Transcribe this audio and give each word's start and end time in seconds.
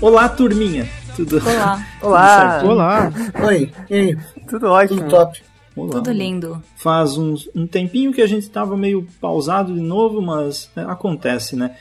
Olá, 0.00 0.28
turminha. 0.28 0.88
Tudo, 1.16 1.38
Olá, 1.38 1.86
Olá! 2.02 2.50
certo? 2.50 2.66
Olá! 2.68 3.12
Oi, 3.46 3.70
e 3.90 3.94
aí? 3.94 4.18
Tudo 4.48 4.66
ótimo. 4.68 5.00
Tudo 5.00 5.10
top? 5.10 5.42
Olá. 5.76 5.90
tudo 5.92 6.12
lindo. 6.12 6.62
Faz 6.76 7.16
uns- 7.16 7.48
um 7.54 7.66
tempinho 7.66 8.12
que 8.12 8.22
a 8.22 8.26
gente 8.26 8.42
estava 8.42 8.76
meio 8.76 9.06
pausado 9.20 9.72
de 9.74 9.80
novo, 9.80 10.20
mas 10.20 10.70
é, 10.76 10.80
acontece, 10.82 11.54
né? 11.56 11.76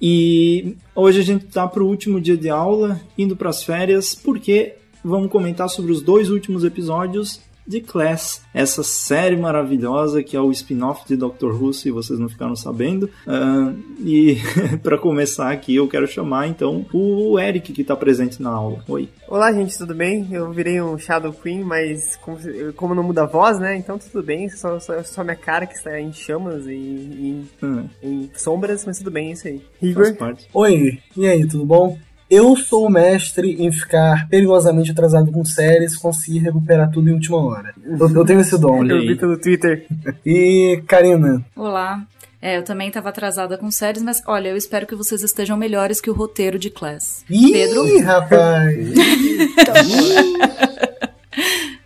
E 0.00 0.76
hoje 0.94 1.20
a 1.20 1.24
gente 1.24 1.46
tá 1.46 1.66
pro 1.66 1.86
último 1.86 2.20
dia 2.20 2.36
de 2.36 2.48
aula, 2.48 3.00
indo 3.16 3.36
pras 3.36 3.62
férias, 3.62 4.14
porque 4.14 4.74
vamos 5.04 5.30
comentar 5.30 5.68
sobre 5.68 5.92
os 5.92 6.00
dois 6.02 6.30
últimos 6.30 6.64
episódios 6.64 7.40
de 7.66 7.80
Class, 7.80 8.42
essa 8.52 8.82
série 8.82 9.36
maravilhosa 9.36 10.22
que 10.22 10.36
é 10.36 10.40
o 10.40 10.50
spin-off 10.50 11.06
de 11.06 11.16
Doctor 11.16 11.54
Who, 11.60 11.72
se 11.72 11.90
vocês 11.90 12.18
não 12.18 12.28
ficaram 12.28 12.54
sabendo. 12.54 13.08
Ah, 13.26 13.72
e 13.98 14.36
para 14.82 14.98
começar 14.98 15.50
aqui, 15.50 15.74
eu 15.76 15.88
quero 15.88 16.06
chamar 16.06 16.46
então 16.48 16.84
o 16.92 17.38
Eric 17.38 17.72
que 17.72 17.82
tá 17.84 17.96
presente 17.96 18.42
na 18.42 18.50
aula. 18.50 18.84
Oi. 18.88 19.08
Olá, 19.28 19.52
gente, 19.52 19.76
tudo 19.78 19.94
bem? 19.94 20.28
Eu 20.30 20.52
virei 20.52 20.80
um 20.80 20.98
Shadow 20.98 21.32
Queen, 21.32 21.64
mas 21.64 22.16
como, 22.16 22.38
como 22.76 22.94
não 22.94 23.02
muda 23.02 23.22
a 23.22 23.26
voz, 23.26 23.58
né? 23.58 23.76
Então 23.76 23.98
tudo 23.98 24.22
bem, 24.22 24.48
só, 24.50 24.78
só, 24.78 25.02
só 25.02 25.24
minha 25.24 25.36
cara 25.36 25.66
que 25.66 25.74
está 25.74 25.98
em 25.98 26.12
chamas 26.12 26.66
e 26.66 26.72
em, 26.74 27.48
Ah, 27.62 27.84
em 28.02 28.30
sombras, 28.34 28.84
mas 28.84 28.98
tudo 28.98 29.10
bem, 29.10 29.30
é 29.30 29.32
isso 29.32 29.48
aí. 29.48 29.62
faz 29.80 29.90
Igor? 29.90 30.16
parte. 30.16 30.48
Oi, 30.52 30.98
e 31.16 31.26
aí, 31.26 31.46
tudo 31.48 31.64
bom? 31.64 31.98
Eu 32.34 32.56
sou 32.56 32.86
o 32.86 32.90
mestre 32.90 33.62
em 33.64 33.70
ficar 33.70 34.28
perigosamente 34.28 34.90
atrasado 34.90 35.30
com 35.30 35.44
séries 35.44 35.96
conseguir 35.96 36.40
recuperar 36.40 36.90
tudo 36.90 37.08
em 37.08 37.12
última 37.12 37.36
hora. 37.36 37.72
Eu, 37.84 38.10
eu 38.12 38.24
tenho 38.24 38.40
esse 38.40 38.58
dom. 38.58 38.84
Eu 38.84 39.02
vi 39.02 39.14
pelo 39.14 39.38
Twitter. 39.38 39.86
E, 40.26 40.82
Karina, 40.88 41.44
Olá. 41.54 42.02
É, 42.42 42.58
eu 42.58 42.62
também 42.64 42.88
estava 42.88 43.08
atrasada 43.08 43.56
com 43.56 43.70
séries, 43.70 44.02
mas 44.02 44.20
olha, 44.26 44.48
eu 44.48 44.56
espero 44.56 44.86
que 44.86 44.96
vocês 44.96 45.22
estejam 45.22 45.56
melhores 45.56 46.00
que 46.00 46.10
o 46.10 46.12
roteiro 46.12 46.58
de 46.58 46.70
Class. 46.70 47.24
Ih, 47.30 47.52
Pedro? 47.52 48.02
rapaz! 48.02 48.76
Eita, 48.76 49.72
Tá 49.72 50.94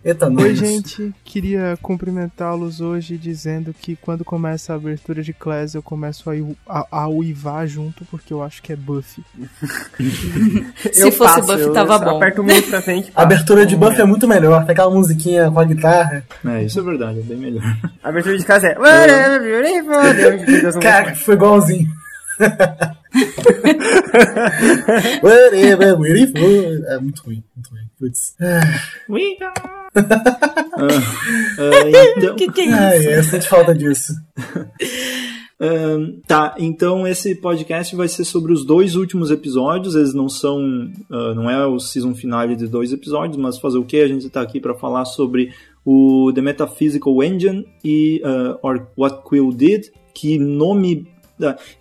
Oi, 0.03 0.55
gente. 0.55 1.13
Queria 1.25 1.77
cumprimentá-los 1.81 2.79
hoje 2.79 3.17
dizendo 3.17 3.73
que 3.73 3.97
quando 3.97 4.23
começa 4.23 4.71
a 4.71 4.77
abertura 4.77 5.21
de 5.21 5.33
Class 5.33 5.75
eu 5.75 5.83
começo 5.83 6.29
a, 6.29 6.33
a, 6.67 6.87
a 7.03 7.07
uivar 7.09 7.67
junto 7.67 8.05
porque 8.05 8.33
eu 8.33 8.41
acho 8.41 8.61
que 8.61 8.71
é 8.71 8.75
Buffy. 8.77 9.23
Se 10.93 11.01
Eu 11.01 11.11
fosse 11.11 11.41
passo, 11.41 11.51
eu 11.51 11.73
tava 11.73 11.97
só 11.97 12.05
bom. 12.05 12.17
Aperto 12.17 12.41
muito 12.43 12.69
pra 12.69 12.81
frente. 12.81 13.11
A 13.13 13.23
abertura 13.23 13.65
de 13.65 13.75
Buffy 13.75 13.99
é 14.01 14.05
muito 14.05 14.27
melhor, 14.27 14.63
tem 14.63 14.71
aquela 14.71 14.89
musiquinha 14.89 15.51
com 15.51 15.59
a 15.59 15.65
guitarra. 15.65 16.23
É, 16.45 16.63
isso 16.63 16.79
é 16.79 16.83
verdade, 16.83 17.19
é 17.19 17.23
bem 17.23 17.37
melhor. 17.37 17.77
A 18.01 18.09
abertura 18.09 18.37
de 18.37 18.45
casa 18.45 18.67
é. 18.67 18.75
Não 20.73 20.79
Cara, 20.79 21.13
foi 21.15 21.35
igualzinho. 21.35 21.89
Whatever, 25.23 25.97
beautiful. 25.97 26.85
É 26.87 26.99
muito 26.99 27.23
ruim, 27.23 27.43
muito 27.55 27.69
ruim. 27.71 27.81
Putz. 27.97 28.35
Ah, 30.81 32.17
então, 32.17 32.35
que 32.35 32.51
que 32.51 32.61
é 32.61 32.73
Ai, 32.73 32.99
isso? 32.99 33.09
eu 33.09 33.23
sinto 33.23 33.47
falta 33.47 33.75
disso. 33.75 34.13
Ahn, 35.59 36.21
tá, 36.25 36.55
então 36.57 37.05
esse 37.05 37.35
podcast 37.35 37.93
vai 37.95 38.07
ser 38.07 38.23
sobre 38.23 38.53
os 38.53 38.63
dois 38.63 38.95
últimos 38.95 39.29
episódios. 39.29 39.95
Eles 39.95 40.13
não 40.13 40.29
são. 40.29 40.89
ah, 41.11 41.33
não 41.33 41.49
é 41.49 41.65
o 41.65 41.79
season 41.79 42.15
finale 42.15 42.55
de 42.55 42.67
dois 42.67 42.93
episódios, 42.93 43.35
mas 43.35 43.59
fazer 43.59 43.77
o 43.77 43.83
que? 43.83 43.99
A 43.99 44.07
gente 44.07 44.29
tá 44.29 44.41
aqui 44.41 44.59
para 44.61 44.73
falar 44.75 45.03
sobre 45.05 45.51
o 45.83 46.31
The 46.33 46.41
Metaphysical 46.41 47.21
Engine 47.23 47.65
e 47.83 48.21
ah, 48.23 48.57
or 48.61 48.87
What 48.97 49.23
Quill 49.27 49.51
Did. 49.51 49.87
Que 50.13 50.37
nome. 50.39 51.07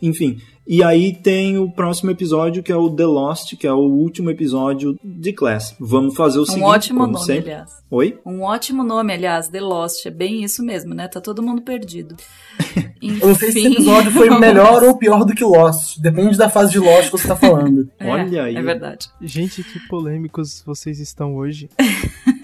Enfim. 0.01 0.39
E 0.71 0.83
aí 0.85 1.15
tem 1.15 1.57
o 1.57 1.71
próximo 1.71 2.11
episódio 2.11 2.63
que 2.63 2.71
é 2.71 2.77
o 2.77 2.91
The 2.91 3.07
Lost, 3.07 3.57
que 3.57 3.67
é 3.67 3.73
o 3.73 3.79
último 3.79 4.29
episódio 4.31 4.99
de 5.03 5.33
Class. 5.33 5.75
Vamos 5.81 6.15
fazer 6.15 6.39
o 6.39 6.43
Um 6.43 6.47
seguinte. 6.47 6.65
ótimo 6.65 7.01
como 7.01 7.13
nome, 7.15 7.25
sempre. 7.25 7.53
aliás. 7.53 7.71
Oi? 7.91 8.19
Um 8.27 8.43
ótimo 8.43 8.85
nome, 8.85 9.15
aliás, 9.15 9.49
The 9.49 9.61
Lost. 9.63 10.05
É 10.05 10.11
bem 10.11 10.45
isso 10.45 10.63
mesmo, 10.63 10.93
né? 10.93 11.09
Tá 11.09 11.23
todo 11.23 11.43
mundo 11.43 11.63
perdido. 11.63 12.17
Enfim, 13.01 13.19
Eu 13.23 13.29
não 13.29 13.35
sei 13.35 13.51
se 13.53 13.59
esse 13.61 13.73
episódio 13.73 14.11
foi 14.11 14.29
melhor 14.39 14.83
ou 14.85 14.99
pior 14.99 15.25
do 15.25 15.35
que 15.35 15.43
Lost. 15.43 15.99
Depende 16.01 16.37
da 16.37 16.51
fase 16.51 16.73
de 16.73 16.79
Lost 16.81 17.07
que 17.07 17.13
você 17.13 17.29
tá 17.29 17.37
falando. 17.37 17.89
É, 17.99 18.11
Olha 18.11 18.43
aí. 18.45 18.55
É 18.57 18.61
verdade. 18.61 19.09
Gente, 19.23 19.63
que 19.65 19.81
polêmicos 19.89 20.63
vocês 20.67 21.01
estão 21.01 21.35
hoje. 21.35 21.71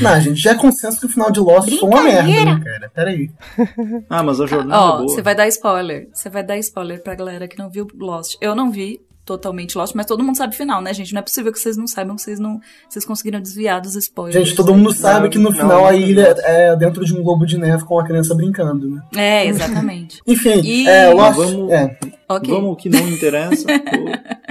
Não, 0.00 0.20
gente, 0.20 0.40
já 0.40 0.52
é 0.52 0.54
consenso 0.54 0.98
que 1.00 1.06
o 1.06 1.08
final 1.08 1.30
de 1.30 1.40
Lost 1.40 1.68
foi 1.78 1.88
uma 1.88 2.02
merda, 2.02 2.44
né, 2.44 2.60
cara? 2.64 2.90
Peraí. 2.94 3.30
Ah, 4.10 4.22
mas 4.22 4.40
a 4.40 4.46
jornada 4.46 4.74
é 4.74 4.84
Ó, 4.84 4.96
boa. 4.98 5.08
você 5.08 5.22
vai 5.22 5.34
dar 5.34 5.48
spoiler. 5.48 6.08
Você 6.12 6.28
vai 6.30 6.42
dar 6.44 6.56
spoiler 6.58 7.02
pra 7.02 7.14
galera 7.14 7.48
que 7.48 7.58
não 7.58 7.68
viu 7.70 7.86
Lost. 7.98 8.36
Eu 8.40 8.54
não 8.54 8.70
vi 8.70 9.00
totalmente 9.24 9.76
Lost, 9.76 9.92
mas 9.94 10.06
todo 10.06 10.22
mundo 10.22 10.36
sabe 10.36 10.54
o 10.54 10.56
final, 10.56 10.80
né, 10.80 10.94
gente? 10.94 11.12
Não 11.12 11.18
é 11.18 11.22
possível 11.22 11.52
que 11.52 11.58
vocês 11.58 11.76
não 11.76 11.86
saibam, 11.88 12.14
que 12.14 12.22
vocês 12.22 12.38
não. 12.38 12.60
Vocês 12.88 13.04
conseguiram 13.04 13.40
desviar 13.40 13.80
dos 13.80 13.96
spoilers. 13.96 14.46
Gente, 14.46 14.56
todo 14.56 14.72
mundo 14.72 14.92
sabe 14.92 15.24
Não, 15.24 15.30
que 15.30 15.38
no 15.38 15.50
não, 15.50 15.52
final 15.56 15.84
a 15.86 15.90
não. 15.92 15.98
ilha 15.98 16.34
é 16.44 16.76
dentro 16.76 17.04
de 17.04 17.12
um 17.12 17.22
globo 17.24 17.44
de 17.44 17.58
neve 17.58 17.84
com 17.84 17.98
a 17.98 18.04
criança 18.04 18.34
brincando, 18.36 18.88
né? 18.88 19.02
É, 19.16 19.46
exatamente. 19.46 20.20
Enfim, 20.26 20.60
E- 20.62 20.86
é, 20.88 21.08
Lost. 21.12 21.36
Vamos- 21.38 21.72
É, 21.72 21.98
Ok. 22.28 22.52
Vamos 22.54 22.80
que 22.82 22.88
não 22.88 23.08
interessa. 23.08 23.66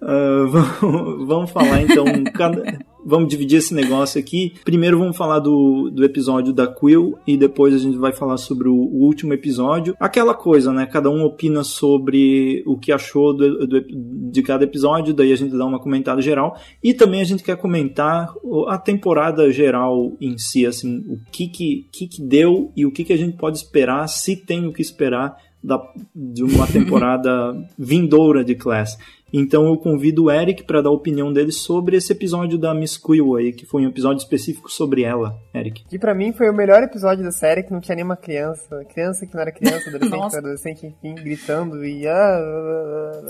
Ah, 0.00 0.46
vamos, 0.48 1.26
vamos 1.26 1.50
falar 1.50 1.82
então. 1.82 2.04
cada- 2.32 2.62
vamos 3.04 3.28
dividir 3.28 3.56
esse 3.58 3.74
negócio 3.74 4.18
aqui. 4.20 4.54
Primeiro 4.64 4.98
vamos 4.98 5.16
falar 5.16 5.38
do, 5.38 5.90
do 5.90 6.04
episódio 6.04 6.52
da 6.52 6.66
Quill 6.66 7.16
e 7.26 7.36
depois 7.36 7.74
a 7.74 7.78
gente 7.78 7.96
vai 7.98 8.12
falar 8.12 8.36
sobre 8.36 8.68
o, 8.68 8.74
o 8.74 9.04
último 9.04 9.32
episódio. 9.32 9.94
Aquela 10.00 10.34
coisa, 10.34 10.72
né? 10.72 10.86
Cada 10.86 11.10
um 11.10 11.22
opina 11.24 11.62
sobre 11.64 12.62
o 12.66 12.78
que 12.78 12.92
achou 12.92 13.34
do- 13.34 13.66
do- 13.66 13.84
de 14.30 14.42
cada 14.42 14.64
episódio, 14.64 15.12
daí 15.14 15.32
a 15.32 15.36
gente 15.36 15.56
dá 15.56 15.64
uma 15.66 15.78
comentada 15.80 16.22
geral. 16.22 16.56
E 16.82 16.94
também 16.94 17.20
a 17.20 17.24
gente 17.24 17.42
quer 17.42 17.56
comentar 17.56 18.32
a 18.68 18.78
temporada 18.78 19.50
geral 19.52 20.16
em 20.20 20.36
si, 20.38 20.64
assim, 20.66 20.98
o 21.08 21.18
que 21.30 21.48
que, 21.48 21.86
que, 21.92 22.06
que 22.08 22.22
deu 22.22 22.70
e 22.76 22.86
o 22.86 22.90
que, 22.92 23.04
que 23.04 23.12
a 23.12 23.16
gente 23.18 23.36
pode 23.36 23.56
esperar, 23.58 24.06
se 24.08 24.36
tem 24.36 24.66
o 24.66 24.72
que 24.72 24.80
esperar 24.82 25.36
da, 25.62 25.80
de 26.14 26.42
uma 26.42 26.66
temporada 26.70 27.54
vindoura 27.78 28.44
de 28.44 28.54
Class. 28.54 28.98
Então 29.32 29.66
eu 29.66 29.76
convido 29.76 30.24
o 30.24 30.30
Eric 30.30 30.64
para 30.64 30.82
dar 30.82 30.90
a 30.90 30.92
opinião 30.92 31.32
dele 31.32 31.52
sobre 31.52 31.96
esse 31.96 32.12
episódio 32.12 32.58
da 32.58 32.74
Miss 32.74 32.96
Quill 32.96 33.36
aí, 33.36 33.52
que 33.52 33.64
foi 33.66 33.84
um 33.84 33.88
episódio 33.88 34.18
específico 34.18 34.70
sobre 34.70 35.02
ela, 35.02 35.34
Eric. 35.54 35.84
Que 35.86 35.98
pra 35.98 36.14
mim 36.14 36.32
foi 36.32 36.50
o 36.50 36.54
melhor 36.54 36.82
episódio 36.82 37.24
da 37.24 37.30
série, 37.32 37.62
que 37.62 37.72
não 37.72 37.80
tinha 37.80 37.94
nenhuma 37.96 38.16
criança. 38.16 38.84
Criança 38.92 39.26
que 39.26 39.34
não 39.34 39.40
era 39.42 39.52
criança, 39.52 39.88
adolescente 39.88 40.30
que 40.30 40.36
adolescente, 40.36 40.86
enfim, 40.86 41.14
gritando 41.14 41.84
e. 41.84 42.06
Ah, 42.06 42.12
ah, 42.12 43.20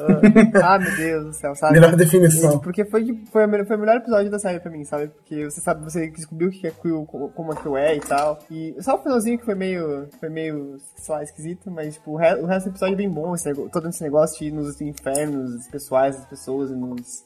ah, 0.63 0.75
ah, 0.75 0.79
meu 0.81 0.97
Deus 0.97 1.25
do 1.27 1.33
céu, 1.35 1.55
sabe? 1.55 1.75
melhor 1.75 1.95
definição. 1.97 2.59
Porque 2.59 2.85
foi, 2.85 3.05
foi, 3.31 3.65
foi 3.65 3.77
o 3.77 3.81
melhor 3.81 3.97
episódio 3.97 4.31
da 4.31 4.39
série 4.39 4.61
pra 4.61 4.71
mim, 4.71 4.85
sabe? 4.85 5.09
Porque 5.09 5.45
você 5.45 5.61
sabe, 5.61 5.85
você 5.85 6.09
descobriu 6.11 6.49
o 6.49 6.51
que 6.51 6.67
é 6.67 6.71
Quill, 6.71 7.05
co- 7.07 7.29
como 7.35 7.53
a 7.53 7.57
Quill 7.57 7.77
é 7.77 7.97
e 7.97 8.01
tal. 8.01 8.39
E 8.51 8.75
só 8.81 8.97
o 8.97 8.99
finalzinho 9.03 9.39
que 9.39 9.45
foi 9.45 9.55
meio, 9.55 10.09
foi 10.19 10.29
meio, 10.29 10.77
sei 10.97 11.15
lá, 11.15 11.23
esquisito, 11.23 11.71
mas 11.71 11.95
tipo, 11.95 12.13
o, 12.13 12.17
re- 12.17 12.41
o 12.41 12.47
resto 12.47 12.69
do 12.69 12.73
episódio 12.73 12.95
é 12.95 12.97
bem 12.97 13.11
bom, 13.11 13.35
esse 13.35 13.53
todo 13.71 13.89
esse 13.89 14.03
negócio 14.03 14.39
de 14.39 14.47
ir 14.47 14.53
nos 14.53 14.81
infernos 14.81 15.67
pessoais 15.93 16.17
das 16.17 16.25
pessoas 16.27 16.71
e 16.71 16.75
nos, 16.75 17.25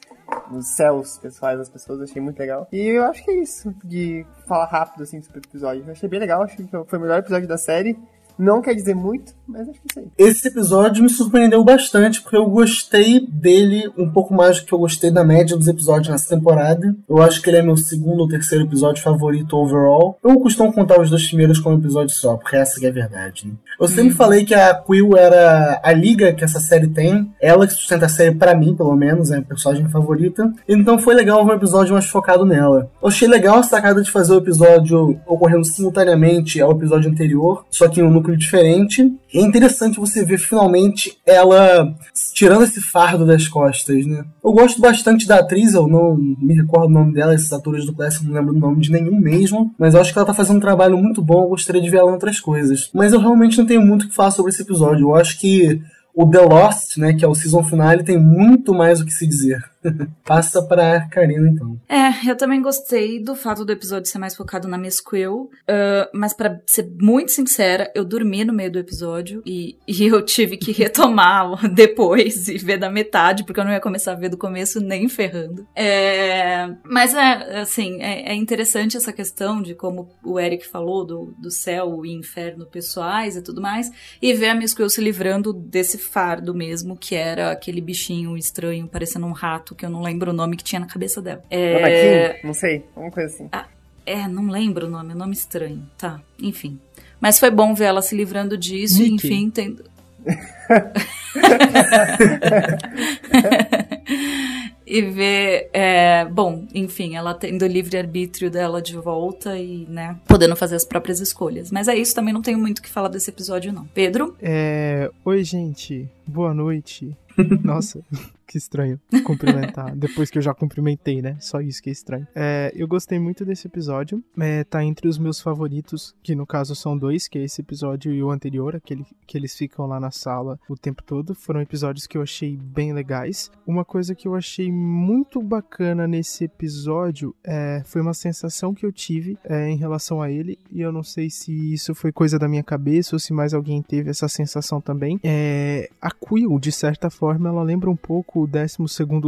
nos 0.51 0.67
céus 0.67 1.19
pessoais 1.19 1.59
das 1.59 1.69
pessoas, 1.69 2.01
achei 2.01 2.21
muito 2.21 2.39
legal. 2.39 2.67
E 2.73 2.81
eu 2.89 3.05
acho 3.05 3.25
que 3.25 3.31
é 3.31 3.35
isso, 3.41 3.73
de 3.85 4.27
falar 4.47 4.67
rápido 4.67 5.05
assim 5.05 5.23
sobre 5.23 5.39
o 5.39 5.43
episódio. 5.47 5.85
Eu 5.87 5.93
achei 5.93 6.09
bem 6.09 6.19
legal, 6.19 6.43
acho 6.43 6.57
que 6.57 6.69
foi 6.69 6.99
o 6.99 7.03
melhor 7.03 7.21
episódio 7.21 7.47
da 7.47 7.57
série. 7.57 7.97
Não 8.39 8.61
quer 8.61 8.75
dizer 8.75 8.95
muito, 8.95 9.33
mas 9.47 9.69
acho 9.69 9.81
que 9.81 9.95
sim. 9.95 10.11
Esse 10.19 10.49
episódio 10.49 11.03
me 11.03 11.09
surpreendeu 11.09 11.63
bastante, 11.65 12.21
porque 12.21 12.37
eu 12.37 12.47
gostei 12.47 13.27
dele 13.27 13.91
um 13.97 14.11
pouco 14.11 14.35
mais 14.35 14.61
do 14.61 14.67
que 14.67 14.73
eu 14.73 14.79
gostei 14.79 15.11
da 15.11 15.25
média 15.25 15.57
dos 15.57 15.69
episódios 15.69 16.09
nessa 16.09 16.35
temporada. 16.35 16.95
Eu 17.09 17.23
acho 17.23 17.41
que 17.41 17.49
ele 17.49 17.59
é 17.59 17.63
meu 17.63 17.77
segundo 17.77 18.21
ou 18.21 18.29
terceiro 18.29 18.65
episódio 18.65 19.03
favorito 19.03 19.57
overall. 19.57 20.19
Eu 20.23 20.39
costumo 20.41 20.73
contar 20.73 21.01
os 21.01 21.11
dois 21.11 21.27
primeiros 21.27 21.59
como 21.59 21.79
episódio 21.79 22.15
só, 22.15 22.37
porque 22.37 22.57
essa 22.57 22.79
que 22.79 22.87
é 22.87 22.91
a 22.91 22.93
verdade. 22.93 23.47
Né? 23.47 23.55
Eu 23.81 23.89
sempre 23.89 24.15
falei 24.15 24.45
que 24.45 24.55
a 24.55 24.75
Quill 24.75 25.17
era 25.17 25.81
a 25.83 25.93
liga 25.93 26.33
que 26.33 26.45
essa 26.45 26.61
série 26.61 26.89
tem, 26.89 27.31
ela 27.41 27.67
que 27.67 27.75
sustenta 27.75 28.07
a 28.07 28.09
série 28.09 28.35
para 28.35 28.55
mim, 28.55 28.75
pelo 28.75 28.95
menos, 28.97 29.31
é 29.31 29.39
a 29.39 29.43
personagem 29.43 29.89
favorita. 29.89 30.53
Então 30.69 30.99
foi 30.99 31.15
legal 31.15 31.45
ver 31.45 31.53
um 31.53 31.57
episódio 31.57 31.93
mais 31.95 32.07
focado 32.07 32.45
nela. 32.45 32.91
Eu 33.01 33.09
achei 33.09 33.29
legal 33.29 33.59
a 33.59 33.63
sacada 33.63 34.03
de 34.03 34.11
fazer 34.11 34.35
o 34.35 34.39
episódio 34.39 35.19
ocorrendo 35.27 35.65
simultaneamente 35.65 36.61
ao 36.61 36.73
episódio 36.73 37.11
anterior, 37.11 37.65
só 37.71 37.89
que 37.89 38.03
um 38.03 38.11
núcleo 38.27 38.37
diferente. 38.37 39.03
E 39.33 39.39
é 39.39 39.41
interessante 39.41 40.01
você 40.01 40.25
ver 40.25 40.39
finalmente 40.39 41.17
ela 41.25 41.95
tirando 42.35 42.65
esse 42.65 42.81
fardo 42.81 43.25
das 43.25 43.47
costas, 43.47 44.05
né? 44.05 44.25
Eu 44.45 44.53
gosto 44.53 44.81
bastante 44.81 45.27
da 45.27 45.39
atriz, 45.39 45.75
eu 45.75 45.87
não 45.87 46.17
me 46.17 46.55
recordo 46.55 46.87
o 46.87 46.93
nome 46.93 47.15
dela, 47.15 47.35
esses 47.35 47.53
atores 47.53 47.87
do 47.87 47.95
Classic 47.95 48.25
não 48.27 48.35
lembro 48.35 48.55
o 48.55 48.59
nome 48.59 48.81
de 48.81 48.91
nenhum 48.91 49.19
mesmo, 49.19 49.73
mas 49.79 49.95
eu 49.95 50.01
acho 50.01 50.13
que 50.13 50.19
ela 50.19 50.27
tá 50.27 50.35
fazendo 50.35 50.57
um 50.57 50.61
trabalho 50.61 50.99
muito 50.99 51.23
bom, 51.23 51.45
eu 51.45 51.49
gostaria 51.49 51.81
de 51.81 51.91
ver 51.91 51.99
ela 51.99 52.11
em 52.11 52.15
outras 52.15 52.41
coisas. 52.41 52.91
Mas 52.93 53.13
eu 53.13 53.21
realmente 53.21 53.59
não 53.59 53.67
tenho 53.67 53.83
muito 53.83 54.05
o 54.05 54.09
que 54.09 54.15
falar 54.15 54.31
sobre 54.31 54.51
esse 54.51 54.63
episódio. 54.63 55.09
Eu 55.09 55.15
acho 55.15 55.39
que 55.39 55.81
o 56.15 56.29
The 56.29 56.41
Lost, 56.41 56.97
né, 56.97 57.13
que 57.13 57.25
é 57.25 57.29
o 57.29 57.35
season 57.35 57.63
finale, 57.63 58.03
tem 58.03 58.19
muito 58.19 58.73
mais 58.73 59.01
o 59.01 59.05
que 59.05 59.13
se 59.13 59.27
dizer. 59.27 59.63
Passa 60.25 60.63
pra 60.63 61.09
Karina, 61.09 61.49
então. 61.49 61.79
É, 61.89 62.31
eu 62.31 62.37
também 62.37 62.61
gostei 62.61 63.23
do 63.23 63.35
fato 63.35 63.65
do 63.65 63.73
episódio 63.73 64.11
ser 64.11 64.19
mais 64.19 64.35
focado 64.35 64.69
na 64.69 64.79
Miss 64.79 65.01
Quill, 65.01 65.35
uh, 65.43 66.09
mas 66.13 66.33
para 66.35 66.61
ser 66.67 66.91
muito 67.01 67.33
sincera, 67.33 67.91
eu 67.95 68.05
dormi 68.05 68.45
no 68.45 68.53
meio 68.53 68.71
do 68.71 68.79
episódio 68.79 69.43
e, 69.45 69.79
e 69.87 70.05
eu 70.07 70.23
tive 70.23 70.57
que 70.57 70.73
retomar 70.73 71.69
depois 71.73 72.49
e 72.49 72.59
ver 72.59 72.79
da 72.79 72.91
metade, 72.91 73.45
porque 73.45 73.61
eu 73.61 73.65
não 73.65 73.73
ia 73.73 73.81
começar 73.81 74.13
a 74.13 74.17
ver 74.17 74.29
do 74.29 74.39
começo 74.39 74.81
nem 74.81 75.09
ferrando. 75.09 75.67
É, 75.75 76.69
mas 76.85 77.15
é, 77.15 77.61
assim, 77.61 78.01
é, 78.03 78.33
é 78.33 78.35
interessante 78.35 78.97
essa 78.97 79.13
questão 79.13 79.63
de 79.63 79.75
como 79.75 80.09
o 80.25 80.39
Eric 80.41 80.67
falou 80.67 81.05
do, 81.05 81.35
do 81.39 81.51
céu 81.51 82.05
e 82.05 82.13
inferno 82.13 82.67
pessoais 82.67 83.37
e 83.37 83.43
tudo 83.43 83.61
mais, 83.61 83.91
e 84.21 84.33
ver 84.35 84.49
a 84.49 84.55
Miss 84.55 84.75
Quill 84.75 84.89
se 84.89 85.01
livrando 85.01 85.53
desse 85.53 85.99
fardo 85.99 86.55
mesmo, 86.55 86.97
que 86.97 87.15
era 87.15 87.51
aquele 87.51 87.81
bichinho 87.81 88.37
estranho 88.37 88.89
parecendo 88.89 89.27
um 89.27 89.33
rato 89.33 89.75
que 89.77 89.85
eu 89.85 89.91
não 89.91 90.03
lembro 90.03 90.31
o 90.31 90.35
nome 90.35 90.57
que 90.57 90.65
tinha 90.65 90.81
na 90.81 90.87
cabeça 90.87 91.23
dela. 91.23 91.43
É... 91.51 92.41
Não 92.43 92.55
sei, 92.55 92.85
alguma 92.95 93.13
coisa 93.13 93.35
assim. 93.35 93.49
Ah, 93.53 93.67
é, 94.05 94.27
não 94.29 94.49
lembro 94.49 94.87
o 94.87 94.91
nome, 94.91 95.13
é 95.13 95.15
um 95.15 95.19
nome 95.19 95.35
estranho. 95.35 95.83
Tá, 95.99 96.21
enfim. 96.41 96.79
Mas 97.21 97.39
foi 97.39 97.51
bom 97.51 97.75
ver 97.75 97.85
ela 97.87 98.03
se 98.03 98.17
livrando 98.17 98.57
disso 98.57 99.03
e, 99.03 99.11
enfim, 99.11 99.51
tendo. 99.51 99.85
e 104.87 105.03
ver, 105.03 105.69
é, 105.73 106.25
bom, 106.27 106.67
enfim, 106.75 107.17
ela 107.17 107.35
tendo 107.35 107.63
o 107.63 107.69
livre-arbítrio 107.69 108.51
dela 108.51 108.81
de 108.81 108.97
volta 108.97 109.59
e, 109.59 109.85
né, 109.89 110.17
podendo 110.27 110.55
fazer 110.55 110.77
as 110.77 110.85
próprias 110.85 111.21
escolhas. 111.21 111.73
Mas 111.73 111.89
é 111.89 111.97
isso, 111.97 112.15
também 112.15 112.33
não 112.33 112.43
tenho 112.43 112.59
muito 112.59 112.79
o 112.79 112.83
que 112.83 112.89
falar 112.89 113.09
desse 113.09 113.31
episódio, 113.31 113.73
não. 113.73 113.85
Pedro? 113.87 114.37
É, 114.41 115.11
oi, 115.25 115.43
gente, 115.43 116.09
boa 116.27 116.55
noite. 116.55 117.17
Nossa, 117.63 118.01
que 118.47 118.57
estranho 118.57 119.01
cumprimentar. 119.25 119.95
Depois 119.97 120.31
que 120.31 120.39
eu 120.39 120.43
já 120.43 120.55
cumprimentei, 120.55 121.21
né? 121.21 121.37
Só 121.41 121.61
isso 121.61 121.83
que 121.83 121.91
é 121.91 121.93
estranho. 121.93 122.27
É, 122.35 122.73
eu 122.75 122.87
gostei 122.87 123.19
muito 123.19 123.45
desse 123.45 123.67
episódio. 123.67 124.23
É, 124.39 124.65
tá 124.65 124.85
entre 124.85 125.09
os 125.09 125.19
meus 125.19 125.41
favoritos, 125.41 126.15
que 126.23 126.35
no 126.35 126.47
caso 126.47 126.75
são 126.75 126.97
dois, 126.97 127.29
que 127.29 127.39
é 127.39 127.45
esse 127.45 127.61
episódio 127.61 128.13
e 128.13 128.23
o 128.23 128.31
anterior, 128.31 128.77
aquele 128.77 129.05
que 129.27 129.37
eles 129.37 129.57
ficam 129.57 129.87
lá 129.87 129.99
na 129.99 130.11
sala 130.11 130.59
o 130.69 130.77
tempo 130.77 131.03
todo. 131.03 131.35
Foram 131.35 131.61
episódios 131.61 132.07
que 132.07 132.17
eu 132.17 132.23
achei 132.23 132.57
bem 132.57 132.93
legais. 132.93 133.51
Uma 133.67 133.85
coisa 133.85 134.15
que 134.15 134.29
eu 134.29 134.35
achei 134.35 134.71
muito 134.71 135.43
bacana 135.43 136.07
nesse 136.07 136.45
episódio 136.45 137.35
é, 137.45 137.83
foi 137.85 138.01
uma 138.01 138.15
sensação 138.15 138.75
que 138.75 138.87
eu 138.87 138.93
tive 138.93 139.39
é, 139.45 139.69
em 139.69 139.77
relação 139.77 140.23
a 140.23 140.31
ele. 140.31 140.59
E 140.71 140.81
eu 140.81 140.93
não 140.93 141.03
sei 141.03 141.29
se 141.31 141.53
isso 141.73 141.95
foi 141.95 142.13
coisa 142.13 142.39
da 142.39 142.49
minha 142.49 142.63
cabeça 142.63 143.17
ou 143.17 143.21
se 143.21 143.33
mais 143.33 143.53
alguém 143.55 143.83
teve 143.83 144.11
essa 144.11 144.29
sensação 144.29 144.81
também. 144.81 145.19
É, 145.23 145.89
a 146.01 146.11
Quill, 146.11 146.59
de 146.59 146.73
certa 146.73 147.11
forma, 147.11 147.49
ela 147.49 147.63
lembra 147.63 147.91
um 147.91 147.97
pouco 147.97 148.36
o 148.43 148.47
12 148.47 148.77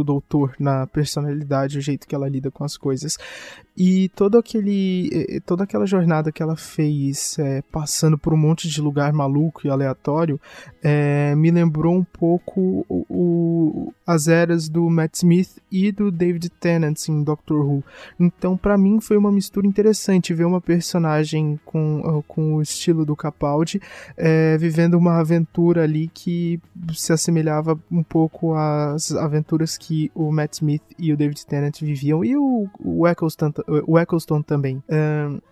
Doutor 0.03 0.55
na 0.59 0.87
personalidade, 0.87 1.77
o 1.77 1.81
jeito 1.81 2.07
que 2.07 2.15
ela 2.15 2.29
lida 2.29 2.51
com 2.51 2.63
as 2.63 2.77
coisas. 2.77 3.17
E 3.77 4.09
todo 4.09 4.37
aquele, 4.37 5.41
toda 5.45 5.63
aquela 5.63 5.85
jornada 5.85 6.33
que 6.33 6.43
ela 6.43 6.57
fez, 6.57 7.39
é, 7.39 7.61
passando 7.71 8.17
por 8.17 8.33
um 8.33 8.37
monte 8.37 8.67
de 8.67 8.81
lugar 8.81 9.13
maluco 9.13 9.65
e 9.65 9.69
aleatório, 9.69 10.39
é, 10.83 11.33
me 11.35 11.49
lembrou 11.49 11.95
um 11.95 12.03
pouco 12.03 12.85
o, 12.89 13.05
o, 13.09 13.93
as 14.05 14.27
eras 14.27 14.67
do 14.67 14.89
Matt 14.89 15.15
Smith 15.15 15.59
e 15.71 15.93
do 15.93 16.11
David 16.11 16.49
Tennant 16.49 17.07
em 17.07 17.23
Doctor 17.23 17.65
Who. 17.65 17.83
Então, 18.19 18.57
para 18.57 18.77
mim, 18.77 18.99
foi 18.99 19.15
uma 19.15 19.31
mistura 19.31 19.65
interessante 19.65 20.33
ver 20.33 20.45
uma 20.45 20.59
personagem 20.59 21.57
com, 21.63 22.21
com 22.27 22.55
o 22.55 22.61
estilo 22.61 23.05
do 23.05 23.15
Capaldi 23.15 23.81
é, 24.17 24.57
vivendo 24.57 24.95
uma 24.95 25.19
aventura 25.19 25.83
ali 25.83 26.09
que 26.13 26.59
se 26.93 27.13
assemelhava 27.13 27.79
um 27.91 28.03
pouco 28.03 28.53
às 28.99 29.11
aventuras 29.11 29.77
que 29.77 30.11
o 30.13 30.31
Matt 30.31 30.53
Smith 30.53 30.83
e 30.97 31.13
o 31.13 31.17
David 31.17 31.45
Tennant 31.45 31.79
viviam 31.81 32.23
e 32.23 32.35
o, 32.35 32.67
o 32.79 33.07
Eccleston 33.07 33.51
o 33.87 33.97
Eccleston 33.97 34.41
também. 34.41 34.83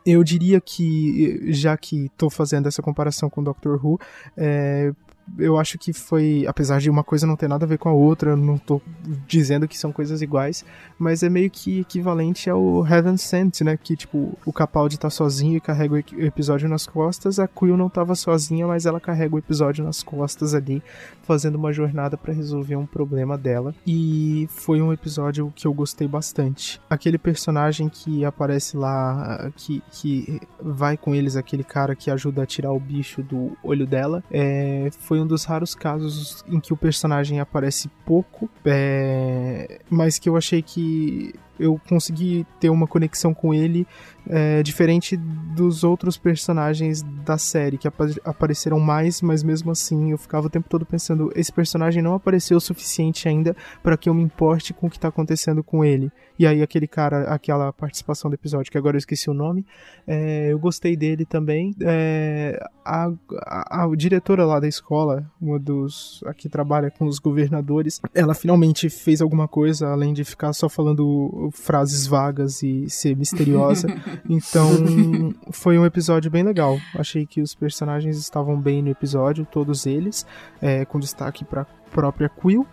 eu 0.06 0.24
diria 0.24 0.60
que, 0.60 1.52
já 1.52 1.76
que 1.78 2.06
estou 2.06 2.30
fazendo 2.30 2.68
essa 2.68 2.82
comparação 2.82 3.30
com 3.30 3.44
Doctor 3.44 3.84
Who, 3.84 4.00
é, 4.36 4.92
eu 5.38 5.58
acho 5.58 5.78
que 5.78 5.94
foi, 5.94 6.46
apesar 6.48 6.80
de 6.80 6.90
uma 6.90 7.04
coisa 7.04 7.28
não 7.28 7.36
ter 7.36 7.48
nada 7.48 7.66
a 7.66 7.68
ver 7.68 7.78
com 7.78 7.90
a 7.90 7.94
outra, 7.94 8.36
não 8.36 8.58
tô 8.58 8.82
dizendo 9.28 9.68
que 9.68 9.78
são 9.78 9.92
coisas 9.92 10.22
iguais, 10.22 10.64
mas 10.98 11.24
é 11.24 11.30
meio 11.30 11.50
que 11.50 11.82
equivalente 11.82 12.50
ao 12.50 12.86
Heaven 12.86 13.18
Sent, 13.18 13.62
né? 13.62 13.78
Que, 13.78 13.96
tipo, 13.96 14.38
o 14.46 14.54
Capaldi 14.54 14.98
tá 14.98 15.10
sozinho 15.10 15.58
e 15.58 15.62
carrega 15.62 15.94
o 15.94 15.98
episódio 15.98 16.70
nas 16.70 16.86
costas, 16.86 17.40
a 17.40 17.48
Quill 17.48 17.78
não 17.78 17.90
tava 17.90 18.16
sozinha, 18.16 18.68
mas 18.68 18.86
ela 18.86 19.00
carrega 19.00 19.36
o 19.36 19.40
episódio 19.40 19.84
nas 19.84 20.02
costas 20.02 20.54
ali, 20.54 20.82
fazendo 21.24 21.56
uma 21.56 21.72
jornada 21.74 22.18
para 22.18 22.34
resolver 22.34 22.76
um 22.76 22.86
problema 22.86 23.38
dela. 23.38 23.76
E 23.86 24.48
foi 24.50 24.82
um 24.82 24.94
episódio 24.94 25.52
que 25.56 25.68
eu 25.68 25.74
gostei 25.74 26.08
bastante. 26.08 26.80
Aquele 26.90 27.18
personagem 27.18 27.90
que 27.90 28.26
aparece 28.26 28.78
lá, 28.78 29.52
que, 29.56 29.84
que 29.92 30.42
vai 30.62 30.98
com 30.98 31.14
eles, 31.14 31.36
aquele 31.36 31.64
cara 31.64 31.96
que 31.96 32.10
ajuda 32.10 32.44
a 32.44 32.46
tirar 32.46 32.72
o 32.72 32.80
bicho 32.80 33.22
do 33.22 33.58
olho 33.64 33.86
dela, 33.86 34.24
é, 34.32 34.90
foi 35.00 35.17
foi 35.18 35.20
um 35.20 35.28
dos 35.28 35.44
raros 35.46 35.74
casos 35.74 36.46
em 36.48 36.60
que 36.60 36.72
o 36.72 36.78
personagem 36.78 37.40
aparece 37.40 37.90
pouco, 38.06 38.50
é, 38.64 39.82
mas 39.90 40.20
que 40.20 40.30
eu 40.30 40.38
achei 40.38 40.62
que 40.62 41.34
eu 41.60 41.80
consegui 41.88 42.46
ter 42.60 42.70
uma 42.70 42.88
conexão 42.88 43.34
com 43.34 43.54
ele 43.54 43.88
é, 44.30 44.62
diferente 44.62 45.16
dos 45.16 45.84
outros 45.84 46.18
personagens 46.18 47.02
da 47.02 47.38
série 47.38 47.78
que 47.78 47.88
ap 47.88 47.98
apareceram 48.26 48.80
mais, 48.80 49.22
mas 49.22 49.44
mesmo 49.44 49.72
assim 49.72 50.12
eu 50.12 50.18
ficava 50.18 50.48
o 50.48 50.50
tempo 50.50 50.68
todo 50.70 50.86
pensando: 50.86 51.32
esse 51.36 51.52
personagem 51.52 52.02
não 52.02 52.14
apareceu 52.14 52.58
o 52.58 52.62
suficiente 52.62 53.28
ainda 53.28 53.56
para 53.82 53.98
que 53.98 54.10
eu 54.10 54.14
me 54.14 54.22
importe 54.22 54.74
com 54.74 54.88
o 54.88 54.90
que 54.90 55.00
tá 55.00 55.08
acontecendo 55.08 55.64
com 55.64 55.84
ele. 55.84 56.12
E 56.40 56.46
aí, 56.46 56.62
aquele 56.62 56.88
cara, 56.88 57.24
aquela 57.34 57.74
participação 57.74 58.30
do 58.30 58.36
episódio, 58.36 58.72
que 58.72 58.78
agora 58.78 58.96
eu 58.96 59.00
esqueci 59.00 59.30
o 59.30 59.34
nome, 59.34 59.66
é, 60.06 60.52
eu 60.52 60.60
gostei 60.60 60.96
dele 60.96 61.26
também. 61.26 61.74
É, 61.82 62.64
a, 62.86 63.12
a, 63.44 63.84
a, 63.84 63.96
diretora 63.96 64.46
lá 64.46 64.60
da 64.60 64.68
escola, 64.68 65.30
uma 65.42 65.58
dos. 65.58 66.24
a 66.28 66.34
que 66.34 66.48
trabalha 66.48 66.92
com 66.92 67.06
os 67.06 67.18
governadores, 67.18 68.00
ela 68.14 68.36
finalmente 68.36 68.90
fez 68.90 69.22
alguma 69.22 69.48
coisa 69.48 69.90
além 69.90 70.14
de 70.14 70.24
ficar 70.24 70.54
só 70.54 70.70
falando 70.70 71.47
frases 71.52 72.08
vagas 72.08 72.64
e 72.64 72.90
ser 72.90 73.16
misteriosa. 73.16 73.88
Então, 74.30 75.34
foi 75.52 75.78
um 75.78 75.86
episódio 75.86 76.30
bem 76.30 76.44
legal. 76.44 76.78
Achei 76.96 77.26
que 77.26 77.42
os 77.42 77.56
personagens 77.56 78.18
estavam 78.18 78.60
bem 78.60 78.82
no 78.82 78.90
episódio, 78.90 79.48
todos 79.50 79.86
eles, 79.86 80.26
é, 80.62 80.84
com 80.86 81.00
destaque 81.00 81.46
para 81.46 81.66
própria 81.92 82.30
Quill. 82.30 82.66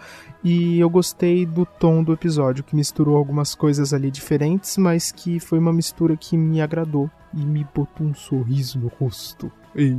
E 0.42 0.78
eu 0.78 0.90
gostei 0.90 1.46
do 1.46 1.64
tom 1.64 2.02
do 2.02 2.12
episódio, 2.12 2.64
que 2.64 2.76
misturou 2.76 3.16
algumas 3.16 3.54
coisas 3.54 3.94
ali 3.94 4.10
diferentes, 4.10 4.76
mas 4.76 5.10
que 5.10 5.40
foi 5.40 5.58
uma 5.58 5.72
mistura 5.72 6.16
que 6.16 6.36
me 6.36 6.60
agradou 6.60 7.10
e 7.32 7.44
me 7.44 7.66
botou 7.74 8.06
um 8.06 8.14
sorriso 8.14 8.78
no 8.78 8.88
rosto. 8.88 9.50
E... 9.74 9.96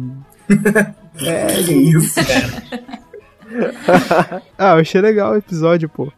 é, 1.25 1.63
que 1.63 1.74
isso, 1.74 2.15
cara. 2.15 3.05
ah, 4.58 4.74
eu 4.74 4.82
achei 4.82 5.02
legal 5.02 5.34
o 5.34 5.38
episódio, 5.38 5.90
pô. 5.90 6.12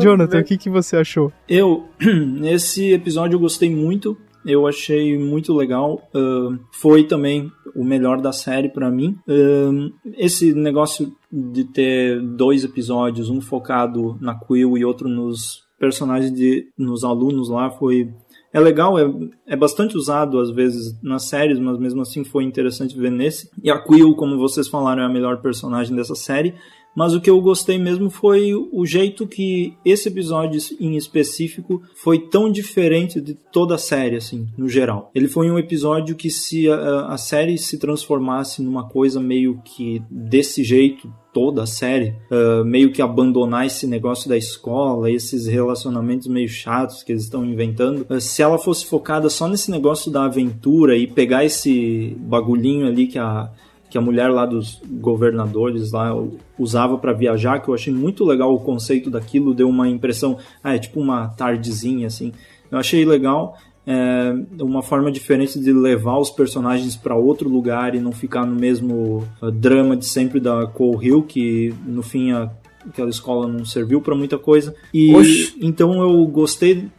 Jonathan, 0.00 0.40
o 0.40 0.44
que, 0.44 0.58
que 0.58 0.70
você 0.70 0.96
achou? 0.96 1.32
Eu, 1.48 1.88
nesse 2.00 2.92
episódio 2.92 3.36
eu 3.36 3.40
gostei 3.40 3.70
muito 3.70 4.16
eu 4.44 4.66
achei 4.66 5.18
muito 5.18 5.54
legal. 5.54 6.06
Uh, 6.14 6.58
foi 6.70 7.04
também 7.04 7.50
o 7.74 7.82
melhor 7.82 8.20
da 8.20 8.32
série 8.32 8.68
para 8.68 8.90
mim. 8.90 9.16
Uh, 9.26 9.92
esse 10.16 10.52
negócio 10.52 11.12
de 11.32 11.64
ter 11.64 12.20
dois 12.20 12.62
episódios, 12.62 13.30
um 13.30 13.40
focado 13.40 14.18
na 14.20 14.34
Quill 14.34 14.76
e 14.76 14.84
outro 14.84 15.08
nos 15.08 15.64
personagens 15.78 16.32
de 16.32 16.68
nos 16.78 17.04
alunos 17.04 17.48
lá 17.48 17.70
foi 17.70 18.10
é 18.54 18.60
legal, 18.60 18.96
é, 18.96 19.04
é 19.48 19.56
bastante 19.56 19.96
usado 19.96 20.38
às 20.38 20.48
vezes 20.48 20.96
nas 21.02 21.24
séries, 21.24 21.58
mas 21.58 21.76
mesmo 21.76 22.00
assim 22.02 22.22
foi 22.22 22.44
interessante 22.44 22.96
ver 22.96 23.10
nesse. 23.10 23.50
E 23.60 23.68
a 23.68 23.76
Quill, 23.76 24.14
como 24.14 24.38
vocês 24.38 24.68
falaram, 24.68 25.02
é 25.02 25.06
a 25.06 25.12
melhor 25.12 25.42
personagem 25.42 25.94
dessa 25.94 26.14
série. 26.14 26.54
Mas 26.96 27.12
o 27.12 27.20
que 27.20 27.28
eu 27.28 27.40
gostei 27.40 27.76
mesmo 27.76 28.08
foi 28.08 28.54
o 28.54 28.86
jeito 28.86 29.26
que 29.26 29.76
esse 29.84 30.08
episódio 30.08 30.60
em 30.78 30.96
específico 30.96 31.82
foi 31.96 32.28
tão 32.28 32.48
diferente 32.48 33.20
de 33.20 33.34
toda 33.34 33.74
a 33.74 33.78
série, 33.78 34.14
assim, 34.14 34.46
no 34.56 34.68
geral. 34.68 35.10
Ele 35.12 35.26
foi 35.26 35.50
um 35.50 35.58
episódio 35.58 36.14
que 36.14 36.30
se 36.30 36.70
a, 36.70 37.06
a 37.06 37.18
série 37.18 37.58
se 37.58 37.78
transformasse 37.78 38.62
numa 38.62 38.88
coisa 38.88 39.18
meio 39.18 39.60
que 39.64 40.00
desse 40.08 40.62
jeito, 40.62 41.12
toda 41.34 41.64
a 41.64 41.66
série, 41.66 42.14
uh, 42.30 42.64
meio 42.64 42.92
que 42.92 43.02
abandonar 43.02 43.66
esse 43.66 43.86
negócio 43.86 44.28
da 44.28 44.36
escola, 44.36 45.10
esses 45.10 45.46
relacionamentos 45.46 46.28
meio 46.28 46.48
chatos 46.48 47.02
que 47.02 47.12
eles 47.12 47.24
estão 47.24 47.44
inventando. 47.44 48.06
Uh, 48.08 48.20
se 48.20 48.40
ela 48.40 48.56
fosse 48.56 48.86
focada 48.86 49.28
só 49.28 49.48
nesse 49.48 49.70
negócio 49.70 50.10
da 50.10 50.24
aventura 50.24 50.96
e 50.96 51.06
pegar 51.06 51.44
esse 51.44 52.16
bagulhinho 52.20 52.86
ali 52.86 53.08
que 53.08 53.18
a 53.18 53.50
que 53.90 53.98
a 53.98 54.00
mulher 54.00 54.28
lá 54.28 54.44
dos 54.44 54.80
governadores 54.84 55.92
lá 55.92 56.10
usava 56.58 56.98
para 56.98 57.12
viajar, 57.12 57.60
que 57.60 57.68
eu 57.68 57.74
achei 57.74 57.92
muito 57.92 58.24
legal 58.24 58.52
o 58.52 58.58
conceito 58.58 59.08
daquilo, 59.08 59.54
deu 59.54 59.68
uma 59.68 59.88
impressão, 59.88 60.36
ah, 60.64 60.74
é 60.74 60.78
tipo 60.80 60.98
uma 60.98 61.28
tardezinha 61.28 62.08
assim. 62.08 62.32
Eu 62.72 62.78
achei 62.78 63.04
legal, 63.04 63.56
é 63.86 64.34
uma 64.60 64.82
forma 64.82 65.10
diferente 65.10 65.58
de 65.58 65.72
levar 65.72 66.18
os 66.18 66.30
personagens 66.30 66.96
para 66.96 67.14
outro 67.14 67.48
lugar 67.48 67.94
e 67.94 68.00
não 68.00 68.12
ficar 68.12 68.46
no 68.46 68.54
mesmo 68.54 69.26
uh, 69.42 69.50
drama 69.50 69.96
de 69.96 70.06
sempre 70.06 70.40
da 70.40 70.66
Cole 70.66 71.06
Hill, 71.06 71.22
que 71.22 71.74
no 71.86 72.02
fim 72.02 72.32
a, 72.32 72.50
aquela 72.88 73.10
escola 73.10 73.46
não 73.46 73.64
serviu 73.64 74.00
para 74.00 74.14
muita 74.14 74.38
coisa. 74.38 74.74
E 74.92 75.14
Oxi. 75.14 75.56
então 75.60 76.00
eu 76.02 76.26
gostei 76.26 76.88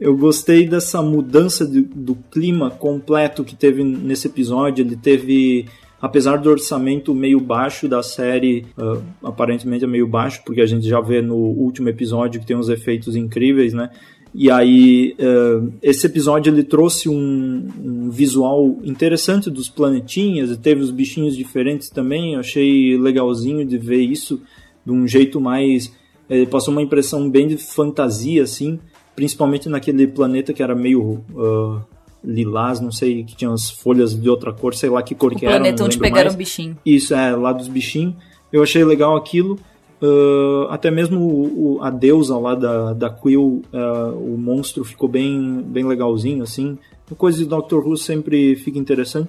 Eu 0.00 0.16
gostei 0.16 0.64
dessa 0.64 1.02
mudança 1.02 1.66
de, 1.66 1.80
do 1.80 2.14
clima 2.30 2.70
completo 2.70 3.42
que 3.42 3.56
teve 3.56 3.82
nesse 3.82 4.28
episódio. 4.28 4.84
Ele 4.84 4.94
teve 4.94 5.66
apesar 6.00 6.38
do 6.38 6.48
orçamento 6.48 7.14
meio 7.14 7.40
baixo 7.40 7.88
da 7.88 8.02
série, 8.02 8.64
uh, 8.78 9.02
aparentemente 9.22 9.84
é 9.84 9.88
meio 9.88 10.06
baixo, 10.06 10.42
porque 10.44 10.60
a 10.60 10.66
gente 10.66 10.88
já 10.88 11.00
vê 11.00 11.20
no 11.20 11.34
último 11.34 11.88
episódio 11.88 12.40
que 12.40 12.46
tem 12.46 12.56
uns 12.56 12.68
efeitos 12.68 13.16
incríveis, 13.16 13.72
né? 13.72 13.90
E 14.40 14.52
aí, 14.52 15.16
uh, 15.18 15.72
esse 15.82 16.06
episódio 16.06 16.54
ele 16.54 16.62
trouxe 16.62 17.08
um, 17.08 17.68
um, 17.84 18.08
visual 18.08 18.78
interessante 18.84 19.50
dos 19.50 19.68
planetinhas, 19.68 20.52
e 20.52 20.56
teve 20.56 20.80
os 20.80 20.92
bichinhos 20.92 21.36
diferentes 21.36 21.90
também. 21.90 22.34
Eu 22.34 22.40
achei 22.40 22.96
legalzinho 22.96 23.66
de 23.66 23.76
ver 23.76 24.00
isso 24.00 24.40
de 24.86 24.92
um 24.92 25.08
jeito 25.08 25.40
mais. 25.40 25.92
Ele 26.30 26.46
passou 26.46 26.70
uma 26.70 26.80
impressão 26.80 27.28
bem 27.28 27.48
de 27.48 27.56
fantasia, 27.56 28.44
assim, 28.44 28.78
principalmente 29.16 29.68
naquele 29.68 30.06
planeta 30.06 30.52
que 30.52 30.62
era 30.62 30.72
meio. 30.72 31.20
Uh, 31.34 31.80
lilás, 32.22 32.78
não 32.78 32.92
sei, 32.92 33.24
que 33.24 33.34
tinha 33.34 33.50
as 33.50 33.68
folhas 33.68 34.14
de 34.14 34.30
outra 34.30 34.52
cor, 34.52 34.72
sei 34.72 34.88
lá 34.88 35.02
que 35.02 35.16
cor 35.16 35.32
O 35.32 35.36
que 35.36 35.46
era. 35.46 35.56
planeta 35.56 35.82
onde 35.82 35.98
pegaram 35.98 36.26
mais. 36.26 36.34
o 36.34 36.38
bichinho. 36.38 36.76
Isso, 36.86 37.12
é, 37.12 37.34
lá 37.34 37.52
dos 37.52 37.66
bichinhos. 37.66 38.14
Eu 38.52 38.62
achei 38.62 38.84
legal 38.84 39.16
aquilo. 39.16 39.58
Uh, 40.00 40.68
até 40.70 40.90
mesmo 40.90 41.20
o, 41.20 41.76
o- 41.78 41.82
a 41.82 41.90
deusa 41.90 42.36
lá 42.38 42.54
da, 42.54 42.92
da 42.92 43.10
Quill, 43.10 43.62
uh, 43.72 44.12
o 44.16 44.38
monstro 44.38 44.84
ficou 44.84 45.08
bem, 45.08 45.60
bem 45.66 45.84
legalzinho, 45.84 46.42
assim. 46.42 46.78
Coisa 47.16 47.38
de 47.38 47.46
Doctor 47.46 47.84
Who 47.86 47.96
sempre 47.96 48.54
fica 48.56 48.78
interessante. 48.78 49.28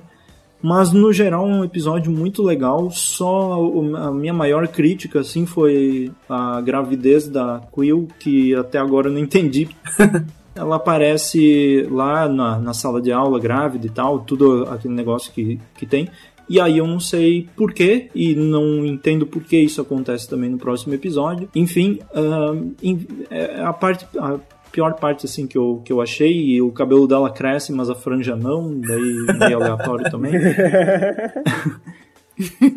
Mas 0.62 0.92
no 0.92 1.14
geral 1.14 1.46
um 1.46 1.64
episódio 1.64 2.12
muito 2.12 2.44
legal. 2.44 2.92
Só 2.92 3.54
a 3.96 4.12
minha 4.12 4.34
maior 4.34 4.68
crítica 4.68 5.22
assim 5.22 5.46
foi 5.46 6.12
a 6.28 6.60
gravidez 6.60 7.28
da 7.30 7.62
Quill, 7.74 8.10
que 8.20 8.54
até 8.54 8.78
agora 8.78 9.08
eu 9.08 9.14
não 9.14 9.20
entendi. 9.20 9.70
Ela 10.54 10.76
aparece 10.76 11.88
lá 11.90 12.28
na, 12.28 12.60
na 12.60 12.74
sala 12.74 13.02
de 13.02 13.14
aula 13.14 13.40
grávida 13.40 13.88
e 13.88 13.90
tal, 13.90 14.20
tudo 14.20 14.64
aquele 14.70 14.94
negócio 14.94 15.32
que, 15.32 15.58
que 15.78 15.86
tem. 15.86 16.10
E 16.50 16.60
aí 16.60 16.80
eu 16.80 16.88
não 16.88 17.00
sei 17.00 17.48
porquê, 17.56 18.10
e 18.16 18.36
não 18.36 18.86
entendo 18.86 19.26
por 19.26 19.44
que 19.44 19.58
isso 19.58 19.80
acontece 19.80 20.28
também 20.28 20.50
no 20.50 20.58
próximo 20.58 20.94
episódio. 20.94 21.48
Enfim, 21.56 22.00
é 23.30 23.62
a 23.62 23.72
parte. 23.72 24.06
A 24.18 24.40
pior 24.72 24.94
parte 24.94 25.26
assim 25.26 25.48
que 25.48 25.58
eu, 25.58 25.82
que 25.84 25.92
eu 25.92 26.00
achei, 26.00 26.32
e 26.32 26.62
o 26.62 26.72
cabelo 26.72 27.08
dela 27.08 27.32
cresce, 27.32 27.72
mas 27.72 27.90
a 27.90 27.96
franja 27.96 28.36
não, 28.36 28.80
daí 28.80 29.38
meio 29.40 29.58
aleatório 29.58 30.10
também. 30.12 30.34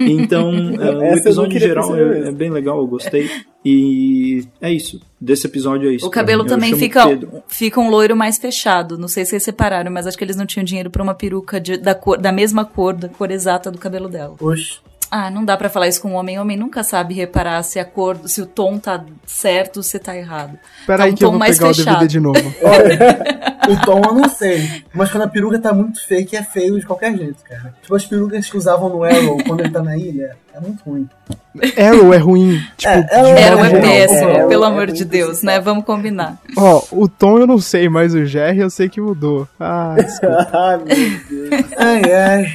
Então, 0.01 0.51
é, 0.81 0.91
o 1.15 1.17
episódio 1.17 1.57
em 1.57 1.61
geral 1.61 1.95
é, 1.97 2.29
é 2.29 2.33
bem 2.33 2.51
legal, 2.51 2.79
eu 2.79 2.87
gostei. 2.87 3.31
E 3.65 4.45
é 4.61 4.73
isso. 4.73 5.01
Desse 5.21 5.47
episódio 5.47 5.89
é 5.91 5.95
isso. 5.95 6.07
O 6.07 6.11
cabelo 6.11 6.45
também 6.45 6.75
fica, 6.77 7.07
Pedro. 7.07 7.43
fica 7.47 7.81
um 7.81 7.89
loiro 7.89 8.17
mais 8.17 8.39
fechado. 8.39 8.99
Não 8.99 9.07
sei 9.07 9.25
se 9.25 9.31
vocês 9.31 9.43
separaram, 9.45 9.91
mas 9.93 10.07
acho 10.07 10.19
que 10.19 10.25
eles 10.25 10.37
não 10.37 10.47
tinham 10.47 10.65
dinheiro 10.65 10.91
pra 10.91 11.03
uma 11.03 11.15
peruca 11.15 11.61
de- 11.61 11.77
da, 11.77 11.95
cor, 11.95 12.19
da 12.19 12.33
mesma 12.33 12.65
cor, 12.65 12.93
da 12.95 13.09
cor 13.09 13.31
exata 13.31 13.71
do 13.71 13.79
cabelo 13.79 14.09
dela. 14.09 14.35
Oxe. 14.41 14.81
Ah, 15.15 15.31
não 15.31 15.45
dá 15.45 15.59
pra 15.59 15.69
falar 15.69 15.89
isso 15.89 16.01
com 16.01 16.13
um 16.13 16.15
homem. 16.15 16.39
Homem 16.39 16.57
nunca 16.57 16.83
sabe 16.83 17.13
reparar 17.13 17.63
se 17.63 17.79
a 17.79 17.85
cor, 17.85 18.17
se 18.25 18.41
o 18.41 18.47
tom 18.47 18.79
tá 18.79 19.05
certo 19.27 19.77
ou 19.77 19.83
se 19.83 19.99
tá 19.99 20.17
errado. 20.17 20.59
Peraí 20.87 21.09
Tá 21.11 21.13
um 21.13 21.17
que 21.17 21.25
eu 21.25 21.31
vou 21.31 21.39
mais 21.39 21.59
pegar 21.59 21.71
o 21.71 21.75
fechado. 21.75 21.95
DVD 21.99 22.09
de 22.09 22.21
novo. 22.21 22.41
O 23.69 23.87
tom 23.87 24.01
eu 24.05 24.15
não 24.15 24.29
sei. 24.29 24.83
Mas 24.93 25.13
quando 25.13 25.23
a 25.23 25.29
peruca 25.29 25.57
tá 25.57 25.73
muito 25.73 26.05
fake, 26.05 26.37
é 26.37 26.43
feio 26.43 26.81
de 26.81 26.85
qualquer 26.85 27.17
jeito, 27.17 27.45
cara. 27.49 27.73
Tipo 27.81 27.95
as 27.95 28.05
perucas 28.05 28.51
que 28.51 28.57
usavam 28.57 28.89
no 28.89 29.05
Arrow 29.05 29.39
quando 29.47 29.61
ele 29.61 29.71
tá 29.71 29.81
na 29.81 29.97
ilha. 29.97 30.37
É 30.53 30.59
muito 30.59 30.83
ruim. 30.85 31.09
Arrow 31.79 32.13
é 32.13 32.17
ruim. 32.17 32.61
Tipo, 32.77 32.93
É, 32.93 33.49
Arrow 33.49 33.65
é 33.65 33.81
péssimo, 33.81 34.31
é, 34.31 34.47
pelo 34.49 34.65
é 34.65 34.67
amor 34.67 34.87
muito 34.87 34.95
de 34.95 35.05
Deus, 35.05 35.43
né? 35.45 35.61
Vamos 35.61 35.85
combinar. 35.85 36.39
Ó, 36.57 36.83
o 36.91 37.07
tom 37.07 37.39
eu 37.39 37.47
não 37.47 37.61
sei, 37.61 37.89
mas 37.89 38.15
o 38.15 38.25
Jerry 38.25 38.59
eu 38.59 38.71
sei 38.71 38.89
que 38.89 39.01
mudou. 39.01 39.47
Ah, 39.61 39.95
desculpa. 39.97 40.49
ah, 40.53 40.79
meu 40.79 40.87
Deus. 41.31 41.65
Ai, 41.79 42.13
ai. 42.13 42.53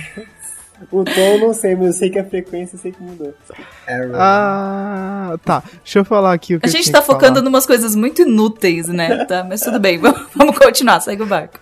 O 0.91 1.03
tom 1.03 1.12
eu 1.19 1.39
não 1.39 1.53
sei, 1.53 1.75
mas 1.75 1.88
eu 1.88 1.93
sei 1.93 2.10
que 2.10 2.19
a 2.19 2.25
frequência 2.25 2.75
eu 2.75 2.79
sei 2.79 2.91
que 2.91 3.01
mudou. 3.01 3.34
Arrow. 3.88 4.12
Ah, 4.15 5.38
tá. 5.43 5.63
Deixa 5.84 6.00
eu 6.00 6.05
falar 6.05 6.34
aqui 6.34 6.55
o 6.55 6.60
que 6.60 6.65
A 6.65 6.69
eu 6.69 6.72
gente 6.72 6.84
tinha 6.84 6.93
tá 6.93 7.01
que 7.01 7.07
focando 7.07 7.36
falar. 7.36 7.43
numas 7.46 7.65
coisas 7.65 7.96
muito 7.96 8.22
inúteis, 8.22 8.88
né? 8.88 9.17
Tá, 9.27 9.43
mas 9.43 9.62
tudo 9.62 9.79
bem, 9.79 9.98
vamos, 10.00 10.22
vamos 10.36 10.57
continuar, 10.57 11.01
segue 11.01 11.24
o 11.24 11.25
barco. 11.25 11.60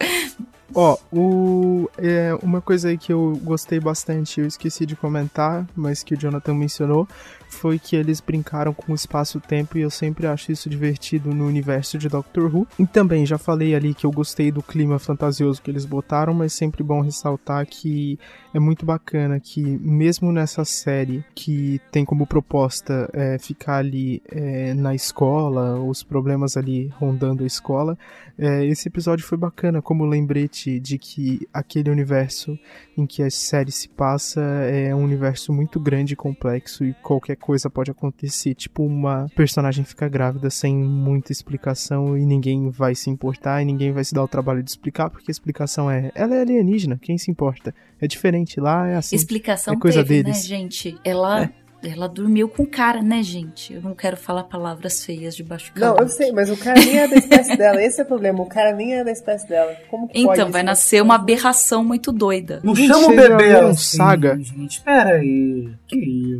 Ó, 0.74 0.98
o, 1.12 1.89
é, 1.98 2.38
uma 2.43 2.60
coisa 2.62 2.89
aí 2.89 2.98
que 2.98 3.12
eu 3.12 3.39
gostei 3.43 3.79
bastante, 3.79 4.41
eu 4.41 4.45
esqueci 4.45 4.86
de 4.86 4.95
comentar, 4.95 5.65
mas 5.74 6.03
que 6.03 6.13
o 6.13 6.17
Jonathan 6.17 6.53
mencionou, 6.53 7.07
foi 7.48 7.79
que 7.79 7.95
eles 7.95 8.19
brincaram 8.19 8.74
com 8.74 8.91
o 8.91 8.95
espaço-tempo 8.95 9.77
e 9.77 9.81
eu 9.81 9.89
sempre 9.89 10.27
acho 10.27 10.51
isso 10.51 10.69
divertido 10.69 11.34
no 11.34 11.48
universo 11.48 11.98
de 11.98 12.10
Doctor 12.10 12.53
Who. 12.53 12.67
E 12.77 12.86
também 12.86 13.25
já 13.25 13.38
falei 13.38 13.74
ali 13.74 13.93
que 13.93 14.05
eu 14.05 14.12
gostei 14.12 14.51
do 14.51 14.62
clima 14.62 15.00
fantasioso 15.00 15.62
que 15.62 15.72
eles 15.72 15.86
botaram, 15.86 16.34
mas 16.34 16.51
sempre 16.51 16.84
bom 16.84 17.00
ressaltar 17.00 17.65
que 17.65 18.19
é 18.55 18.59
muito 18.59 18.85
bacana 18.85 19.38
que 19.38 19.62
mesmo 19.62 20.31
nessa 20.31 20.63
série 20.63 21.25
que 21.35 21.81
tem 21.91 22.05
como 22.05 22.25
proposta 22.25 23.09
é, 23.12 23.38
ficar 23.38 23.79
ali 23.79 24.21
é, 24.31 24.74
na 24.74 24.95
escola, 24.95 25.77
os 25.77 26.03
problemas 26.03 26.55
ali 26.55 26.88
rondando 26.97 27.43
a 27.43 27.45
escola, 27.45 27.97
é, 28.39 28.65
esse 28.65 28.88
episódio 28.88 29.25
foi 29.25 29.38
bacana 29.38 29.81
como 29.81 30.05
lembrete 30.05 30.79
de 30.79 30.97
que 30.97 31.45
aquele 31.53 31.89
universo 31.89 32.57
em 32.97 33.05
que 33.05 33.21
a 33.21 33.29
série 33.29 33.74
se 33.74 33.89
passa 33.89 34.39
é 34.41 34.95
um 34.95 35.03
universo 35.03 35.51
muito 35.51 35.77
grande 35.77 36.13
e 36.13 36.15
complexo 36.15 36.85
e 36.85 36.93
qualquer 37.03 37.35
coisa 37.35 37.69
pode 37.69 37.91
acontecer, 37.91 38.55
tipo 38.55 38.85
uma 38.85 39.27
personagem 39.35 39.83
fica 39.83 40.07
grávida 40.07 40.50
sem 40.50 40.77
muita 40.77 41.33
explicação 41.33 42.17
e 42.17 42.25
ninguém 42.25 42.69
vai 42.69 42.95
se 42.95 43.09
importar 43.09 43.62
e 43.62 43.65
ninguém 43.65 43.91
vai 43.91 44.05
se 44.05 44.13
dar 44.13 44.24
o 44.24 44.29
trabalho 44.29 44.63
de 44.63 44.69
explicar, 44.69 45.09
porque 45.09 45.29
a 45.29 45.33
explicação 45.33 45.91
é, 45.91 46.09
ela 46.15 46.35
é 46.35 46.41
alienígena, 46.41 46.97
quem 47.01 47.17
se 47.17 47.29
importa? 47.29 47.75
É 48.02 48.08
diferente, 48.08 48.60
lá 48.60 48.88
é 48.88 48.96
assim. 48.96 49.16
Explicação 49.16 49.74
é 49.74 49.78
coisa 49.78 50.04
teve, 50.04 50.24
deles. 50.24 50.38
né, 50.38 50.44
gente? 50.44 50.98
Ela, 51.04 51.50
ela 51.84 52.08
dormiu 52.08 52.50
com 52.50 52.64
o 52.64 52.68
cara, 52.68 53.02
né, 53.02 53.24
gente? 53.24 53.74
Eu 53.74 53.82
não 53.82 53.96
quero 53.96 54.18
falar 54.18 54.44
palavras 54.44 55.04
feias 55.04 55.36
debaixo 55.36 55.74
do 55.74 55.80
Não, 55.80 55.98
eu 55.98 56.08
sei, 56.10 56.32
mas 56.32 56.50
o 56.50 56.58
cara 56.58 56.80
nem 56.80 56.98
é 56.98 57.08
da 57.08 57.16
espécie 57.16 57.56
dela. 57.58 57.82
Esse 57.82 58.02
é 58.02 58.04
o 58.04 58.08
problema. 58.08 58.42
O 58.42 58.48
cara 58.48 58.74
nem 58.74 58.96
é 58.96 59.04
da 59.04 59.12
espécie 59.12 59.48
dela. 59.48 59.75
Como 59.90 60.08
que 60.08 60.22
pode 60.24 60.40
Então, 60.40 60.52
vai 60.52 60.64
nascer 60.64 61.02
uma 61.02 61.16
aberração 61.16 61.84
muito 61.84 62.12
doida. 62.12 62.60
Não 62.64 62.75
chama 62.75 63.08
o 63.08 63.16
bebê 63.16 63.44
viram 63.44 63.70
assim, 63.70 63.98
Saga? 63.98 64.38
gente. 64.40 64.82
Pera 64.82 65.16
aí. 65.16 65.70
Que 65.88 65.98
isso? 65.98 66.40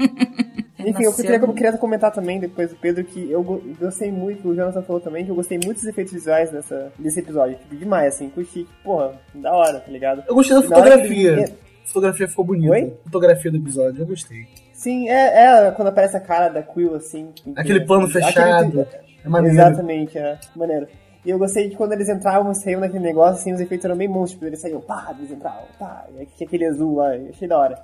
Enfim, 0.86 1.04
eu 1.04 1.12
queria, 1.14 1.38
no- 1.38 1.54
queria 1.54 1.72
comentar 1.78 2.12
também, 2.12 2.38
depois 2.40 2.70
do 2.70 2.76
Pedro, 2.76 3.04
que 3.04 3.30
eu 3.30 3.42
go- 3.42 3.62
gostei 3.78 4.10
muito, 4.10 4.48
o 4.48 4.54
Jonathan 4.54 4.82
falou 4.82 5.00
também, 5.00 5.24
que 5.24 5.30
eu 5.30 5.34
gostei 5.34 5.58
muito 5.62 5.78
dos 5.78 5.86
efeitos 5.86 6.12
visuais 6.12 6.50
dessa, 6.50 6.92
desse 6.98 7.20
episódio. 7.20 7.56
Tipo, 7.58 7.76
demais, 7.76 8.14
assim, 8.14 8.28
curti. 8.30 8.66
Porra, 8.84 9.12
da 9.34 9.52
hora, 9.52 9.80
tá 9.80 9.90
ligado? 9.90 10.22
Eu 10.26 10.34
gostei 10.34 10.54
da 10.54 10.76
hora 10.76 10.98
que 11.00 11.08
fotografia. 11.08 11.54
fotografia 11.84 12.28
ficou 12.28 12.44
bonita. 12.44 12.72
Oi? 12.72 12.94
A 13.00 13.04
fotografia 13.04 13.50
do 13.50 13.56
episódio, 13.58 14.02
eu 14.02 14.06
gostei. 14.06 14.46
Sim, 14.72 15.08
é, 15.08 15.66
é 15.66 15.70
quando 15.72 15.88
aparece 15.88 16.16
a 16.16 16.20
cara 16.20 16.48
da 16.48 16.62
Quill, 16.62 16.94
assim. 16.94 17.30
Aquele 17.56 17.84
plano 17.84 18.06
aquele- 18.06 18.24
fechado. 18.24 18.86
É 19.24 19.28
maneiro. 19.28 19.56
Exatamente, 19.56 20.16
é. 20.18 20.38
Maneiro. 20.56 20.86
E 21.22 21.28
eu 21.28 21.38
gostei 21.38 21.68
de 21.68 21.76
quando 21.76 21.92
eles 21.92 22.08
entravam 22.08 22.50
e 22.50 22.54
saíam 22.54 22.80
naquele 22.80 23.04
negócio, 23.04 23.34
assim, 23.40 23.52
os 23.52 23.60
efeitos 23.60 23.84
eram 23.84 23.94
bem 23.94 24.08
bons. 24.08 24.30
Tipo, 24.30 24.46
eles 24.46 24.58
saíam, 24.58 24.80
pá, 24.80 25.14
eles 25.18 25.30
entravam, 25.30 25.64
pá, 25.78 26.06
e 26.14 26.20
aí 26.20 26.26
tinha 26.34 26.46
aquele 26.46 26.64
azul 26.64 26.94
lá, 26.96 27.14
eu 27.14 27.28
achei 27.28 27.46
da 27.46 27.58
hora. 27.58 27.78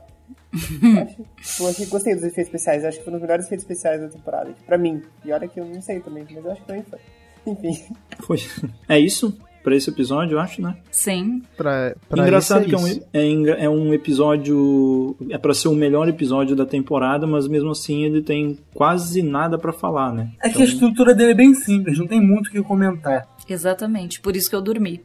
Eu 0.52 1.02
acho, 1.02 1.62
eu 1.62 1.68
achei, 1.68 1.87
gostei 1.87 2.14
dos 2.14 2.23
efeitos 2.25 2.47
especiais, 2.49 2.85
acho 2.85 2.99
que 2.99 3.04
foram 3.04 3.16
os 3.16 3.23
melhores 3.23 3.47
efeitos 3.47 3.64
especiais 3.64 4.00
da 4.00 4.09
temporada, 4.09 4.50
tipo, 4.52 4.64
pra 4.64 4.78
mim. 4.78 5.02
E 5.25 5.33
olha 5.33 5.47
que 5.49 5.61
eu 5.61 5.64
não 5.66 5.80
sei 5.83 6.00
também, 6.00 6.25
mas 6.30 6.45
eu 6.45 6.50
acho 6.52 6.61
que 6.62 6.66
também 6.66 6.83
foi. 6.83 6.99
Enfim. 7.47 7.85
Foi. 8.21 8.38
É 8.88 8.99
isso 8.99 9.37
pra 9.62 9.75
esse 9.75 9.90
episódio, 9.90 10.35
eu 10.35 10.40
acho, 10.40 10.62
né? 10.62 10.76
Sim. 10.92 11.42
Pra, 11.56 11.95
pra 12.09 12.23
Engraçado 12.23 12.61
esse 12.61 12.68
que 12.68 12.75
é 12.75 12.78
um, 12.78 12.87
isso. 12.88 13.02
é, 13.12 13.26
engra- 13.26 13.54
é 13.59 13.68
um 13.68 13.92
episódio. 13.92 15.16
É 15.30 15.38
pra 15.38 15.52
ser 15.54 15.68
o 15.68 15.75
melhor 15.75 16.09
episódio 16.09 16.54
da 16.56 16.64
temporada, 16.66 17.26
mas 17.26 17.47
mesmo 17.49 17.71
assim 17.71 18.04
ele 18.04 18.23
tem 18.23 18.59
quase 18.75 19.23
nada 19.23 19.59
pra 19.59 19.73
falar, 19.73 20.12
né? 20.12 20.30
É 20.42 20.49
que 20.50 20.62
a 20.62 20.64
estrutura 20.64 21.14
dele 21.14 21.33
é 21.33 21.35
bem 21.35 21.52
simples, 21.54 21.99
não 21.99 22.06
tem 22.06 22.21
muito 22.21 22.49
o 22.49 22.50
que 22.50 22.62
comentar. 22.62 23.28
Exatamente. 23.49 24.21
Por 24.21 24.37
isso 24.37 24.49
que 24.50 24.56
eu 24.56 24.62
dormi. 24.62 25.02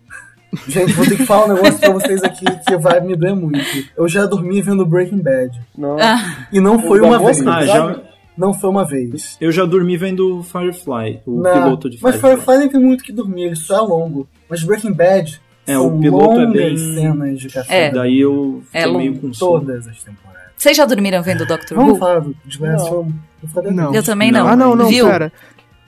Gente, 0.67 0.93
vou 0.93 1.05
ter 1.05 1.15
que 1.17 1.25
falar 1.25 1.45
um 1.45 1.53
negócio 1.55 1.79
pra 1.79 1.91
vocês 1.91 2.23
aqui 2.23 2.45
que 2.67 2.77
vai 2.77 2.99
me 2.99 3.15
doer 3.15 3.35
muito. 3.35 3.59
Eu 3.95 4.07
já 4.07 4.25
dormi 4.25 4.61
vendo 4.61 4.85
Breaking 4.85 5.21
Bad. 5.21 5.59
Não. 5.77 5.97
Ah, 5.99 6.45
E 6.51 6.59
não 6.59 6.79
foi 6.81 6.99
uma 6.99 7.17
vez. 7.19 7.45
Ah, 7.47 7.65
já, 7.65 8.01
Não 8.37 8.53
foi 8.53 8.69
uma 8.69 8.85
vez. 8.85 9.37
eu 9.39 9.51
já 9.51 9.65
dormi 9.65 9.95
vendo 9.97 10.43
Firefly, 10.43 11.21
o 11.25 11.41
Não, 11.41 11.53
piloto 11.53 11.89
de 11.89 11.97
mas 12.01 12.15
Firefly. 12.15 12.31
Firefly 12.41 12.57
nem 12.59 12.69
tem 12.69 12.81
muito 12.81 13.01
o 13.01 13.03
que 13.03 13.13
dormir, 13.13 13.43
ele 13.43 13.55
só 13.55 13.77
é 13.77 13.81
longo. 13.81 14.27
Mas 14.49 14.63
Breaking 14.63 14.93
Bad 14.93 15.41
É, 15.65 15.73
são 15.73 15.87
o 15.87 15.99
piloto 16.01 16.39
é 16.41 16.45
bem- 16.47 16.77
cenas 16.77 17.39
de 17.39 17.47
café. 17.49 17.87
É. 17.87 17.91
Daí 17.91 18.19
eu 18.19 18.61
É 18.73 18.81
fiquei 18.83 18.97
meio 18.97 19.15
com 19.19 19.33
sono. 19.33 19.59
Todas 19.65 19.87
as 19.87 20.03
temporadas. 20.03 20.41
vocês 20.57 20.75
já 20.75 20.85
dormiram 20.85 21.21
vendo 21.23 21.45
Doctor 21.45 21.77
Vamos 21.77 21.93
Who? 21.93 21.99
falar 21.99 22.19
do 22.19 22.35
de 22.45 22.57
Glass, 22.57 22.83
Não. 22.83 22.89
vamos. 22.91 23.13
Falar 23.53 23.71
Não. 23.71 23.95
Eu 23.95 24.03
também 24.03 24.31
não. 24.31 24.47
Ah, 24.47 24.55
não, 24.55 24.75
não, 24.75 24.87
Viu? 24.87 25.07
pera. 25.07 25.31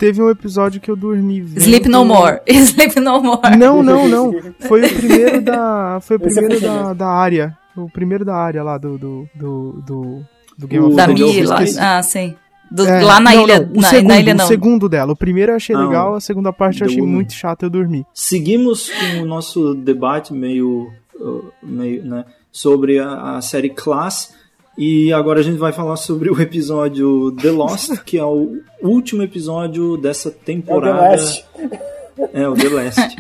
Teve 0.06 0.22
um 0.22 0.30
episódio 0.30 0.82
que 0.82 0.92
eu 0.92 0.96
dormi 0.98 1.40
vendo... 1.40 1.62
Sleep 1.62 1.88
No 1.88 2.04
More. 2.04 2.40
Sleep 2.48 3.00
No 3.00 3.22
More. 3.22 3.56
Não, 3.58 3.82
não, 3.82 4.06
não. 4.08 4.34
Foi 4.60 4.84
o 4.86 4.94
primeiro 4.94 5.42
da. 5.42 6.00
Foi 6.02 6.18
o 6.18 6.20
é 6.20 6.20
primeiro 6.20 6.58
o 6.58 6.60
da, 6.60 6.94
da 6.94 7.08
área. 7.08 7.58
O 7.76 7.90
primeiro 7.90 8.26
da 8.26 8.36
área 8.36 8.62
lá 8.64 8.78
do. 8.78 8.98
do. 8.98 9.30
do. 9.34 9.72
do, 9.88 10.22
do 10.58 10.68
Game 10.68 10.84
O 10.84 10.88
of 10.90 10.96
Da? 10.98 11.06
Thrones. 11.06 11.36
Mi 11.36 11.44
lá. 11.44 11.64
Esqueci. 11.64 11.80
Ah, 11.80 12.04
sim. 12.04 12.36
Do- 12.70 12.86
É, 12.86 13.02
lá 13.02 13.20
na 13.22 13.34
não, 13.34 13.44
ilha. 13.44 13.60
não, 13.62 13.78
o 13.78 13.82
na, 13.82 13.90
segundo, 13.90 14.08
na 14.10 14.20
ilha 14.20 14.34
O 14.34 14.38
não. 14.38 14.48
segundo 14.48 14.90
dela. 14.90 15.14
O 15.14 15.16
primeiro 15.16 15.52
eu 15.54 15.56
achei 15.56 15.74
Ah, 15.76 15.80
legal, 15.86 16.12
o- 16.12 16.16
a 16.16 16.20
segunda 16.20 16.52
parte 16.52 16.82
eu 16.82 16.88
achei 16.88 17.02
muito 17.02 17.32
chato, 17.32 17.64
eu 17.64 17.70
dormi. 17.70 18.06
Seguimos 18.14 18.90
com 18.90 19.22
o 19.22 19.26
nosso 19.26 19.74
debate 19.74 20.34
meio, 20.34 20.90
uh, 21.16 21.46
meio 21.64 22.04
né, 22.04 22.26
sobre 22.52 23.00
a, 23.00 23.38
a 23.38 23.42
série 23.42 23.70
Class. 23.70 24.34
E 24.77 25.13
agora 25.13 25.39
a 25.39 25.44
gente 25.44 25.58
vai 25.58 25.72
falar 25.72 25.98
sobre 25.98 26.30
o 26.30 26.42
episódio 26.42 27.32
The 27.34 27.51
Lost, 27.51 27.92
que 28.06 28.18
é 28.18 28.25
o 28.25 28.58
último 28.82 29.22
episódio 29.22 29.98
dessa 29.98 30.30
É 30.30 30.32
o 30.32 30.34
The 30.34 30.46
temporada. 30.46 31.15
É, 32.34 32.48
o 32.48 32.56
The 32.56 32.69
Last. 32.69 33.15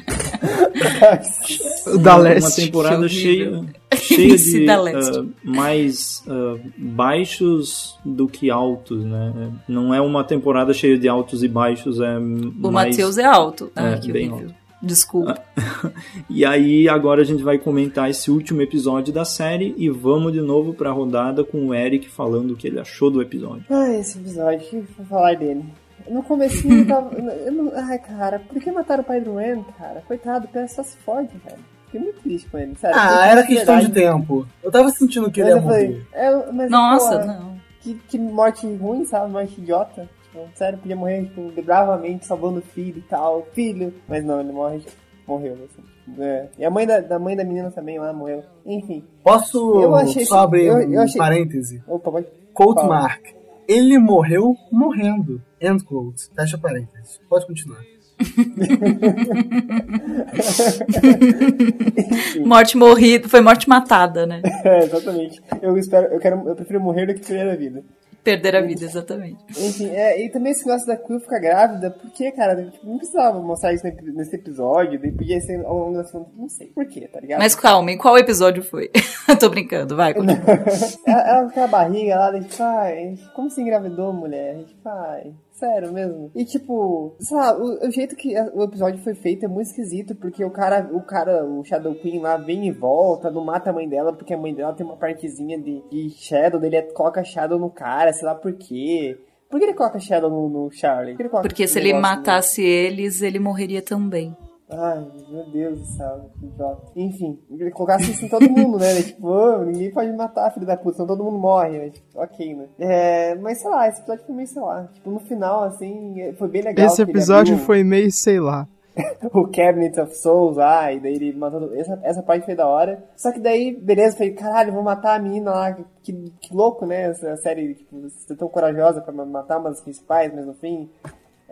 O 1.87 1.97
da 1.97 2.15
Uma 2.15 2.23
Leste. 2.23 2.65
temporada 2.65 3.07
que 3.07 3.13
cheia, 3.13 3.65
cheia 3.95 4.37
de 4.37 4.65
uh, 4.65 5.29
mais 5.43 6.23
uh, 6.27 6.59
baixos 6.77 7.97
do 8.05 8.27
que 8.27 8.51
altos, 8.51 9.03
né? 9.03 9.51
Não 9.67 9.93
é 9.93 10.01
uma 10.01 10.23
temporada 10.23 10.73
cheia 10.73 10.97
de 10.97 11.07
altos 11.07 11.43
e 11.43 11.47
baixos, 11.47 11.99
é 11.99 12.17
O 12.17 12.71
mais... 12.71 12.89
Matheus 12.89 13.17
é 13.17 13.25
alto. 13.25 13.71
Ai, 13.75 13.93
É, 13.93 13.97
que 13.97 14.11
bem 14.11 14.31
horrível. 14.31 14.53
Desculpa. 14.83 15.41
E 16.29 16.45
aí 16.45 16.87
agora 16.87 17.21
a 17.21 17.25
gente 17.25 17.43
vai 17.43 17.57
comentar 17.57 18.09
esse 18.09 18.31
último 18.31 18.61
episódio 18.61 19.13
da 19.13 19.25
série 19.25 19.73
e 19.77 19.89
vamos 19.89 20.31
de 20.31 20.41
novo 20.41 20.73
pra 20.73 20.91
rodada 20.91 21.43
com 21.43 21.67
o 21.67 21.73
Eric 21.73 22.09
falando 22.09 22.51
o 22.51 22.55
que 22.55 22.67
ele 22.67 22.79
achou 22.79 23.11
do 23.11 23.21
episódio. 23.21 23.65
Ai, 23.69 23.99
esse 23.99 24.17
episódio, 24.17 24.59
o 24.59 24.69
que 24.69 24.79
vou 24.97 25.05
falar 25.05 25.35
dele? 25.35 25.63
No 26.09 26.23
comecinho 26.23 26.79
eu 26.81 26.87
tava. 26.87 27.13
Eu 27.45 27.51
não, 27.51 27.71
ai, 27.75 27.99
cara, 27.99 28.39
por 28.39 28.61
que 28.61 28.71
mataram 28.71 29.03
o 29.03 29.05
pai 29.05 29.19
do 29.21 29.35
Ren, 29.35 29.61
cara? 29.77 30.01
Coitado, 30.07 30.45
o 30.45 30.49
cara 30.49 30.67
só 30.67 30.81
se 30.83 30.97
fode, 30.97 31.29
velho. 31.45 31.59
Fiquei 31.85 32.01
muito 32.01 32.21
triste 32.21 32.49
com 32.49 32.57
ele, 32.57 32.75
sério. 32.75 32.97
Ah, 32.99 33.27
era 33.27 33.43
questão 33.45 33.79
de 33.79 33.89
tempo. 33.89 34.47
Eu 34.63 34.71
tava 34.71 34.89
sentindo 34.89 35.29
que 35.29 35.41
ele 35.41 35.53
Mas 35.53 35.55
ia 35.55 35.61
eu 35.61 35.67
falei, 35.69 35.87
morrer. 35.89 36.07
é, 36.13 36.51
mas, 36.51 36.71
Nossa, 36.71 37.19
pô, 37.19 37.25
não. 37.25 37.57
Que, 37.81 37.93
que 38.07 38.17
morte 38.17 38.65
ruim, 38.75 39.05
sabe? 39.05 39.31
Morte 39.31 39.59
idiota. 39.59 40.09
Tipo, 40.33 40.49
sério, 40.55 40.79
podia 40.79 40.95
morrer, 40.95 41.25
tipo, 41.25 41.51
bravamente, 41.61 42.25
salvando 42.25 42.59
o 42.59 42.61
filho 42.61 42.97
e 42.97 43.01
tal. 43.03 43.45
Filho. 43.53 43.93
Mas 44.07 44.25
não, 44.25 44.39
ele 44.39 44.51
morre, 44.51 44.79
tipo, 44.79 44.91
morreu, 45.27 45.53
assim. 45.53 45.83
É. 46.21 46.47
E 46.57 46.65
a 46.65 46.69
mãe 46.71 46.85
da, 46.87 46.99
da 46.99 47.19
mãe 47.19 47.35
da 47.35 47.43
menina 47.45 47.71
também 47.71 47.97
lá 47.99 48.11
morreu. 48.11 48.43
Enfim. 48.65 49.03
Posso 49.23 49.79
Eu 49.81 49.95
achei- 49.95 50.25
só 50.25 50.39
abrir 50.39 50.65
eu- 50.65 50.75
um 50.75 50.93
eu 50.93 51.01
achei- 51.01 51.17
parêntese? 51.17 51.81
Opa, 51.87 52.11
pode. 52.11 52.27
Quote 52.53 52.81
Fala. 52.81 53.01
mark. 53.01 53.23
Ele 53.67 53.97
morreu 53.97 54.55
morrendo. 54.71 55.41
End 55.61 55.83
quote. 55.85 56.27
Fecha 56.35 56.57
parênteses. 56.57 57.19
Pode 57.29 57.47
continuar. 57.47 57.79
Morte 62.45 62.77
morrida. 62.77 63.27
Foi 63.29 63.41
morte 63.41 63.67
matada, 63.69 64.25
né? 64.25 64.41
É, 64.63 64.83
exatamente. 64.83 65.41
Eu 65.61 65.77
espero, 65.77 66.07
eu 66.13 66.19
quero, 66.19 66.47
eu 66.47 66.55
prefiro 66.55 66.79
morrer 66.81 67.05
do 67.05 67.13
que 67.13 67.25
perder 67.25 67.51
a 67.51 67.55
vida. 67.55 67.83
Perder 68.23 68.55
a 68.55 68.61
vida, 68.61 68.85
exatamente. 68.85 69.43
Enfim, 69.49 69.89
é, 69.89 70.23
e 70.23 70.29
também 70.29 70.51
esse 70.53 70.65
negócio 70.65 70.87
da 70.87 70.95
Quill 70.95 71.19
ficar 71.19 71.39
grávida, 71.39 71.91
por 71.91 72.09
que, 72.11 72.31
cara? 72.31 72.55
Tipo, 72.71 72.87
não 72.87 72.97
precisava 72.97 73.39
mostrar 73.41 73.73
isso 73.73 73.85
ne- 73.85 74.13
nesse 74.13 74.35
episódio, 74.35 74.99
daí 74.99 75.11
podia 75.11 75.41
ser 75.41 75.63
ao 75.65 75.77
longo 75.77 75.97
da 75.97 76.03
segunda. 76.05 76.29
Não 76.37 76.47
sei 76.47 76.67
por 76.67 76.85
quê, 76.85 77.09
tá 77.11 77.19
ligado? 77.19 77.39
Mas 77.39 77.53
calma, 77.55 77.91
em 77.91 77.97
qual 77.97 78.17
episódio 78.17 78.63
foi? 78.63 78.89
Tô 79.39 79.49
brincando, 79.49 79.95
vai. 79.95 80.13
ela, 81.05 81.21
ela 81.27 81.41
com 81.43 81.49
aquela 81.49 81.67
barriga 81.67 82.15
lá, 82.15 82.29
a 82.29 82.39
gente 82.39 82.55
faz. 82.55 83.27
Como 83.35 83.49
você 83.49 83.61
engravidou, 83.61 84.13
mulher? 84.13 84.55
A 84.55 84.57
gente 84.59 84.75
faz. 84.83 85.33
Sério 85.53 85.93
mesmo. 85.93 86.31
E 86.35 86.43
tipo, 86.43 87.15
sei 87.19 87.37
lá, 87.37 87.55
o, 87.55 87.87
o 87.87 87.91
jeito 87.91 88.15
que 88.15 88.33
o 88.53 88.63
episódio 88.63 89.01
foi 89.03 89.13
feito 89.13 89.45
é 89.45 89.47
muito 89.47 89.67
esquisito, 89.67 90.15
porque 90.15 90.43
o 90.43 90.49
cara, 90.49 90.89
o 90.91 91.01
cara, 91.01 91.45
o 91.45 91.63
Shadow 91.63 91.93
Queen 91.95 92.19
lá 92.19 92.37
vem 92.37 92.67
e 92.67 92.71
volta, 92.71 93.29
não 93.29 93.45
mata 93.45 93.69
a 93.69 93.73
mãe 93.73 93.87
dela, 93.87 94.11
porque 94.11 94.33
a 94.33 94.37
mãe 94.37 94.53
dela 94.53 94.73
tem 94.73 94.85
uma 94.85 94.97
partezinha 94.97 95.57
de, 95.59 95.81
de 95.89 96.09
Shadow, 96.09 96.59
dele 96.59 96.77
é, 96.77 96.81
coloca 96.81 97.23
Shadow 97.23 97.59
no 97.59 97.69
cara, 97.69 98.11
sei 98.11 98.25
lá 98.27 98.33
por 98.35 98.51
quê. 98.53 99.15
Por 99.49 99.59
que 99.59 99.65
ele 99.65 99.75
coloca 99.75 99.99
Shadow 99.99 100.29
no, 100.31 100.49
no 100.49 100.71
Charlie? 100.71 101.15
Por 101.15 101.29
Porque 101.29 101.67
se 101.67 101.77
ele 101.77 101.93
negócio 101.93 102.09
no- 102.11 102.17
matasse 102.17 102.63
eles, 102.63 103.21
ele 103.21 103.37
morreria 103.37 103.81
também. 103.83 104.35
Ai, 104.69 105.05
meu 105.29 105.45
Deus 105.51 105.79
do 105.79 105.85
céu, 105.85 106.29
que 106.39 106.45
idiota. 106.45 106.81
Enfim, 106.95 107.39
ele 107.51 107.69
colocasse 107.71 108.11
isso 108.11 108.25
em 108.25 108.29
todo 108.29 108.49
mundo, 108.49 108.79
né? 108.79 109.01
Tipo, 109.03 109.27
"Ô, 109.27 109.57
ninguém 109.65 109.91
pode 109.91 110.11
matar 110.13 110.51
filho 110.51 110.65
da 110.65 110.75
puta, 110.77 110.95
senão 110.95 111.07
todo 111.07 111.23
mundo 111.23 111.37
morre. 111.37 111.77
né? 111.77 111.89
Tipo, 111.89 112.05
ok, 112.15 112.55
né? 112.55 112.65
É, 112.79 113.35
mas 113.35 113.59
sei 113.59 113.69
lá, 113.69 113.87
esse 113.87 113.99
episódio 114.01 114.25
foi 114.25 114.35
meio, 114.35 114.47
sei 114.47 114.61
lá. 114.61 114.87
Tipo, 114.93 115.11
no 115.11 115.19
final, 115.19 115.63
assim, 115.63 116.33
foi 116.37 116.47
bem 116.47 116.61
legal. 116.63 116.85
Esse 116.87 117.01
episódio 117.01 117.53
abriu 117.53 117.65
foi 117.65 117.83
meio, 117.83 118.11
sei 118.11 118.39
lá. 118.39 118.67
O 119.33 119.47
Cabinet 119.47 119.99
of 119.99 120.15
Souls 120.15 120.57
lá, 120.57 120.91
e 120.93 120.99
daí 120.99 121.15
ele 121.15 121.33
matou. 121.33 121.73
Essa, 121.75 121.99
essa 122.03 122.21
parte 122.21 122.45
foi 122.45 122.53
da 122.55 122.67
hora. 122.67 123.03
Só 123.15 123.31
que 123.31 123.39
daí, 123.39 123.75
beleza, 123.75 124.15
falei, 124.17 124.33
caralho, 124.33 124.71
vou 124.71 124.83
matar 124.83 125.15
a 125.15 125.19
menina 125.19 125.49
lá. 125.51 125.73
Que, 126.03 126.13
que 126.39 126.53
louco, 126.55 126.85
né? 126.85 127.09
Essa 127.09 127.35
série, 127.37 127.73
tipo, 127.73 128.01
você 128.01 128.33
é 128.33 128.35
tão 128.35 128.47
corajosa 128.47 129.01
pra 129.01 129.11
matar 129.11 129.57
uma 129.59 129.69
das 129.69 129.81
principais, 129.81 130.31
mas 130.33 130.45
no 130.45 130.53
fim. 130.53 130.89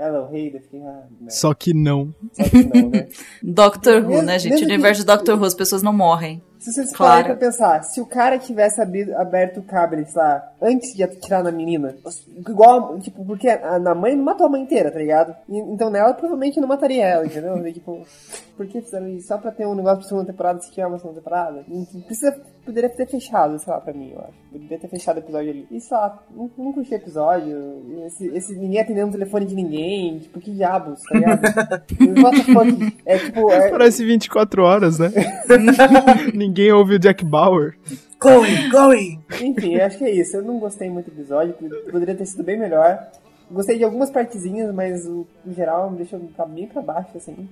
Ela 0.02 0.18
é 0.18 0.22
o 0.22 0.28
rei, 0.28 0.50
daí 0.52 0.62
fiquei, 0.62 0.82
ah, 0.82 1.04
né? 1.20 1.30
Só 1.30 1.54
que 1.54 1.74
não. 1.74 2.14
Só 2.34 2.44
que 2.44 2.64
não, 2.64 2.90
né? 2.90 3.08
Doctor 3.44 4.04
Who, 4.04 4.22
né, 4.22 4.40
gente? 4.40 4.52
mesmo 4.52 4.66
O 4.66 4.68
que- 4.68 4.74
universo 4.74 5.02
de 5.02 5.08
Doctor 5.08 5.38
Who, 5.38 5.46
as 5.46 5.54
pessoas 5.54 5.84
não 5.84 5.94
morrem. 5.94 6.42
Se 6.60 6.72
vocês 6.72 6.94
Claro. 6.94 7.12
pararem 7.24 7.38
pra 7.38 7.48
pensar, 7.48 7.84
se 7.84 8.00
o 8.00 8.06
cara 8.06 8.38
tivesse 8.38 8.80
abrido, 8.80 9.16
aberto 9.18 9.60
o 9.60 9.64
cabelet 9.64 10.12
lá 10.16 10.48
antes 10.62 10.94
de 10.96 11.02
atirar 11.04 11.44
na 11.44 11.52
menina, 11.52 11.96
igual, 12.38 13.00
tipo, 13.00 13.26
porque 13.26 13.48
a, 13.50 13.78
a 13.78 13.96
mãe 13.96 14.16
não 14.16 14.24
matou 14.24 14.46
a 14.46 14.50
mãe 14.50 14.62
inteira, 14.62 14.92
tá 14.92 15.00
ligado? 15.00 15.36
E- 15.50 15.58
então 15.58 15.90
nela 15.90 16.14
provavelmente 16.14 16.60
não 16.62 16.68
mataria 16.68 17.04
ela, 17.04 17.26
entendeu? 17.26 17.58
E, 17.68 17.74
tipo, 17.74 18.06
por 18.56 18.68
que 18.68 18.80
fizeram 18.80 19.08
isso? 19.10 19.28
Só 19.28 19.40
pra 19.40 19.52
ter 19.52 19.66
um 19.66 19.74
negócio 19.74 20.00
pra 20.00 20.08
segunda 20.08 20.26
temporada, 20.32 20.60
se 20.62 20.70
tiver 20.70 20.86
uma 20.86 21.00
segunda 21.00 21.16
temporada? 21.20 21.64
Não 21.68 21.84
precisa, 22.02 22.40
poderia 22.66 22.90
ter 22.90 23.08
fechado, 23.08 23.58
sei 23.60 23.74
lá, 23.74 23.80
pra 23.80 23.94
mim, 23.94 24.12
eu 24.14 24.20
acho. 24.20 24.34
Poderia 24.52 24.80
ter 24.80 24.88
fechado 24.88 25.18
o 25.18 25.20
episódio 25.20 25.50
ali. 25.50 25.68
E 25.72 25.80
sei 25.80 25.98
lá, 25.98 26.24
não, 26.30 26.50
não 26.58 26.74
curti 26.74 26.94
o 26.94 26.96
episódio. 26.96 28.06
Esse, 28.06 28.28
esse 28.28 28.56
ninguém 28.56 28.82
atendendo 28.82 29.10
o 29.10 29.12
telefone 29.12 29.46
de 29.46 29.56
ninguém, 29.56 30.20
tipo, 30.20 30.40
que 30.40 30.52
diabos, 30.52 31.02
tá 31.02 31.16
ligado? 31.16 31.42
What 32.24 32.46
the 32.46 32.54
fuck? 32.54 32.98
É 33.06 33.18
tipo, 33.18 33.52
é, 33.52 33.70
Parece 33.70 34.06
24 34.06 34.64
horas, 34.64 35.00
né? 35.00 35.12
Ninguém 36.34 36.72
ouve 36.72 36.96
o 36.96 37.00
Jack 37.00 37.26
Bauer. 37.26 37.78
Chloe, 38.22 38.70
Chloe! 38.70 39.20
Enfim, 39.42 39.76
eu 39.76 39.86
acho 39.86 39.98
que 39.98 40.04
é 40.04 40.12
isso. 40.12 40.38
Eu 40.38 40.44
não 40.44 40.60
gostei 40.60 40.90
muito 40.90 41.10
do 41.10 41.20
episódio, 41.20 41.56
poderia 41.92 42.16
ter 42.16 42.26
sido 42.26 42.44
bem 42.44 42.58
melhor. 42.58 43.08
Gostei 43.50 43.78
de 43.78 43.84
algumas 43.84 44.10
partezinhas, 44.10 44.74
mas 44.74 45.06
o, 45.06 45.28
no 45.44 45.54
geral 45.54 45.90
me 45.92 45.98
deixou 45.98 46.20
tá 46.38 46.46
bem 46.46 46.68
pra 46.68 46.82
baixo, 46.82 47.18
assim. 47.18 47.50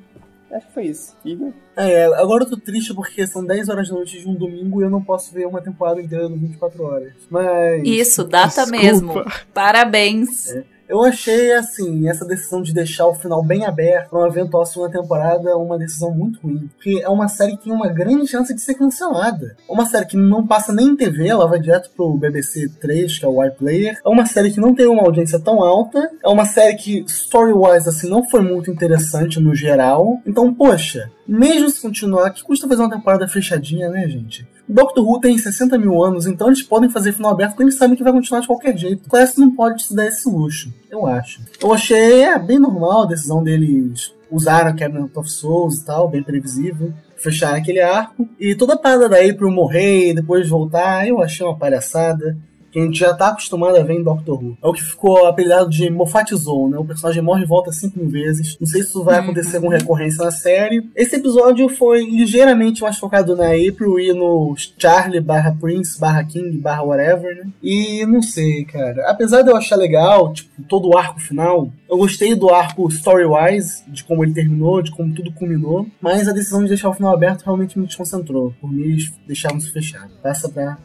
Acho 0.51 0.67
que 0.67 0.73
foi 0.73 0.85
isso. 0.85 1.15
Igor? 1.23 1.51
É, 1.75 2.05
agora 2.05 2.43
eu 2.43 2.49
tô 2.49 2.57
triste 2.57 2.93
porque 2.93 3.25
são 3.27 3.45
10 3.45 3.69
horas 3.69 3.89
da 3.89 3.95
noite 3.95 4.19
de 4.19 4.27
um 4.27 4.33
domingo 4.33 4.81
e 4.81 4.85
eu 4.85 4.89
não 4.89 5.01
posso 5.01 5.33
ver 5.33 5.45
uma 5.45 5.61
temporada 5.61 6.01
inteira 6.01 6.27
no 6.27 6.37
24 6.37 6.83
horas. 6.83 7.13
Mas. 7.29 7.83
Isso, 7.85 8.23
data 8.23 8.65
Desculpa. 8.65 8.71
mesmo. 8.71 9.25
Parabéns. 9.53 10.53
Eu 10.89 11.03
achei, 11.03 11.53
assim, 11.53 12.09
essa 12.09 12.25
decisão 12.25 12.63
de 12.63 12.73
deixar 12.73 13.05
o 13.05 13.13
final 13.13 13.43
bem 13.43 13.63
aberto 13.63 14.09
pra 14.09 14.19
uma 14.21 14.27
eventual 14.27 14.65
segunda 14.65 14.99
temporada 14.99 15.55
uma 15.55 15.77
decisão 15.77 16.09
muito 16.09 16.39
ruim. 16.41 16.67
Porque 16.75 16.99
é 17.03 17.07
uma 17.07 17.27
série 17.27 17.55
que 17.55 17.65
tem 17.65 17.71
uma 17.71 17.89
grande 17.89 18.25
chance 18.25 18.51
de 18.51 18.59
ser 18.59 18.73
cancelada. 18.73 19.55
É 19.69 19.71
uma 19.71 19.85
série 19.85 20.07
que 20.07 20.17
não 20.17 20.47
passa 20.47 20.73
nem 20.73 20.87
em 20.87 20.95
TV, 20.95 21.27
ela 21.27 21.47
vai 21.47 21.59
direto 21.59 21.91
pro 21.95 22.17
BBC 22.17 22.69
3, 22.81 23.19
que 23.19 23.23
é 23.23 23.27
o 23.27 23.43
iPlayer. 23.45 23.99
É 24.03 24.09
uma 24.09 24.25
série 24.25 24.51
que 24.51 24.59
não 24.59 24.73
tem 24.73 24.87
uma 24.87 25.03
audiência 25.03 25.39
tão 25.39 25.61
alta. 25.61 26.09
É 26.23 26.27
uma 26.27 26.45
série 26.45 26.75
que, 26.75 27.05
story-wise, 27.07 27.87
assim, 27.87 28.09
não 28.09 28.27
foi 28.27 28.41
muito 28.41 28.71
interessante 28.71 29.39
no 29.39 29.53
geral. 29.53 30.19
Então, 30.25 30.51
poxa, 30.51 31.11
mesmo 31.27 31.69
se 31.69 31.79
continuar, 31.79 32.31
que 32.31 32.43
custa 32.43 32.67
fazer 32.67 32.81
uma 32.81 32.89
temporada 32.89 33.27
fechadinha, 33.27 33.89
né, 33.89 34.07
gente? 34.09 34.47
Doctor 34.69 35.03
Who 35.03 35.19
tem 35.19 35.37
60 35.37 35.77
mil 35.77 36.03
anos, 36.03 36.27
então 36.27 36.47
eles 36.47 36.61
podem 36.61 36.89
fazer 36.89 37.11
final 37.11 37.31
aberto 37.31 37.51
porque 37.51 37.63
eles 37.63 37.75
sabem 37.75 37.95
que 37.95 38.03
vai 38.03 38.13
continuar 38.13 38.41
de 38.41 38.47
qualquer 38.47 38.77
jeito. 38.77 39.09
Class 39.09 39.35
não 39.35 39.55
pode 39.55 39.83
se 39.83 39.95
dar 39.95 40.05
esse 40.05 40.29
luxo, 40.29 40.71
eu 40.89 41.07
acho. 41.07 41.41
Eu 41.61 41.73
achei 41.73 42.23
é, 42.23 42.37
bem 42.37 42.59
normal 42.59 43.03
a 43.03 43.07
decisão 43.07 43.43
deles 43.43 44.13
usaram 44.31 44.75
Cabinet 44.75 45.11
of 45.17 45.29
Souls 45.29 45.79
e 45.79 45.85
tal, 45.85 46.07
bem 46.07 46.23
previsível. 46.23 46.93
Fecharam 47.17 47.57
aquele 47.57 47.81
arco. 47.81 48.29
E 48.39 48.55
toda 48.55 48.75
a 48.75 48.77
parada 48.77 49.09
da 49.09 49.17
April 49.17 49.51
morrer 49.51 50.11
e 50.11 50.13
depois 50.13 50.47
voltar, 50.47 51.07
eu 51.07 51.21
achei 51.21 51.45
uma 51.45 51.57
palhaçada 51.57 52.37
que 52.71 52.79
a 52.79 52.83
gente 52.83 52.99
já 52.99 53.13
tá 53.13 53.29
acostumado 53.29 53.77
a 53.77 53.83
ver 53.83 53.93
em 53.93 54.03
Doctor 54.03 54.43
Who. 54.43 54.57
É 54.61 54.67
o 54.67 54.73
que 54.73 54.83
ficou 54.83 55.25
apelidado 55.25 55.69
de 55.69 55.89
Moffat 55.89 56.35
Zone, 56.35 56.71
né? 56.71 56.77
O 56.77 56.85
personagem 56.85 57.21
morre 57.21 57.43
e 57.43 57.47
volta 57.47 57.71
cinco 57.71 57.99
mil 57.99 58.09
vezes. 58.09 58.57
Não 58.59 58.67
sei 58.67 58.81
se 58.81 58.89
isso 58.89 59.03
vai 59.03 59.19
acontecer 59.19 59.59
com 59.59 59.67
recorrência 59.67 60.23
na 60.23 60.31
série. 60.31 60.87
Esse 60.95 61.15
episódio 61.15 61.67
foi 61.69 62.05
ligeiramente 62.05 62.81
mais 62.81 62.97
focado 62.97 63.35
na 63.35 63.47
April 63.47 63.99
e 63.99 64.13
no 64.13 64.55
Charlie 64.77 65.19
barra 65.19 65.55
Prince 65.59 65.99
barra 65.99 66.23
King 66.23 66.57
barra 66.57 66.83
whatever, 66.83 67.35
né? 67.35 67.51
E 67.61 68.05
não 68.05 68.21
sei, 68.21 68.65
cara. 68.65 69.09
Apesar 69.09 69.41
de 69.41 69.49
eu 69.49 69.55
achar 69.55 69.75
legal, 69.75 70.33
tipo, 70.33 70.49
todo 70.67 70.89
o 70.89 70.97
arco 70.97 71.19
final, 71.19 71.71
eu 71.89 71.97
gostei 71.97 72.35
do 72.35 72.49
arco 72.49 72.87
story-wise, 72.89 73.83
de 73.87 74.03
como 74.03 74.23
ele 74.23 74.33
terminou, 74.33 74.81
de 74.81 74.91
como 74.91 75.13
tudo 75.13 75.31
culminou, 75.31 75.87
mas 76.01 76.27
a 76.27 76.33
decisão 76.33 76.61
de 76.61 76.69
deixar 76.69 76.89
o 76.89 76.93
final 76.93 77.13
aberto 77.13 77.43
realmente 77.43 77.77
me 77.79 77.85
desconcentrou. 77.85 78.53
Por 78.61 78.71
mim, 78.71 78.97
deixaram 79.25 79.57
isso 79.57 79.73
fechado. 79.73 80.11
Passa 80.21 80.49
pra 80.49 80.77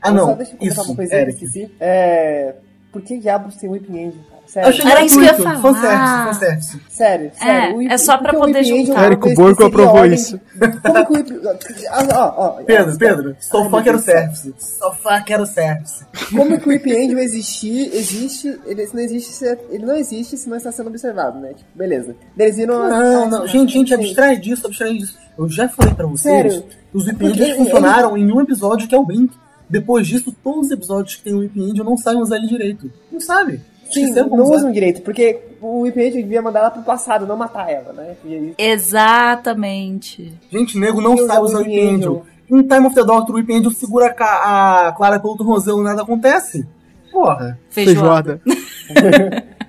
Ah, 0.00 0.08
Só 0.08 0.14
não. 0.14 0.34
deixa 0.36 0.52
eu 0.52 0.58
comentar 0.58 0.68
Isso, 0.68 0.82
uma 0.90 0.96
coisa 0.96 1.10
que 1.24 1.30
esqueci. 1.30 1.70
É... 1.80 2.54
Por 2.92 3.02
que 3.02 3.18
diabos 3.18 3.54
tem 3.54 3.70
Whipping 3.70 3.98
Angel, 4.08 4.20
cara? 4.28 4.40
Sério. 4.46 4.88
Era 4.90 5.04
isso 5.04 5.14
que 5.14 5.20
eu 5.20 5.26
ia 5.28 5.34
falar. 5.34 5.60
Fanservice, 5.62 6.24
fanservice. 6.24 6.80
Sério, 6.88 7.30
sério. 7.38 7.76
O 7.76 7.82
é 7.82 7.84
Whip- 7.84 7.98
só 8.00 8.18
pra 8.18 8.32
o 8.32 8.38
poder 8.40 8.64
juntar. 8.64 9.12
é 9.12 9.16
que 9.16 9.28
seria 9.62 9.66
aprovou 9.68 10.04
isso. 10.06 10.40
Como 10.82 11.06
que 11.06 11.12
o 11.12 11.16
Whipping... 11.16 11.40
Ah, 11.88 12.08
ó, 12.12 12.34
ó, 12.36 12.50
Pedro, 12.64 12.98
Pedro, 12.98 13.36
só 13.38 13.68
meu 13.70 13.80
quero 13.80 13.98
service. 14.00 14.52
Só 14.58 14.92
fã 14.92 15.22
quero 15.22 15.46
service. 15.46 16.04
Como 16.34 16.58
que 16.58 16.66
o 16.68 16.72
Whip 16.72 16.90
Angel 16.92 17.18
existir, 17.20 17.94
existe, 17.94 18.58
ele 18.66 18.88
não 18.92 19.00
existe, 19.00 19.32
se- 19.34 19.58
ele 19.70 19.86
não 19.86 19.94
existe 19.94 20.36
se 20.36 20.48
não 20.50 20.56
está 20.56 20.72
sendo 20.72 20.88
observado, 20.88 21.38
né? 21.38 21.50
Tipo, 21.50 21.70
beleza. 21.76 22.16
Eles 22.36 22.56
viram... 22.56 22.88
Não, 22.88 23.30
não, 23.30 23.46
gente, 23.46 23.72
gente, 23.72 23.90
Sim. 23.90 23.94
abstrai 24.02 24.36
disso, 24.36 24.66
abstrai 24.66 24.94
disso. 24.94 25.16
Eu 25.38 25.48
já 25.48 25.68
falei 25.68 25.94
pra 25.94 26.06
vocês 26.06 26.34
Sério? 26.54 26.64
os 26.92 27.06
Whip 27.06 27.22
ele- 27.24 27.54
funcionaram 27.54 28.16
em 28.16 28.32
um 28.32 28.40
episódio 28.40 28.88
que 28.88 28.94
é 28.96 28.98
o 28.98 29.04
Blink. 29.04 29.32
Depois 29.70 30.06
disso, 30.06 30.34
todos 30.42 30.66
os 30.66 30.72
episódios 30.72 31.14
que 31.16 31.22
tem 31.22 31.32
o 31.32 31.38
Whip 31.38 31.58
Angel 31.58 31.84
não 31.84 31.96
sabem 31.96 32.20
usar 32.20 32.36
ele 32.36 32.48
direito. 32.48 32.90
Não 33.10 33.20
sabe. 33.20 33.60
Sim, 33.90 34.10
não 34.12 34.42
usar. 34.44 34.56
usam 34.56 34.72
direito, 34.72 35.00
porque 35.02 35.38
o 35.60 35.80
Whip 35.82 35.96
Angel 35.98 36.22
devia 36.22 36.42
mandar 36.42 36.60
ela 36.60 36.70
pro 36.70 36.82
passado, 36.82 37.26
não 37.26 37.36
matar 37.36 37.70
ela, 37.70 37.92
né? 37.92 38.14
E 38.24 38.34
aí- 38.34 38.54
Exatamente. 38.58 40.32
Gente, 40.50 40.78
nego 40.78 41.00
não 41.00 41.16
sabe 41.26 41.40
usar 41.44 41.58
o 41.58 41.62
Whip 41.62 41.70
Whip 41.70 41.88
Angel. 41.94 42.26
Em 42.50 42.62
Time 42.62 42.86
of 42.86 42.94
the 42.94 43.04
Doctor, 43.04 43.34
o 43.34 43.38
Whip 43.38 43.52
Angel 43.52 43.70
segura 43.70 44.14
a 44.18 44.92
Clara 44.96 45.20
pelo 45.20 45.36
tornozelo 45.36 45.80
e 45.80 45.84
nada 45.84 46.02
acontece. 46.02 46.66
Porra. 47.12 47.58
Feijoada. 47.70 48.40
Feijoada. 48.44 49.44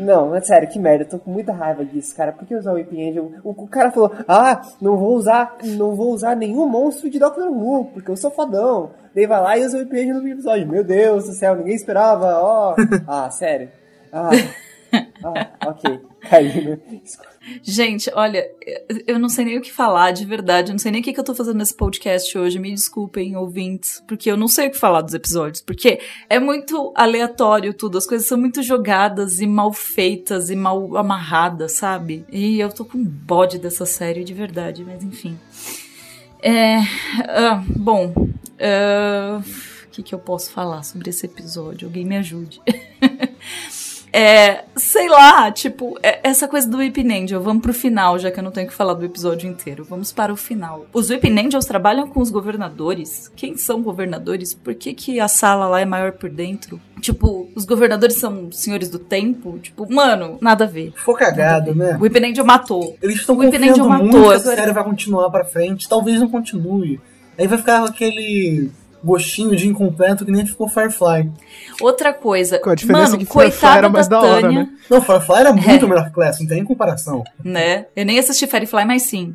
Não, 0.00 0.34
é 0.34 0.40
sério, 0.40 0.68
que 0.68 0.78
merda, 0.78 1.04
eu 1.04 1.08
tô 1.08 1.18
com 1.18 1.30
muita 1.30 1.52
raiva 1.52 1.84
disso, 1.84 2.14
cara. 2.16 2.32
Por 2.32 2.46
que 2.46 2.54
usar 2.54 2.72
o 2.72 2.76
Whip 2.76 2.92
Angel? 2.92 3.32
O, 3.44 3.50
o 3.50 3.68
cara 3.68 3.90
falou, 3.90 4.12
ah, 4.26 4.60
não 4.80 4.96
vou 4.96 5.14
usar, 5.14 5.56
não 5.64 5.94
vou 5.94 6.12
usar 6.12 6.36
nenhum 6.36 6.66
monstro 6.68 7.10
de 7.10 7.18
Doctor 7.18 7.48
Who, 7.50 7.86
porque 7.86 8.10
eu 8.10 8.16
sou 8.16 8.30
fodão. 8.30 8.90
Daí 9.14 9.26
vai 9.26 9.40
lá 9.40 9.58
e 9.58 9.64
usa 9.64 9.78
o 9.78 9.80
Whip 9.80 9.92
Angel 9.92 10.22
no 10.22 10.28
episódio. 10.28 10.68
Meu 10.68 10.84
Deus 10.84 11.24
do 11.24 11.32
céu, 11.32 11.56
ninguém 11.56 11.74
esperava, 11.74 12.38
ó. 12.40 12.74
Ah, 13.06 13.30
sério. 13.30 13.70
Ah, 14.12 14.30
ah 15.24 15.68
ok. 15.68 16.00
Caiu, 16.28 16.70
né? 16.70 16.78
Gente, 17.62 18.10
olha, 18.14 18.48
eu 19.06 19.18
não 19.18 19.28
sei 19.28 19.44
nem 19.44 19.58
o 19.58 19.60
que 19.60 19.72
falar 19.72 20.12
de 20.12 20.24
verdade. 20.24 20.70
Eu 20.70 20.74
não 20.74 20.78
sei 20.78 20.90
nem 20.90 21.00
o 21.00 21.04
que, 21.04 21.18
eu 21.18 21.24
tô 21.24 21.34
fazendo 21.34 21.58
nesse 21.58 21.74
podcast 21.74 22.36
hoje. 22.36 22.58
Me 22.58 22.70
desculpem, 22.70 23.36
ouvintes, 23.36 24.02
porque 24.06 24.30
eu 24.30 24.36
não 24.36 24.48
sei 24.48 24.68
o 24.68 24.70
que 24.70 24.78
falar 24.78 25.02
dos 25.02 25.14
episódios. 25.14 25.62
Porque 25.62 26.00
é 26.28 26.38
muito 26.38 26.92
aleatório 26.94 27.74
tudo. 27.74 27.98
As 27.98 28.06
coisas 28.06 28.26
são 28.26 28.38
muito 28.38 28.62
jogadas 28.62 29.40
e 29.40 29.46
mal 29.46 29.72
feitas 29.72 30.50
e 30.50 30.56
mal 30.56 30.96
amarradas, 30.96 31.72
sabe? 31.72 32.24
E 32.30 32.58
eu 32.60 32.70
tô 32.70 32.84
com 32.84 33.02
bode 33.02 33.58
dessa 33.58 33.86
série 33.86 34.24
de 34.24 34.34
verdade, 34.34 34.84
mas 34.84 35.02
enfim. 35.02 35.38
É. 36.42 36.78
ah, 37.28 37.62
bom. 37.76 38.12
ah, 38.60 39.40
O 39.86 39.90
que, 39.90 40.02
que 40.02 40.14
eu 40.14 40.18
posso 40.18 40.50
falar 40.50 40.82
sobre 40.82 41.10
esse 41.10 41.26
episódio? 41.26 41.88
Alguém 41.88 42.04
me 42.04 42.16
ajude. 42.16 42.60
É, 44.12 44.64
sei 44.76 45.08
lá, 45.08 45.50
tipo, 45.52 45.96
é- 46.02 46.20
essa 46.24 46.48
coisa 46.48 46.68
do 46.68 46.78
Whipping 46.78 47.12
Angel, 47.22 47.40
vamos 47.40 47.62
pro 47.62 47.72
final, 47.72 48.18
já 48.18 48.30
que 48.30 48.38
eu 48.40 48.42
não 48.44 48.50
tenho 48.50 48.66
que 48.66 48.74
falar 48.74 48.94
do 48.94 49.04
episódio 49.04 49.48
inteiro. 49.48 49.84
Vamos 49.84 50.10
para 50.12 50.32
o 50.32 50.36
final. 50.36 50.86
Os 50.92 51.10
Whipping 51.10 51.38
Angels 51.38 51.64
trabalham 51.64 52.08
com 52.08 52.20
os 52.20 52.30
governadores? 52.30 53.30
Quem 53.36 53.56
são 53.56 53.82
governadores? 53.82 54.52
Por 54.52 54.74
que, 54.74 54.94
que 54.94 55.20
a 55.20 55.28
sala 55.28 55.66
lá 55.68 55.80
é 55.80 55.84
maior 55.84 56.12
por 56.12 56.28
dentro? 56.28 56.80
Tipo, 57.00 57.48
os 57.54 57.64
governadores 57.64 58.16
são 58.16 58.50
senhores 58.50 58.88
do 58.90 58.98
tempo? 58.98 59.58
Tipo, 59.58 59.90
mano, 59.92 60.38
nada 60.40 60.64
a 60.64 60.68
ver. 60.68 60.92
Ficou 60.96 61.14
cagado, 61.14 61.74
né? 61.74 61.96
O 61.96 62.02
Whipping 62.02 62.30
Angel 62.30 62.44
matou. 62.44 62.96
Eles 63.00 63.16
estão 63.20 63.36
confiando 63.36 63.64
Angel 63.70 63.88
muito 63.88 64.04
matou, 64.16 64.30
que 64.30 64.34
essa 64.36 64.54
série 64.56 64.72
vai 64.72 64.84
continuar 64.84 65.30
pra 65.30 65.44
frente. 65.44 65.88
Talvez 65.88 66.20
não 66.20 66.28
continue. 66.28 67.00
Aí 67.38 67.46
vai 67.46 67.56
ficar 67.56 67.84
aquele 67.84 68.70
gostinho 69.02 69.56
de 69.56 69.66
incompleto 69.68 70.24
que 70.24 70.30
nem 70.30 70.44
ficou 70.46 70.68
Firefly. 70.68 71.30
Outra 71.80 72.12
coisa, 72.12 72.58
Com 72.58 72.70
a 72.70 72.74
diferença 72.74 73.12
mano, 73.12 73.18
que 73.18 73.24
Firefly 73.26 73.50
coitada 73.52 73.78
era 73.78 73.88
mais 73.88 74.08
da 74.08 74.20
da 74.20 74.26
hora, 74.26 74.40
Tânia. 74.42 74.62
né? 74.64 74.70
Não, 74.90 75.00
Firefly 75.02 75.36
era 75.40 75.52
muito 75.52 75.84
É. 75.84 75.88
melhor 75.88 76.04
que 76.06 76.10
Class, 76.12 76.40
não 76.40 76.46
tem 76.46 76.56
nem 76.58 76.66
comparação. 76.66 77.24
né? 77.42 77.86
Eu 77.96 78.04
nem 78.04 78.18
assisti 78.18 78.46
Firefly, 78.46 78.84
mas 78.84 79.02
sim. 79.02 79.34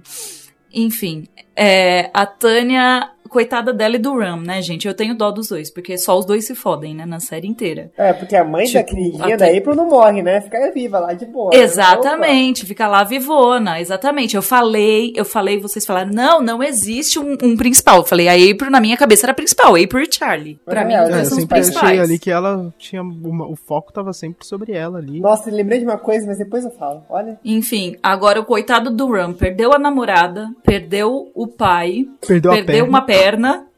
Enfim, 0.73 1.25
é, 1.56 2.10
a 2.13 2.25
Tânia, 2.25 3.10
coitada 3.29 3.73
dela 3.73 3.95
e 3.95 3.99
do 3.99 4.17
Ram, 4.17 4.38
né, 4.41 4.61
gente? 4.61 4.88
Eu 4.88 4.93
tenho 4.93 5.15
dó 5.15 5.31
dos 5.31 5.49
dois, 5.49 5.69
porque 5.71 5.97
só 5.97 6.17
os 6.17 6.25
dois 6.25 6.45
se 6.45 6.55
fodem, 6.55 6.93
né, 6.95 7.05
na 7.05 7.19
série 7.19 7.47
inteira. 7.47 7.91
É, 7.97 8.13
porque 8.13 8.35
a 8.35 8.43
mãe 8.43 8.65
da 8.71 8.83
Tipo, 8.83 8.95
queridinha 8.95 9.35
até- 9.35 9.51
da 9.51 9.57
April 9.57 9.75
não 9.75 9.89
morre, 9.89 10.21
né? 10.21 10.41
Fica 10.41 10.71
viva 10.71 10.99
lá 10.99 11.13
de 11.13 11.25
boa. 11.25 11.51
né? 11.51 11.57
Exatamente, 11.61 12.65
fica 12.65 12.88
lá 12.88 13.03
vivona, 13.03 13.79
exatamente. 13.79 14.35
Eu 14.35 14.41
falei, 14.41 15.13
eu 15.15 15.25
falei, 15.25 15.59
vocês 15.59 15.85
falaram, 15.85 16.11
não, 16.11 16.41
não 16.41 16.61
existe 16.63 17.19
um, 17.19 17.38
um 17.41 17.55
principal. 17.57 17.97
Eu 17.97 18.03
falei, 18.03 18.27
a 18.27 18.33
April 18.33 18.69
na 18.71 18.79
minha 18.81 18.97
cabeça 18.97 19.25
era 19.25 19.33
principal, 19.33 19.75
April 19.75 20.03
e 20.03 20.13
Charlie. 20.13 20.59
Pra 20.65 20.81
É, 20.81 20.85
mim, 20.85 20.93
é, 20.93 21.03
eu 21.03 21.07
são 21.07 21.38
os 21.38 21.41
sempre 21.43 21.59
achei 21.59 21.71
principais. 21.71 21.99
ali 21.99 22.19
que 22.19 22.31
ela 22.31 22.73
tinha. 22.77 23.01
uma- 23.01 23.47
o 23.47 23.55
foco 23.55 23.91
tava 23.93 24.13
sempre 24.13 24.45
sobre 24.45 24.71
ela 24.73 24.99
ali. 24.99 25.19
Nossa, 25.19 25.49
lembrei 25.51 25.79
de 25.79 25.85
uma 25.85 25.97
coisa, 25.97 26.25
mas 26.27 26.38
depois 26.38 26.63
eu 26.63 26.71
falo. 26.71 27.03
Olha. 27.09 27.38
Enfim, 27.43 27.95
agora 28.01 28.39
o 28.39 28.45
coitado 28.45 28.89
do 28.89 29.11
Ram 29.11 29.33
perdeu 29.33 29.73
a 29.73 29.79
namorada, 29.79 30.49
perdeu 30.63 31.31
o 31.33 31.47
pai, 31.47 32.07
Perdeu, 32.25 32.51
a 32.51 32.55
perdeu 32.55 32.75
perna. 32.75 32.89
uma 32.89 33.01
perna, 33.01 33.14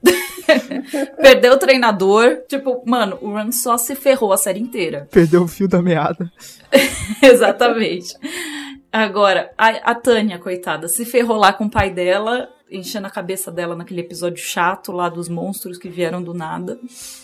perdeu 1.21 1.53
o 1.53 1.57
treinador. 1.57 2.41
Tipo, 2.47 2.81
mano, 2.85 3.17
o 3.21 3.29
Run 3.31 3.51
só 3.51 3.77
se 3.77 3.95
ferrou 3.95 4.33
a 4.33 4.37
série 4.37 4.59
inteira. 4.59 5.07
Perdeu 5.11 5.43
o 5.43 5.47
fio 5.47 5.67
da 5.67 5.81
meada. 5.81 6.31
Exatamente. 7.21 8.15
Agora, 8.91 9.51
a, 9.57 9.91
a 9.91 9.95
Tânia, 9.95 10.39
coitada, 10.39 10.87
se 10.87 11.05
ferrou 11.05 11.37
lá 11.37 11.51
com 11.53 11.65
o 11.65 11.69
pai 11.69 11.91
dela, 11.91 12.49
enchendo 12.71 13.07
a 13.07 13.11
cabeça 13.11 13.51
dela 13.51 13.75
naquele 13.75 14.01
episódio 14.01 14.43
chato 14.43 14.91
lá 14.91 15.09
dos 15.09 15.29
monstros 15.29 15.77
que 15.77 15.89
vieram 15.89 16.21
do 16.21 16.33
nada. 16.33 16.79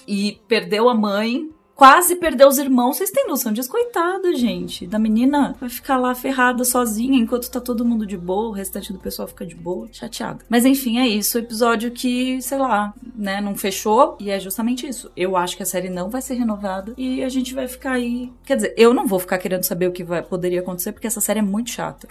E 0.07 0.39
perdeu 0.47 0.89
a 0.89 0.95
mãe. 0.95 1.49
Quase 1.75 2.15
perdeu 2.15 2.47
os 2.47 2.59
irmãos. 2.59 2.97
Vocês 2.97 3.09
têm 3.09 3.27
noção 3.27 3.51
disso? 3.51 3.69
Coitada, 3.69 4.35
gente. 4.35 4.85
Da 4.85 4.99
menina 4.99 5.55
vai 5.59 5.69
ficar 5.69 5.97
lá 5.97 6.13
ferrada 6.13 6.63
sozinha 6.63 7.17
enquanto 7.17 7.49
tá 7.49 7.59
todo 7.59 7.83
mundo 7.83 8.05
de 8.05 8.15
boa, 8.15 8.49
o 8.49 8.51
restante 8.51 8.93
do 8.93 8.99
pessoal 8.99 9.27
fica 9.27 9.45
de 9.45 9.55
boa, 9.55 9.87
chateado. 9.91 10.45
Mas 10.47 10.65
enfim, 10.65 10.99
é 10.99 11.07
isso. 11.07 11.37
O 11.37 11.41
episódio 11.41 11.89
que, 11.89 12.39
sei 12.41 12.59
lá, 12.59 12.93
né, 13.15 13.41
não 13.41 13.55
fechou. 13.55 14.15
E 14.19 14.29
é 14.29 14.39
justamente 14.39 14.87
isso. 14.87 15.11
Eu 15.17 15.35
acho 15.35 15.57
que 15.57 15.63
a 15.63 15.65
série 15.65 15.89
não 15.89 16.09
vai 16.09 16.21
ser 16.21 16.35
renovada. 16.35 16.93
E 16.95 17.23
a 17.23 17.29
gente 17.29 17.55
vai 17.55 17.67
ficar 17.67 17.93
aí. 17.93 18.31
Quer 18.45 18.57
dizer, 18.57 18.73
eu 18.77 18.93
não 18.93 19.07
vou 19.07 19.19
ficar 19.19 19.39
querendo 19.39 19.63
saber 19.63 19.87
o 19.87 19.91
que 19.91 20.03
vai, 20.03 20.21
poderia 20.21 20.59
acontecer, 20.59 20.91
porque 20.91 21.07
essa 21.07 21.21
série 21.21 21.39
é 21.39 21.43
muito 21.43 21.71
chata. 21.71 22.07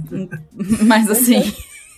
Mas 0.86 1.10
assim. 1.10 1.42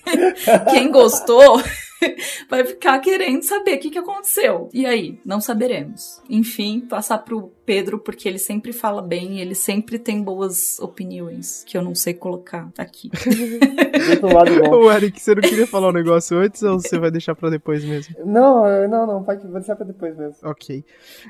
Quem 0.71 0.91
gostou 0.91 1.63
vai 2.49 2.65
ficar 2.65 2.99
querendo 3.01 3.43
saber 3.43 3.77
o 3.77 3.81
que, 3.81 3.91
que 3.91 3.99
aconteceu. 3.99 4.69
E 4.73 4.87
aí, 4.87 5.19
não 5.25 5.41
saberemos. 5.41 6.23
Enfim, 6.29 6.81
passar 6.81 7.19
pro 7.19 7.53
Pedro, 7.65 7.99
porque 7.99 8.29
ele 8.29 8.39
sempre 8.39 8.73
fala 8.73 9.03
bem 9.03 9.39
e 9.39 9.41
ele 9.41 9.55
sempre 9.55 9.99
tem 9.99 10.23
boas 10.23 10.79
opiniões 10.79 11.65
que 11.65 11.77
eu 11.77 11.83
não 11.83 11.95
sei 11.95 12.15
colocar 12.15 12.71
aqui. 12.79 13.11
Ô, 14.73 14.91
Eric, 14.91 15.21
você 15.21 15.35
não 15.35 15.43
queria 15.43 15.67
falar 15.67 15.89
um 15.89 15.93
negócio 15.93 16.39
antes 16.39 16.63
ou 16.63 16.81
você 16.81 16.99
vai 16.99 17.11
deixar 17.11 17.35
pra 17.35 17.51
depois 17.51 17.85
mesmo? 17.85 18.15
Não, 18.25 18.89
não, 18.89 19.07
não, 19.07 19.23
pode, 19.23 19.43
vou 19.43 19.61
deixar 19.61 19.77
pra 19.77 19.87
depois 19.87 20.17
mesmo. 20.17 20.37
Ok. 20.43 20.85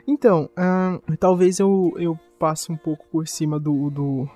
Então, 0.07 0.49
ahn, 0.57 0.99
talvez 1.19 1.59
eu, 1.59 1.93
eu 1.99 2.19
passe 2.39 2.71
um 2.71 2.77
pouco 2.77 3.05
por 3.11 3.27
cima 3.27 3.59
do, 3.59 3.91
do, 3.91 4.29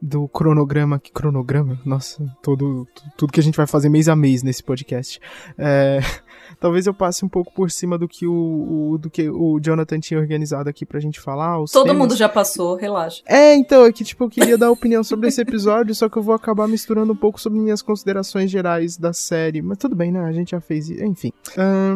do 0.00 0.28
cronograma. 0.28 0.98
Que 0.98 1.10
cronograma? 1.12 1.80
Nossa, 1.84 2.24
todo, 2.42 2.86
tu- 2.94 3.02
tudo 3.16 3.32
que 3.32 3.40
a 3.40 3.42
gente 3.42 3.56
vai 3.56 3.66
fazer 3.66 3.88
mês 3.88 4.08
a 4.08 4.14
mês 4.16 4.42
nesse 4.42 4.62
podcast. 4.62 5.20
É, 5.56 5.98
talvez 6.60 6.86
eu 6.86 6.94
passe 6.94 7.24
um 7.24 7.28
pouco 7.28 7.52
por 7.52 7.70
cima 7.70 7.98
do 7.98 8.06
que 8.08 8.26
o, 8.26 8.92
o- 8.92 8.98
do 8.98 9.10
que 9.10 9.28
o 9.28 9.58
Jonathan 9.60 9.98
tinha 10.00 10.20
organizado 10.20 10.68
aqui 10.68 10.86
pra 10.86 11.00
gente 11.00 11.20
falar. 11.20 11.60
os 11.60 11.70
Todo 11.72 11.86
temas. 11.86 11.98
mundo 12.02 12.16
já 12.16 12.28
passou, 12.28 12.76
relaxa. 12.76 13.22
É, 13.26 13.54
então, 13.54 13.84
é 13.84 13.92
que 13.92 14.04
tipo, 14.04 14.24
eu 14.24 14.28
queria 14.30 14.56
dar 14.56 14.70
opinião 14.70 15.02
sobre 15.02 15.28
esse 15.28 15.40
episódio, 15.40 15.94
só 15.94 16.08
que 16.08 16.16
eu 16.16 16.22
vou 16.22 16.34
acabar 16.34 16.68
misturando 16.68 17.12
um 17.12 17.16
pouco 17.16 17.40
sobre 17.40 17.58
minhas 17.58 17.82
considerações 17.82 18.50
gerais 18.50 18.96
da 18.96 19.12
série. 19.12 19.60
Mas 19.62 19.78
tudo 19.78 19.94
bem, 19.96 20.12
né? 20.12 20.20
A 20.20 20.32
gente 20.32 20.52
já 20.52 20.60
fez. 20.60 20.88
isso. 20.88 21.02
Enfim. 21.04 21.32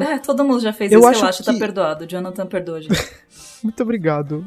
É, 0.08 0.18
todo 0.18 0.44
mundo 0.44 0.60
já 0.60 0.72
fez 0.72 0.90
Eu 0.90 1.00
isso, 1.00 1.08
acho 1.08 1.20
relaxa, 1.20 1.44
tá 1.44 1.52
que- 1.52 1.58
perdoado. 1.58 2.06
Jonathan 2.06 2.46
perdoa, 2.46 2.82
gente. 2.82 3.12
Muito 3.62 3.82
obrigado. 3.82 4.44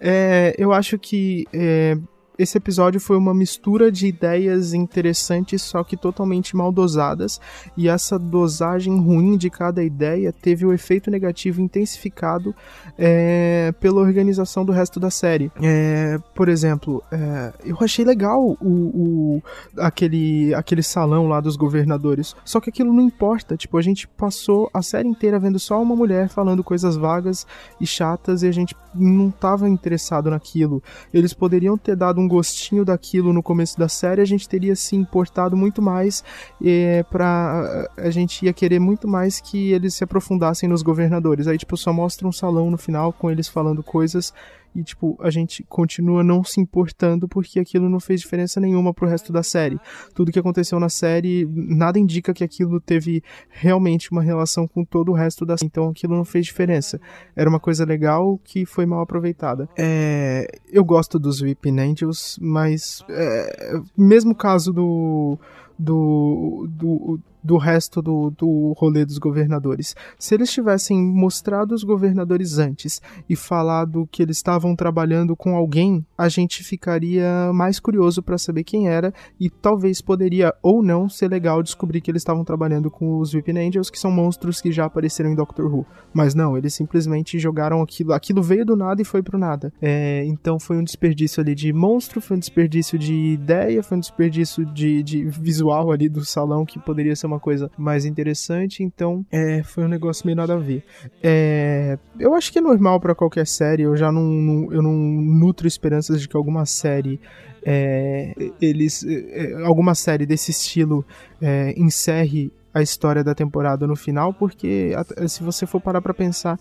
É, 0.00 0.54
eu 0.58 0.72
acho 0.72 0.98
que 0.98 1.46
é, 1.52 1.96
esse 2.40 2.56
episódio 2.56 2.98
foi 2.98 3.18
uma 3.18 3.34
mistura 3.34 3.92
de 3.92 4.06
ideias 4.06 4.72
interessantes, 4.72 5.60
só 5.60 5.84
que 5.84 5.94
totalmente 5.94 6.56
mal 6.56 6.72
dosadas, 6.72 7.38
e 7.76 7.86
essa 7.86 8.18
dosagem 8.18 8.98
ruim 8.98 9.36
de 9.36 9.50
cada 9.50 9.84
ideia 9.84 10.32
teve 10.32 10.64
o 10.64 10.72
efeito 10.72 11.10
negativo 11.10 11.60
intensificado 11.60 12.54
é, 12.96 13.74
pela 13.78 14.00
organização 14.00 14.64
do 14.64 14.72
resto 14.72 14.98
da 14.98 15.10
série. 15.10 15.52
É, 15.62 16.18
por 16.34 16.48
exemplo, 16.48 17.02
é, 17.12 17.52
eu 17.62 17.76
achei 17.82 18.06
legal 18.06 18.42
o, 18.42 18.56
o, 18.62 19.42
aquele, 19.76 20.54
aquele 20.54 20.82
salão 20.82 21.28
lá 21.28 21.40
dos 21.40 21.56
governadores, 21.56 22.34
só 22.42 22.58
que 22.58 22.70
aquilo 22.70 22.90
não 22.90 23.02
importa. 23.02 23.54
Tipo, 23.54 23.76
a 23.76 23.82
gente 23.82 24.08
passou 24.08 24.70
a 24.72 24.80
série 24.80 25.08
inteira 25.08 25.38
vendo 25.38 25.58
só 25.58 25.80
uma 25.80 25.94
mulher 25.94 26.30
falando 26.30 26.64
coisas 26.64 26.96
vagas 26.96 27.46
e 27.78 27.86
chatas 27.86 28.42
e 28.42 28.48
a 28.48 28.52
gente 28.52 28.74
não 28.94 29.30
tava 29.30 29.68
interessado 29.68 30.30
naquilo. 30.30 30.82
Eles 31.12 31.34
poderiam 31.34 31.76
ter 31.76 31.94
dado 31.94 32.18
um 32.18 32.29
gostinho 32.30 32.84
daquilo 32.84 33.32
no 33.32 33.42
começo 33.42 33.76
da 33.76 33.88
série, 33.88 34.22
a 34.22 34.24
gente 34.24 34.48
teria 34.48 34.76
se 34.76 34.94
importado 34.94 35.56
muito 35.56 35.82
mais 35.82 36.22
é, 36.64 37.02
pra. 37.02 37.88
A 37.96 38.10
gente 38.10 38.46
ia 38.46 38.52
querer 38.52 38.78
muito 38.78 39.08
mais 39.08 39.40
que 39.40 39.72
eles 39.72 39.94
se 39.94 40.04
aprofundassem 40.04 40.68
nos 40.68 40.82
governadores. 40.82 41.48
Aí, 41.48 41.58
tipo, 41.58 41.76
só 41.76 41.92
mostra 41.92 42.26
um 42.26 42.32
salão 42.32 42.70
no 42.70 42.78
final 42.78 43.12
com 43.12 43.30
eles 43.30 43.48
falando 43.48 43.82
coisas 43.82 44.32
e, 44.74 44.82
tipo, 44.82 45.18
a 45.20 45.30
gente 45.30 45.64
continua 45.64 46.22
não 46.22 46.44
se 46.44 46.60
importando 46.60 47.28
porque 47.28 47.58
aquilo 47.58 47.88
não 47.88 48.00
fez 48.00 48.20
diferença 48.20 48.60
nenhuma 48.60 48.94
pro 48.94 49.08
resto 49.08 49.32
da 49.32 49.42
série. 49.42 49.78
Tudo 50.14 50.32
que 50.32 50.38
aconteceu 50.38 50.78
na 50.78 50.88
série, 50.88 51.48
nada 51.50 51.98
indica 51.98 52.32
que 52.32 52.44
aquilo 52.44 52.80
teve 52.80 53.22
realmente 53.48 54.12
uma 54.12 54.22
relação 54.22 54.66
com 54.68 54.84
todo 54.84 55.10
o 55.10 55.14
resto 55.14 55.44
da 55.44 55.56
série, 55.56 55.66
então 55.66 55.88
aquilo 55.88 56.16
não 56.16 56.24
fez 56.24 56.46
diferença. 56.46 57.00
Era 57.34 57.50
uma 57.50 57.60
coisa 57.60 57.84
legal 57.84 58.38
que 58.44 58.64
foi 58.64 58.86
mal 58.86 59.00
aproveitada. 59.00 59.68
É, 59.76 60.46
eu 60.70 60.84
gosto 60.84 61.18
dos 61.18 61.40
Weeping 61.40 61.78
Angels, 61.80 62.38
mas 62.40 63.04
é, 63.08 63.80
mesmo 63.96 64.34
caso 64.34 64.72
do 64.72 65.38
do, 65.80 66.68
do, 66.68 67.18
do 67.42 67.56
resto 67.56 68.02
do, 68.02 68.30
do 68.30 68.74
rolê 68.76 69.04
dos 69.04 69.18
governadores. 69.18 69.96
Se 70.18 70.34
eles 70.34 70.52
tivessem 70.52 71.02
mostrado 71.02 71.74
os 71.74 71.82
governadores 71.82 72.58
antes 72.58 73.00
e 73.28 73.34
falado 73.34 74.08
que 74.12 74.22
eles 74.22 74.36
estavam 74.36 74.76
trabalhando 74.76 75.34
com 75.34 75.56
alguém, 75.56 76.04
a 76.16 76.28
gente 76.28 76.62
ficaria 76.62 77.50
mais 77.54 77.80
curioso 77.80 78.22
para 78.22 78.36
saber 78.36 78.64
quem 78.64 78.88
era 78.88 79.12
e 79.38 79.48
talvez 79.48 80.02
poderia 80.02 80.54
ou 80.62 80.82
não 80.82 81.08
ser 81.08 81.28
legal 81.28 81.62
descobrir 81.62 82.00
que 82.00 82.10
eles 82.10 82.20
estavam 82.20 82.44
trabalhando 82.44 82.90
com 82.90 83.18
os 83.18 83.32
Weeping 83.32 83.58
Angels, 83.58 83.90
que 83.90 83.98
são 83.98 84.10
monstros 84.10 84.60
que 84.60 84.70
já 84.70 84.84
apareceram 84.84 85.30
em 85.30 85.34
Doctor 85.34 85.72
Who. 85.72 85.86
Mas 86.12 86.34
não, 86.34 86.56
eles 86.58 86.74
simplesmente 86.74 87.38
jogaram 87.38 87.80
aquilo, 87.80 88.12
aquilo 88.12 88.42
veio 88.42 88.66
do 88.66 88.76
nada 88.76 89.00
e 89.00 89.04
foi 89.04 89.22
pro 89.22 89.38
nada. 89.38 89.72
É, 89.80 90.24
então 90.26 90.58
foi 90.58 90.76
um 90.76 90.84
desperdício 90.84 91.40
ali 91.40 91.54
de 91.54 91.72
monstro, 91.72 92.20
foi 92.20 92.36
um 92.36 92.40
desperdício 92.40 92.98
de 92.98 93.14
ideia, 93.14 93.82
foi 93.82 93.96
um 93.96 94.00
desperdício 94.00 94.66
de, 94.66 95.02
de 95.02 95.24
visual 95.24 95.69
ali 95.92 96.08
do 96.08 96.24
salão 96.24 96.64
que 96.64 96.78
poderia 96.78 97.14
ser 97.14 97.26
uma 97.26 97.40
coisa 97.40 97.70
mais 97.76 98.04
interessante, 98.04 98.82
então 98.82 99.24
é, 99.30 99.62
foi 99.62 99.84
um 99.84 99.88
negócio 99.88 100.26
meio 100.26 100.36
nada 100.36 100.54
a 100.54 100.58
ver. 100.58 100.82
É, 101.22 101.98
eu 102.18 102.34
acho 102.34 102.52
que 102.52 102.58
é 102.58 102.62
normal 102.62 102.98
para 103.00 103.14
qualquer 103.14 103.46
série, 103.46 103.82
eu 103.82 103.96
já 103.96 104.10
não, 104.10 104.24
não, 104.24 104.72
eu 104.72 104.82
não 104.82 104.92
nutro 104.92 105.66
esperanças 105.66 106.20
de 106.20 106.28
que 106.28 106.36
alguma 106.36 106.66
série 106.66 107.20
é, 107.62 108.34
eles 108.60 109.04
é, 109.06 109.62
alguma 109.64 109.94
série 109.94 110.26
desse 110.26 110.50
estilo 110.50 111.04
é, 111.40 111.74
encerre 111.78 112.52
a 112.72 112.82
história 112.82 113.22
da 113.22 113.34
temporada 113.34 113.86
no 113.86 113.96
final, 113.96 114.32
porque 114.32 114.92
se 115.26 115.42
você 115.42 115.66
for 115.66 115.80
parar 115.80 116.00
para 116.00 116.14
pensar, 116.14 116.58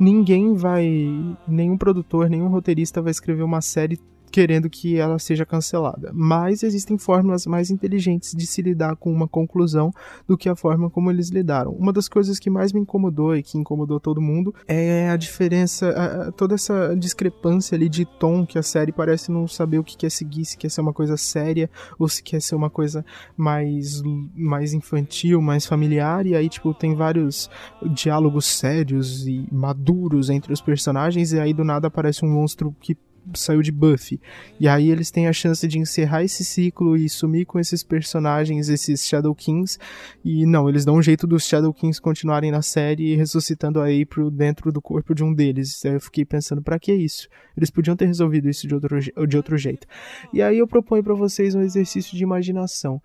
ninguém 0.00 0.54
vai, 0.54 1.36
nenhum 1.46 1.76
produtor, 1.76 2.28
nenhum 2.28 2.48
roteirista 2.48 3.02
vai 3.02 3.10
escrever 3.10 3.42
uma 3.42 3.60
série 3.60 3.98
querendo 4.32 4.70
que 4.70 4.96
ela 4.96 5.18
seja 5.18 5.44
cancelada. 5.44 6.10
Mas 6.14 6.62
existem 6.62 6.96
fórmulas 6.96 7.46
mais 7.46 7.70
inteligentes 7.70 8.34
de 8.34 8.46
se 8.46 8.62
lidar 8.62 8.96
com 8.96 9.12
uma 9.12 9.28
conclusão 9.28 9.92
do 10.26 10.38
que 10.38 10.48
a 10.48 10.56
forma 10.56 10.88
como 10.88 11.10
eles 11.10 11.28
lidaram. 11.28 11.72
Uma 11.72 11.92
das 11.92 12.08
coisas 12.08 12.38
que 12.38 12.48
mais 12.48 12.72
me 12.72 12.80
incomodou 12.80 13.36
e 13.36 13.42
que 13.42 13.58
incomodou 13.58 14.00
todo 14.00 14.20
mundo 14.20 14.54
é 14.66 15.10
a 15.10 15.16
diferença, 15.16 16.32
toda 16.36 16.54
essa 16.54 16.96
discrepância 16.96 17.76
ali 17.76 17.88
de 17.88 18.06
tom 18.06 18.46
que 18.46 18.58
a 18.58 18.62
série 18.62 18.90
parece 18.90 19.30
não 19.30 19.46
saber 19.46 19.78
o 19.78 19.84
que 19.84 19.96
quer 19.96 20.10
seguir, 20.10 20.46
se 20.46 20.56
quer 20.56 20.70
ser 20.70 20.80
uma 20.80 20.94
coisa 20.94 21.16
séria 21.18 21.68
ou 21.98 22.08
se 22.08 22.22
quer 22.22 22.40
ser 22.40 22.54
uma 22.54 22.70
coisa 22.70 23.04
mais, 23.36 24.02
mais 24.34 24.72
infantil, 24.72 25.42
mais 25.42 25.66
familiar. 25.66 26.26
E 26.26 26.34
aí, 26.34 26.48
tipo, 26.48 26.72
tem 26.72 26.94
vários 26.94 27.50
diálogos 27.92 28.46
sérios 28.46 29.26
e 29.26 29.46
maduros 29.52 30.30
entre 30.30 30.54
os 30.54 30.62
personagens, 30.62 31.32
e 31.32 31.38
aí 31.38 31.52
do 31.52 31.64
nada 31.64 31.88
aparece 31.88 32.24
um 32.24 32.30
monstro 32.30 32.74
que 32.80 32.96
saiu 33.34 33.62
de 33.62 33.72
Buffy. 33.72 34.20
E 34.58 34.68
aí 34.68 34.90
eles 34.90 35.10
têm 35.10 35.28
a 35.28 35.32
chance 35.32 35.66
de 35.66 35.78
encerrar 35.78 36.24
esse 36.24 36.44
ciclo 36.44 36.96
e 36.96 37.08
sumir 37.08 37.46
com 37.46 37.58
esses 37.58 37.82
personagens, 37.82 38.68
esses 38.68 39.06
Shadow 39.06 39.34
Kings. 39.34 39.78
E 40.24 40.46
não, 40.46 40.68
eles 40.68 40.84
dão 40.84 40.96
um 40.96 41.02
jeito 41.02 41.26
dos 41.26 41.46
Shadow 41.46 41.72
Kings 41.72 42.00
continuarem 42.00 42.50
na 42.50 42.62
série 42.62 43.14
ressuscitando 43.14 43.80
a 43.80 43.86
April 43.86 44.30
dentro 44.30 44.72
do 44.72 44.80
corpo 44.80 45.14
de 45.14 45.22
um 45.22 45.32
deles. 45.32 45.84
Eu 45.84 46.00
fiquei 46.00 46.24
pensando, 46.24 46.62
para 46.62 46.78
que 46.78 46.92
isso? 46.92 47.28
Eles 47.56 47.70
podiam 47.70 47.96
ter 47.96 48.06
resolvido 48.06 48.48
isso 48.48 48.66
de 48.66 48.74
outro, 48.74 48.98
de 49.00 49.36
outro 49.36 49.56
jeito. 49.56 49.86
E 50.32 50.42
aí 50.42 50.58
eu 50.58 50.66
proponho 50.66 51.02
para 51.02 51.14
vocês 51.14 51.54
um 51.54 51.60
exercício 51.60 52.16
de 52.16 52.22
imaginação. 52.22 53.00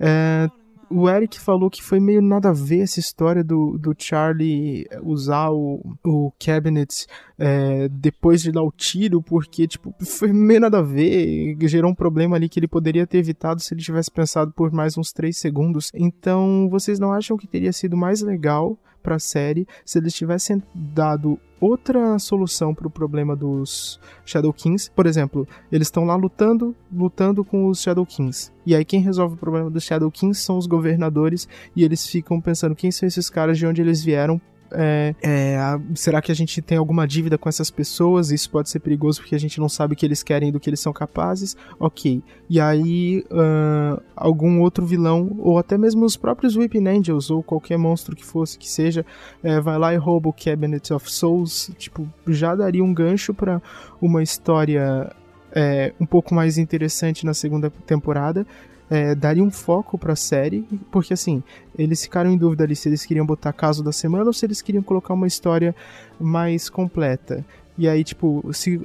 É, 0.00 0.48
o 0.90 1.08
Eric 1.08 1.38
falou 1.40 1.70
que 1.70 1.82
foi 1.82 2.00
meio 2.00 2.22
nada 2.22 2.50
a 2.50 2.52
ver 2.52 2.80
essa 2.80 3.00
história 3.00 3.44
do, 3.44 3.78
do 3.78 3.94
Charlie 3.96 4.86
usar 5.02 5.50
o, 5.50 5.96
o 6.04 6.32
cabinet 6.38 7.06
é, 7.38 7.88
depois 7.88 8.42
de 8.42 8.50
dar 8.50 8.62
o 8.62 8.72
tiro, 8.72 9.22
porque, 9.22 9.66
tipo, 9.66 9.94
foi 10.04 10.32
meio 10.32 10.60
nada 10.60 10.78
a 10.78 10.82
ver, 10.82 11.56
gerou 11.62 11.90
um 11.90 11.94
problema 11.94 12.36
ali 12.36 12.48
que 12.48 12.58
ele 12.58 12.68
poderia 12.68 13.06
ter 13.06 13.18
evitado 13.18 13.60
se 13.60 13.74
ele 13.74 13.82
tivesse 13.82 14.10
pensado 14.10 14.52
por 14.52 14.72
mais 14.72 14.96
uns 14.96 15.12
3 15.12 15.36
segundos. 15.36 15.90
Então, 15.94 16.68
vocês 16.70 16.98
não 16.98 17.12
acham 17.12 17.36
que 17.36 17.46
teria 17.46 17.72
sido 17.72 17.96
mais 17.96 18.22
legal 18.22 18.78
para 19.08 19.16
a 19.16 19.18
série 19.18 19.66
se 19.86 19.98
eles 19.98 20.12
tivessem 20.12 20.62
dado 20.74 21.40
outra 21.58 22.18
solução 22.18 22.74
para 22.74 22.86
o 22.86 22.90
problema 22.90 23.34
dos 23.34 23.98
Shadow 24.22 24.52
Kings. 24.52 24.90
Por 24.90 25.06
exemplo, 25.06 25.48
eles 25.72 25.86
estão 25.86 26.04
lá 26.04 26.14
lutando, 26.14 26.76
lutando 26.92 27.42
com 27.42 27.68
os 27.68 27.80
Shadow 27.80 28.04
Kings. 28.04 28.52
E 28.66 28.74
aí 28.74 28.84
quem 28.84 29.00
resolve 29.00 29.34
o 29.34 29.38
problema 29.38 29.70
dos 29.70 29.82
Shadow 29.82 30.10
Kings 30.10 30.42
são 30.42 30.58
os 30.58 30.66
governadores 30.66 31.48
e 31.74 31.84
eles 31.84 32.06
ficam 32.06 32.38
pensando 32.38 32.76
quem 32.76 32.90
são 32.90 33.06
esses 33.06 33.30
caras, 33.30 33.56
de 33.56 33.66
onde 33.66 33.80
eles 33.80 34.04
vieram, 34.04 34.38
é, 34.72 35.14
é, 35.22 35.58
será 35.94 36.20
que 36.20 36.30
a 36.30 36.34
gente 36.34 36.60
tem 36.60 36.78
alguma 36.78 37.06
dívida 37.06 37.38
com 37.38 37.48
essas 37.48 37.70
pessoas? 37.70 38.30
Isso 38.30 38.50
pode 38.50 38.68
ser 38.68 38.80
perigoso 38.80 39.20
porque 39.20 39.34
a 39.34 39.40
gente 39.40 39.58
não 39.60 39.68
sabe 39.68 39.94
o 39.94 39.96
que 39.96 40.04
eles 40.04 40.22
querem 40.22 40.52
do 40.52 40.60
que 40.60 40.68
eles 40.68 40.80
são 40.80 40.92
capazes. 40.92 41.56
Ok. 41.78 42.22
E 42.48 42.60
aí, 42.60 43.24
uh, 43.30 44.02
algum 44.16 44.60
outro 44.60 44.84
vilão, 44.86 45.36
ou 45.38 45.58
até 45.58 45.76
mesmo 45.76 46.04
os 46.04 46.16
próprios 46.16 46.56
Weeping 46.56 46.86
Angels, 46.88 47.30
ou 47.30 47.42
qualquer 47.42 47.78
monstro 47.78 48.16
que 48.16 48.24
fosse 48.24 48.58
que 48.58 48.68
seja, 48.68 49.04
é, 49.42 49.60
vai 49.60 49.78
lá 49.78 49.94
e 49.94 49.96
rouba 49.96 50.28
o 50.28 50.32
Cabinet 50.32 50.92
of 50.92 51.10
Souls. 51.10 51.70
Tipo, 51.78 52.08
já 52.26 52.54
daria 52.54 52.84
um 52.84 52.92
gancho 52.92 53.32
para 53.34 53.62
uma 54.00 54.22
história 54.22 55.12
é, 55.52 55.92
um 56.00 56.06
pouco 56.06 56.34
mais 56.34 56.58
interessante 56.58 57.24
na 57.24 57.34
segunda 57.34 57.70
temporada 57.70 58.46
é, 58.90 59.14
daria 59.14 59.42
um 59.42 59.50
foco 59.50 59.98
pra 59.98 60.16
série, 60.16 60.66
porque 60.90 61.12
assim, 61.12 61.42
eles 61.76 62.02
ficaram 62.02 62.30
em 62.30 62.38
dúvida 62.38 62.64
ali 62.64 62.74
se 62.74 62.88
eles 62.88 63.04
queriam 63.04 63.26
botar 63.26 63.52
caso 63.52 63.82
da 63.82 63.92
semana 63.92 64.24
ou 64.24 64.32
se 64.32 64.46
eles 64.46 64.62
queriam 64.62 64.82
colocar 64.82 65.14
uma 65.14 65.26
história 65.26 65.74
mais 66.18 66.70
completa. 66.70 67.44
E 67.76 67.88
aí, 67.88 68.02
tipo, 68.02 68.44
se, 68.52 68.80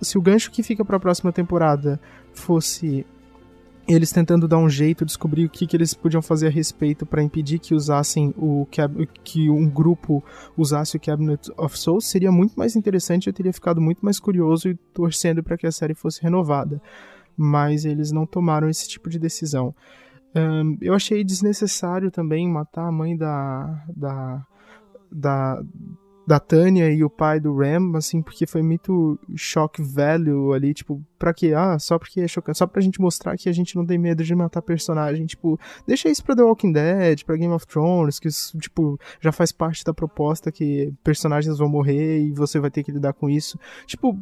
se 0.00 0.18
o 0.18 0.22
gancho 0.22 0.50
que 0.50 0.62
fica 0.62 0.84
pra 0.84 1.00
próxima 1.00 1.32
temporada 1.32 1.98
fosse 2.32 3.06
eles 3.88 4.12
tentando 4.12 4.46
dar 4.46 4.58
um 4.58 4.68
jeito, 4.68 5.04
descobrir 5.04 5.44
o 5.44 5.48
que, 5.48 5.66
que 5.66 5.76
eles 5.76 5.92
podiam 5.92 6.22
fazer 6.22 6.46
a 6.46 6.50
respeito 6.50 7.04
para 7.04 7.22
impedir 7.22 7.58
que 7.58 7.74
usassem 7.74 8.32
o 8.36 8.66
que 9.24 9.50
um 9.50 9.68
grupo 9.68 10.22
usasse 10.56 10.96
o 10.96 11.00
Cabinet 11.00 11.50
of 11.56 11.76
Souls, 11.76 12.06
seria 12.06 12.30
muito 12.30 12.54
mais 12.54 12.76
interessante. 12.76 13.26
Eu 13.26 13.32
teria 13.32 13.52
ficado 13.52 13.80
muito 13.80 14.04
mais 14.04 14.20
curioso 14.20 14.68
e 14.68 14.74
torcendo 14.94 15.42
para 15.42 15.56
que 15.56 15.66
a 15.66 15.72
série 15.72 15.94
fosse 15.94 16.22
renovada 16.22 16.80
mas 17.36 17.84
eles 17.84 18.12
não 18.12 18.26
tomaram 18.26 18.68
esse 18.68 18.88
tipo 18.88 19.08
de 19.08 19.18
decisão. 19.18 19.74
Um, 20.34 20.78
eu 20.80 20.94
achei 20.94 21.22
desnecessário 21.22 22.10
também 22.10 22.48
matar 22.48 22.86
a 22.86 22.92
mãe 22.92 23.14
da, 23.14 23.84
da, 23.94 24.46
da, 25.10 25.62
da 26.26 26.40
Tânia 26.40 26.90
e 26.90 27.04
o 27.04 27.10
pai 27.10 27.38
do 27.38 27.54
Ram, 27.54 27.94
assim, 27.96 28.22
porque 28.22 28.46
foi 28.46 28.62
muito 28.62 29.18
shock 29.36 29.82
value 29.82 30.54
ali, 30.54 30.72
tipo, 30.72 31.04
pra 31.18 31.34
quê? 31.34 31.52
Ah, 31.54 31.78
só 31.78 31.98
porque 31.98 32.22
é 32.22 32.28
chocante, 32.28 32.58
só 32.58 32.66
pra 32.66 32.80
gente 32.80 32.98
mostrar 32.98 33.36
que 33.36 33.48
a 33.48 33.52
gente 33.52 33.76
não 33.76 33.84
tem 33.84 33.98
medo 33.98 34.24
de 34.24 34.34
matar 34.34 34.62
personagem, 34.62 35.26
tipo, 35.26 35.60
deixa 35.86 36.08
isso 36.08 36.24
pra 36.24 36.34
The 36.34 36.42
Walking 36.42 36.72
Dead, 36.72 37.24
pra 37.24 37.36
Game 37.36 37.52
of 37.52 37.66
Thrones, 37.66 38.18
que 38.18 38.28
isso, 38.28 38.56
tipo, 38.58 38.98
já 39.20 39.32
faz 39.32 39.52
parte 39.52 39.84
da 39.84 39.92
proposta 39.92 40.50
que 40.50 40.94
personagens 41.04 41.58
vão 41.58 41.68
morrer 41.68 42.20
e 42.20 42.32
você 42.32 42.58
vai 42.58 42.70
ter 42.70 42.82
que 42.82 42.92
lidar 42.92 43.12
com 43.12 43.28
isso. 43.28 43.58
Tipo, 43.86 44.18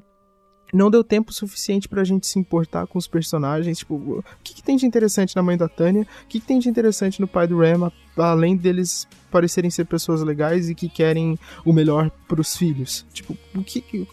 não 0.73 0.91
deu 0.91 1.03
tempo 1.03 1.33
suficiente 1.33 1.89
pra 1.89 2.05
gente 2.05 2.27
se 2.27 2.39
importar 2.39 2.87
com 2.87 2.99
os 2.99 3.07
personagens. 3.07 3.79
Tipo, 3.79 3.95
o 3.95 4.25
que, 4.43 4.55
que 4.55 4.63
tem 4.63 4.77
de 4.77 4.87
interessante 4.87 5.35
na 5.37 5.43
mãe 5.43 5.57
da 5.57 5.69
Tânia? 5.69 6.03
O 6.03 6.27
que, 6.27 6.41
que 6.41 6.47
tem 6.47 6.59
de 6.59 6.69
interessante 6.69 7.21
no 7.21 7.29
pai 7.29 7.47
do 7.47 7.59
Ram, 7.59 7.91
além 8.17 8.57
deles 8.57 9.07
parecerem 9.31 9.71
ser 9.71 9.87
pessoas 9.87 10.23
legais 10.23 10.69
e 10.69 10.75
que 10.75 10.89
querem 10.89 11.39
o 11.65 11.73
melhor 11.73 12.11
pros 12.29 12.57
filhos? 12.57 13.07
Tipo, 13.13 13.37
o 13.55 13.63
que. 13.63 14.07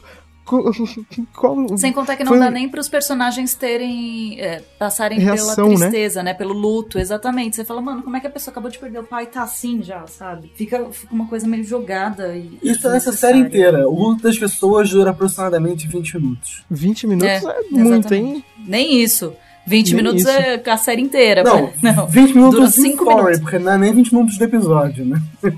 Qual- 0.47 1.77
Sem 1.77 1.91
contar 1.91 2.15
que 2.15 2.23
não 2.23 2.31
Foi- 2.33 2.39
dá 2.39 2.49
nem 2.49 2.67
pros 2.69 2.87
personagens 2.87 3.53
terem. 3.53 4.39
é, 4.39 4.61
passarem 4.79 5.19
Reação, 5.19 5.55
pela 5.67 5.69
né? 5.69 5.75
tristeza, 5.87 6.23
né? 6.23 6.33
Pelo 6.33 6.53
luto, 6.53 6.97
exatamente. 6.97 7.55
Você 7.55 7.65
fala, 7.65 7.81
mano, 7.81 8.01
como 8.03 8.15
é 8.15 8.19
que 8.19 8.27
a 8.27 8.29
pessoa 8.29 8.51
acabou 8.51 8.71
de 8.71 8.79
perder 8.79 8.99
o 8.99 9.03
pai 9.03 9.23
e 9.23 9.27
tá 9.27 9.43
assim 9.43 9.81
já, 9.83 10.05
sabe? 10.07 10.51
Fica, 10.55 10.85
fica 10.91 11.13
uma 11.13 11.27
coisa 11.27 11.47
meio 11.47 11.63
jogada 11.63 12.35
e. 12.35 12.57
Isso 12.63 12.87
é 12.87 12.91
nessa 12.91 13.11
série 13.11 13.39
inteira. 13.39 13.87
O 13.89 14.09
luto 14.09 14.23
das 14.23 14.37
pessoas 14.37 14.89
dura 14.89 15.11
aproximadamente 15.11 15.87
20 15.87 16.15
minutos. 16.17 16.63
20 16.71 17.07
minutos 17.07 17.27
é, 17.29 17.37
É, 17.45 17.61
muito, 17.71 18.13
hein? 18.13 18.43
Nem 18.65 19.01
isso. 19.01 19.33
20 19.65 19.87
Nem 19.87 19.95
minutos 19.97 20.21
isso. 20.21 20.29
é 20.31 20.61
a 20.65 20.77
série 20.77 21.01
inteira. 21.01 21.43
Não, 21.43 21.69
não. 21.83 22.07
20 22.07 22.33
minutos 22.33 22.55
Dura 22.55 22.67
em 22.67 22.71
cinco 22.71 23.03
story, 23.03 23.15
minutos. 23.17 23.39
porque 23.41 23.59
não 23.59 23.71
é 23.73 23.77
nem 23.77 23.93
20 23.93 24.13
minutos 24.13 24.37
do 24.37 24.43
episódio, 24.45 25.05
né? 25.05 25.21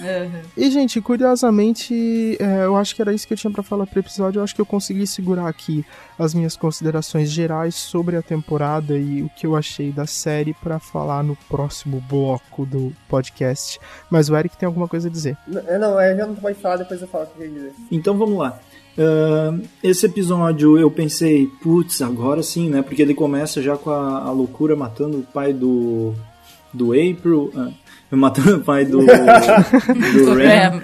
Uhum. 0.00 0.40
E, 0.56 0.70
gente, 0.70 1.00
curiosamente, 1.00 2.36
é, 2.40 2.64
eu 2.64 2.76
acho 2.76 2.94
que 2.94 3.02
era 3.02 3.12
isso 3.12 3.26
que 3.26 3.32
eu 3.34 3.38
tinha 3.38 3.50
pra 3.52 3.62
falar 3.62 3.86
pro 3.86 4.00
episódio. 4.00 4.38
Eu 4.38 4.44
acho 4.44 4.54
que 4.54 4.60
eu 4.60 4.66
consegui 4.66 5.06
segurar 5.06 5.48
aqui 5.48 5.84
as 6.18 6.34
minhas 6.34 6.56
considerações 6.56 7.30
gerais 7.30 7.74
sobre 7.74 8.16
a 8.16 8.22
temporada 8.22 8.96
e 8.96 9.22
o 9.22 9.28
que 9.30 9.46
eu 9.46 9.56
achei 9.56 9.90
da 9.92 10.06
série 10.06 10.54
pra 10.54 10.78
falar 10.78 11.22
no 11.22 11.36
próximo 11.48 12.02
bloco 12.08 12.64
do 12.66 12.92
podcast. 13.08 13.78
Mas 14.10 14.28
o 14.28 14.36
Eric 14.36 14.56
tem 14.56 14.66
alguma 14.66 14.88
coisa 14.88 15.08
a 15.08 15.10
dizer. 15.10 15.36
N- 15.46 15.62
é, 15.66 15.78
Não, 15.78 15.98
é, 15.98 16.16
já 16.16 16.26
não 16.26 16.34
pode 16.34 16.58
falar, 16.60 16.76
depois 16.76 17.00
eu 17.02 17.08
falo 17.08 17.24
o 17.24 17.26
que 17.28 17.32
eu 17.42 17.46
queria 17.48 17.54
dizer. 17.70 17.72
Então 17.90 18.16
vamos 18.16 18.38
lá. 18.38 18.58
Ahn, 18.98 19.60
esse 19.82 20.06
episódio 20.06 20.76
eu 20.76 20.90
pensei, 20.90 21.46
putz, 21.62 22.02
agora 22.02 22.42
sim, 22.42 22.68
né? 22.68 22.82
Porque 22.82 23.00
ele 23.00 23.14
começa 23.14 23.62
já 23.62 23.76
com 23.76 23.90
a, 23.90 24.24
a 24.24 24.32
loucura 24.32 24.74
matando 24.74 25.18
o 25.18 25.22
pai 25.22 25.52
do. 25.52 26.14
do 26.74 26.92
April, 26.92 27.52
ah, 27.56 27.70
matando 28.10 28.56
o 28.56 28.60
pai 28.60 28.84
do. 28.84 28.98
do 29.04 30.34
Ram. 30.34 30.82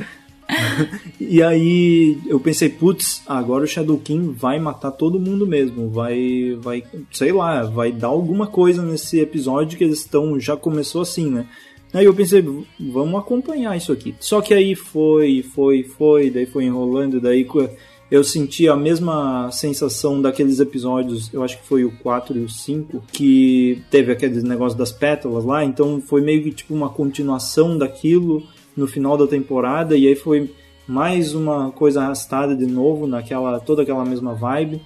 E 1.18 1.42
aí 1.42 2.18
eu 2.26 2.38
pensei, 2.38 2.68
putz, 2.68 3.22
agora 3.26 3.64
o 3.64 3.66
Shadow 3.66 3.96
King 3.98 4.34
vai 4.37 4.60
matar 4.60 4.90
todo 4.90 5.18
mundo 5.18 5.46
mesmo, 5.46 5.88
vai, 5.88 6.56
vai, 6.60 6.82
sei 7.10 7.32
lá, 7.32 7.62
vai 7.62 7.90
dar 7.90 8.08
alguma 8.08 8.46
coisa 8.46 8.82
nesse 8.82 9.18
episódio 9.20 9.78
que 9.78 9.84
eles 9.84 10.00
estão, 10.00 10.38
já 10.38 10.56
começou 10.56 11.00
assim, 11.02 11.30
né? 11.30 11.46
Aí 11.94 12.04
eu 12.04 12.12
pensei, 12.14 12.44
vamos 12.78 13.18
acompanhar 13.20 13.76
isso 13.76 13.92
aqui. 13.92 14.14
Só 14.18 14.40
que 14.40 14.52
aí 14.52 14.74
foi, 14.74 15.42
foi, 15.54 15.84
foi, 15.84 16.28
daí 16.28 16.44
foi 16.44 16.64
enrolando, 16.64 17.20
daí 17.20 17.44
co- 17.44 17.68
eu 18.14 18.22
senti 18.22 18.68
a 18.68 18.77
mesma 18.77 19.50
sensação 19.50 20.22
daqueles 20.22 20.61
episódios, 20.61 21.35
eu 21.35 21.42
acho 21.42 21.59
que 21.59 21.66
foi 21.66 21.85
o 21.85 21.90
4 21.98 22.38
e 22.38 22.44
o 22.44 22.48
5, 22.48 23.03
que 23.11 23.83
teve 23.90 24.12
aqueles 24.12 24.44
negócios 24.44 24.79
das 24.79 24.92
pétalas 24.92 25.44
lá, 25.44 25.64
então 25.64 26.00
foi 26.00 26.20
meio 26.20 26.40
que 26.44 26.53
tipo 26.53 26.72
uma 26.72 26.88
continuação 26.88 27.77
daquilo 27.77 28.40
no 28.77 28.87
final 28.87 29.16
da 29.16 29.27
temporada, 29.27 29.96
e 29.96 30.07
aí 30.07 30.14
foi 30.14 30.48
mais 30.87 31.35
uma 31.35 31.72
coisa 31.72 32.03
arrastada 32.03 32.55
de 32.55 32.66
novo 32.66 33.09
naquela 33.09 33.59
toda 33.59 33.83
aquela 33.83 34.05
mesma 34.05 34.33
vibe. 34.33 34.81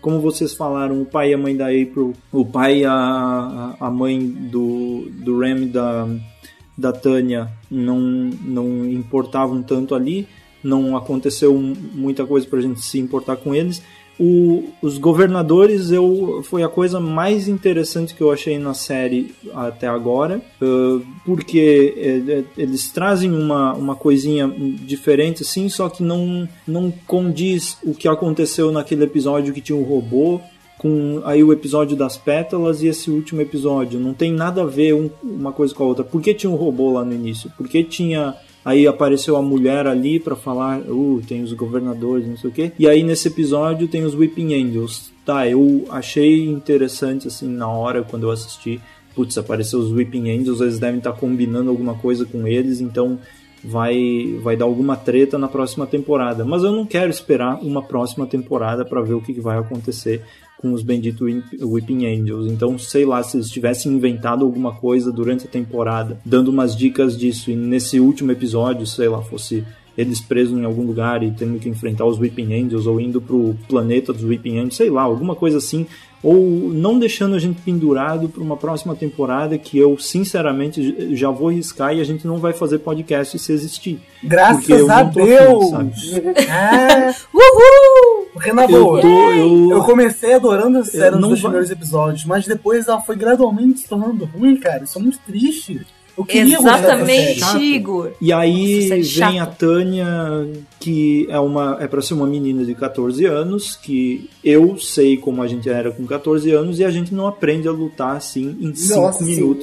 Como 0.00 0.18
vocês 0.18 0.54
falaram, 0.54 1.02
o 1.02 1.04
pai 1.04 1.32
e 1.32 1.34
a 1.34 1.38
mãe 1.38 1.54
da 1.54 1.66
April, 1.66 2.14
o 2.32 2.46
pai 2.46 2.78
e 2.78 2.84
a, 2.86 3.76
a 3.78 3.90
mãe 3.90 4.26
do, 4.26 5.06
do 5.22 5.38
da, 5.70 6.08
da 6.78 6.92
Tânia 6.92 7.50
não, 7.70 8.00
não 8.00 8.86
importavam 8.86 9.62
tanto 9.62 9.94
ali, 9.94 10.26
não 10.62 10.96
aconteceu 10.96 11.54
muita 11.54 12.24
coisa 12.26 12.46
pra 12.46 12.60
gente 12.60 12.80
se 12.80 12.98
importar 12.98 13.36
com 13.36 13.54
eles. 13.54 13.82
O, 14.22 14.64
os 14.82 14.98
governadores 14.98 15.90
eu, 15.90 16.42
foi 16.44 16.62
a 16.62 16.68
coisa 16.68 17.00
mais 17.00 17.48
interessante 17.48 18.14
que 18.14 18.20
eu 18.20 18.30
achei 18.30 18.58
na 18.58 18.74
série 18.74 19.34
até 19.54 19.86
agora, 19.86 20.42
uh, 20.60 21.00
porque 21.24 21.94
eh, 21.96 22.44
eles 22.58 22.90
trazem 22.90 23.32
uma, 23.32 23.72
uma 23.72 23.96
coisinha 23.96 24.46
diferente 24.84 25.42
assim, 25.42 25.70
só 25.70 25.88
que 25.88 26.02
não, 26.02 26.46
não 26.68 26.92
condiz 27.06 27.78
o 27.82 27.94
que 27.94 28.06
aconteceu 28.06 28.70
naquele 28.70 29.04
episódio 29.04 29.54
que 29.54 29.60
tinha 29.62 29.78
o 29.78 29.84
robô 29.84 30.38
com 30.76 31.22
aí 31.24 31.42
o 31.42 31.50
episódio 31.52 31.96
das 31.96 32.18
pétalas 32.18 32.82
e 32.82 32.88
esse 32.88 33.10
último 33.10 33.40
episódio. 33.40 33.98
Não 34.00 34.12
tem 34.12 34.32
nada 34.32 34.62
a 34.62 34.66
ver 34.66 34.94
um- 34.94 35.10
uma 35.22 35.52
coisa 35.52 35.74
com 35.74 35.84
a 35.84 35.86
outra. 35.86 36.04
Por 36.04 36.20
que 36.20 36.34
tinha 36.34 36.50
um 36.50 36.56
robô 36.56 36.90
lá 36.92 37.04
no 37.04 37.12
início? 37.14 37.50
Por 37.56 37.66
que 37.68 37.82
tinha. 37.84 38.34
Aí 38.64 38.86
apareceu 38.86 39.36
a 39.36 39.42
mulher 39.42 39.86
ali 39.86 40.20
pra 40.20 40.36
falar, 40.36 40.80
uh, 40.80 41.22
tem 41.26 41.42
os 41.42 41.52
governadores, 41.52 42.26
não 42.26 42.36
sei 42.36 42.50
o 42.50 42.52
quê. 42.52 42.72
E 42.78 42.86
aí 42.86 43.02
nesse 43.02 43.28
episódio 43.28 43.88
tem 43.88 44.04
os 44.04 44.14
Weeping 44.14 44.54
Angels. 44.54 45.10
Tá, 45.24 45.48
eu 45.48 45.86
achei 45.90 46.46
interessante 46.46 47.28
assim 47.28 47.48
na 47.48 47.68
hora 47.68 48.02
quando 48.02 48.24
eu 48.24 48.30
assisti. 48.30 48.80
Putz, 49.14 49.36
apareceu 49.38 49.78
os 49.78 49.90
Weeping 49.90 50.30
Angels, 50.30 50.60
eles 50.60 50.78
devem 50.78 50.98
estar 50.98 51.12
combinando 51.12 51.70
alguma 51.70 51.94
coisa 51.94 52.24
com 52.24 52.46
eles, 52.46 52.80
então 52.80 53.18
vai 53.62 54.38
vai 54.42 54.56
dar 54.56 54.64
alguma 54.64 54.96
treta 54.96 55.38
na 55.38 55.48
próxima 55.48 55.86
temporada. 55.86 56.44
Mas 56.44 56.62
eu 56.62 56.72
não 56.72 56.86
quero 56.86 57.10
esperar 57.10 57.58
uma 57.62 57.82
próxima 57.82 58.26
temporada 58.26 58.84
pra 58.84 59.02
ver 59.02 59.14
o 59.14 59.20
que 59.20 59.34
que 59.34 59.40
vai 59.40 59.58
acontecer 59.58 60.22
com 60.60 60.72
os 60.74 60.82
benditos 60.82 61.22
Whip- 61.22 61.58
Weeping 61.62 62.04
Angels. 62.06 62.52
Então, 62.52 62.78
sei 62.78 63.06
lá, 63.06 63.22
se 63.22 63.36
eles 63.38 63.48
tivessem 63.48 63.92
inventado 63.92 64.44
alguma 64.44 64.72
coisa 64.74 65.10
durante 65.10 65.46
a 65.46 65.50
temporada, 65.50 66.20
dando 66.24 66.48
umas 66.48 66.76
dicas 66.76 67.16
disso, 67.16 67.50
e 67.50 67.56
nesse 67.56 67.98
último 67.98 68.30
episódio, 68.30 68.86
sei 68.86 69.08
lá, 69.08 69.22
fosse 69.22 69.64
eles 69.96 70.20
presos 70.20 70.58
em 70.58 70.64
algum 70.64 70.84
lugar 70.86 71.22
e 71.22 71.30
tendo 71.30 71.58
que 71.58 71.68
enfrentar 71.68 72.04
os 72.04 72.18
Weeping 72.18 72.54
Angels, 72.54 72.86
ou 72.86 73.00
indo 73.00 73.20
pro 73.20 73.54
planeta 73.68 74.12
dos 74.12 74.22
Weeping 74.22 74.58
Angels, 74.58 74.76
sei 74.76 74.90
lá, 74.90 75.02
alguma 75.02 75.34
coisa 75.34 75.58
assim, 75.58 75.86
ou 76.22 76.36
não 76.72 76.98
deixando 76.98 77.34
a 77.34 77.38
gente 77.38 77.62
pendurado 77.62 78.28
para 78.28 78.42
uma 78.42 78.56
próxima 78.56 78.94
temporada 78.94 79.56
que 79.56 79.78
eu, 79.78 79.96
sinceramente, 79.98 81.14
já 81.16 81.30
vou 81.30 81.50
riscar 81.50 81.94
e 81.96 82.00
a 82.00 82.04
gente 82.04 82.26
não 82.26 82.36
vai 82.38 82.52
fazer 82.52 82.78
podcast 82.80 83.38
se 83.38 83.52
existir. 83.52 83.98
Porque 84.20 84.26
Graças 84.26 84.68
eu 84.68 84.90
a 84.90 85.04
não 85.04 85.10
tô 85.12 85.20
afim, 85.20 85.28
Deus! 85.30 85.70
sabe? 85.70 85.92
É, 86.48 87.14
Uhul! 87.34 88.26
porque 88.32 88.52
na 88.52 88.64
Eu 88.64 88.68
boa, 88.84 89.00
tô, 89.00 89.08
eu, 89.32 89.70
eu 89.70 89.84
comecei 89.84 90.34
adorando 90.34 90.78
a 90.78 90.84
série 90.84 91.16
nos 91.16 91.30
vai- 91.40 91.40
primeiros 91.40 91.70
episódios, 91.70 92.24
mas 92.24 92.46
depois 92.46 92.86
ela 92.86 93.00
foi 93.00 93.16
gradualmente 93.16 93.80
se 93.80 93.88
tornando 93.88 94.24
ruim, 94.26 94.56
cara. 94.56 94.84
Isso 94.84 94.98
é 94.98 95.02
muito 95.02 95.18
triste. 95.26 95.80
Eu 96.20 96.24
queria 96.24 96.58
Exatamente. 96.58 97.58
Igor. 97.58 98.12
E 98.20 98.32
aí 98.32 98.88
Nossa, 98.88 98.94
é 98.96 99.28
vem 99.28 99.40
a. 99.40 99.46
Tânia, 99.46 100.06
que 100.78 101.26
é 101.28 101.38
uma 101.38 101.76
é 101.80 101.86
para 101.86 102.00
ser 102.00 102.14
uma 102.14 102.26
menina 102.26 102.64
de 102.64 102.74
14 102.74 103.24
anos, 103.26 103.76
que 103.76 104.28
eu 104.44 104.76
sei 104.78 105.16
como 105.16 105.42
a 105.42 105.46
gente 105.46 105.68
era 105.68 105.90
com 105.90 106.06
14 106.06 106.50
anos 106.50 106.78
e 106.78 106.84
a 106.84 106.90
gente 106.90 107.14
não 107.14 107.26
aprende 107.26 107.68
a 107.68 107.72
lutar 107.72 108.16
assim 108.16 108.56
em 108.60 108.74
5 108.74 109.00
Nossa, 109.00 109.24
sim, 109.24 109.54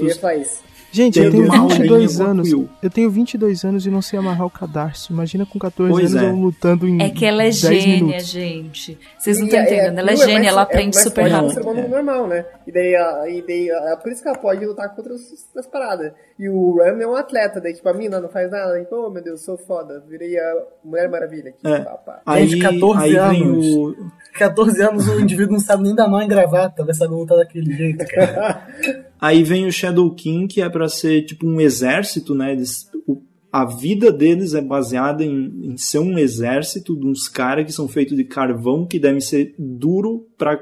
Gente, 0.97 1.19
eu 1.19 1.29
tenho 1.31 1.45
uma 1.45 1.57
aulinha 1.59 1.79
22 1.79 2.17
com 2.17 2.23
a 2.23 2.25
anos. 2.27 2.51
Eu 2.81 2.89
tenho 2.89 3.09
22 3.11 3.63
anos 3.63 3.85
e 3.85 3.89
não 3.91 4.01
sei 4.01 4.17
amarrar 4.17 4.47
o 4.47 4.49
cadarço. 4.49 5.13
Imagina 5.13 5.45
com 5.45 5.59
14 5.59 5.91
Pois 5.91 6.15
anos 6.15 6.23
é. 6.23 6.29
eu 6.31 6.35
lutando 6.35 6.87
em 6.87 7.01
É 7.03 7.09
que 7.09 7.23
ela 7.25 7.43
é 7.43 7.45
10 7.45 7.55
gênia, 7.59 7.95
minutos. 7.97 8.25
gente. 8.27 8.97
Vocês 9.17 9.37
não 9.37 9.45
estão 9.45 9.59
a- 9.59 9.63
entendendo. 9.63 9.99
Ela 9.99 10.11
é 10.11 10.15
Quill 10.15 10.25
gênia, 10.25 10.49
ela 10.49 10.61
aprende 10.63 10.95
mais 10.95 11.03
super 11.07 11.21
forte 11.21 11.29
que 11.29 11.35
rápido. 11.35 11.51
um 11.51 11.53
ser 11.53 11.61
humano 11.61 11.79
É. 11.79 11.87
normal, 11.87 12.27
né? 12.27 12.45
E 12.65 12.71
daí, 12.71 12.95
a- 12.95 13.29
e 13.29 13.41
daí 13.41 13.71
a- 13.71 13.91
é 13.91 13.95
por 13.95 14.11
isso 14.11 14.21
que 14.23 14.27
ela 14.27 14.37
pode 14.37 14.65
lutar 14.65 14.95
contra 14.95 15.13
as 15.13 15.67
paradas. 15.67 16.11
E 16.39 16.49
o 16.49 16.77
Ram 16.77 16.99
é 17.01 17.07
um 17.07 17.15
atleta, 17.15 17.59
daí 17.61 17.73
tipo, 17.73 17.87
a 17.89 17.93
mina 17.93 18.19
não 18.19 18.29
faz 18.29 18.49
nada, 18.51 18.79
tipo, 18.79 18.95
oh 18.95 19.09
meu 19.09 19.23
Deus, 19.23 19.41
sou 19.41 19.57
foda, 19.57 20.03
virei 20.07 20.37
a 20.37 20.53
Mulher 20.83 21.09
Maravilha 21.09 21.49
aqui, 21.49 21.67
É. 21.67 21.79
pá, 21.79 21.91
pá. 21.91 22.21
Aí, 22.25 22.47
Gente, 22.47 22.61
14 22.61 23.03
aí 23.03 23.29
vem 23.29 23.43
anos. 23.43 23.65
o 23.67 23.95
14 24.37 24.81
anos 24.81 25.07
o 25.07 25.19
indivíduo 25.19 25.53
não 25.53 25.59
sabe 25.59 25.83
nem 25.83 25.95
dar 25.95 26.07
nó 26.07 26.21
em 26.21 26.27
gravata, 26.27 26.83
vai 26.85 26.93
saber 26.93 27.15
lutar 27.15 27.37
daquele 27.37 27.73
jeito, 27.75 28.05
cara. 28.07 28.67
Aí 29.19 29.43
vem 29.43 29.65
o 29.65 29.71
Shadow 29.71 30.13
King, 30.13 30.47
que 30.47 30.61
é 30.61 30.69
pra 30.69 30.87
ser 30.87 31.23
tipo 31.23 31.47
um 31.47 31.59
exército, 31.59 32.35
né? 32.35 32.51
Eles, 32.51 32.89
o- 33.07 33.21
a 33.51 33.65
vida 33.65 34.11
deles 34.11 34.53
é 34.53 34.61
baseada 34.61 35.23
em, 35.23 35.71
em 35.71 35.77
ser 35.77 35.99
um 35.99 36.17
exército 36.19 36.95
de 36.95 37.07
uns 37.07 37.27
caras 37.27 37.65
que 37.65 37.71
são 37.71 37.87
feitos 37.87 38.15
de 38.15 38.23
carvão, 38.23 38.85
que 38.85 38.99
devem 38.99 39.19
ser 39.21 39.55
duro 39.57 40.27
pra. 40.37 40.59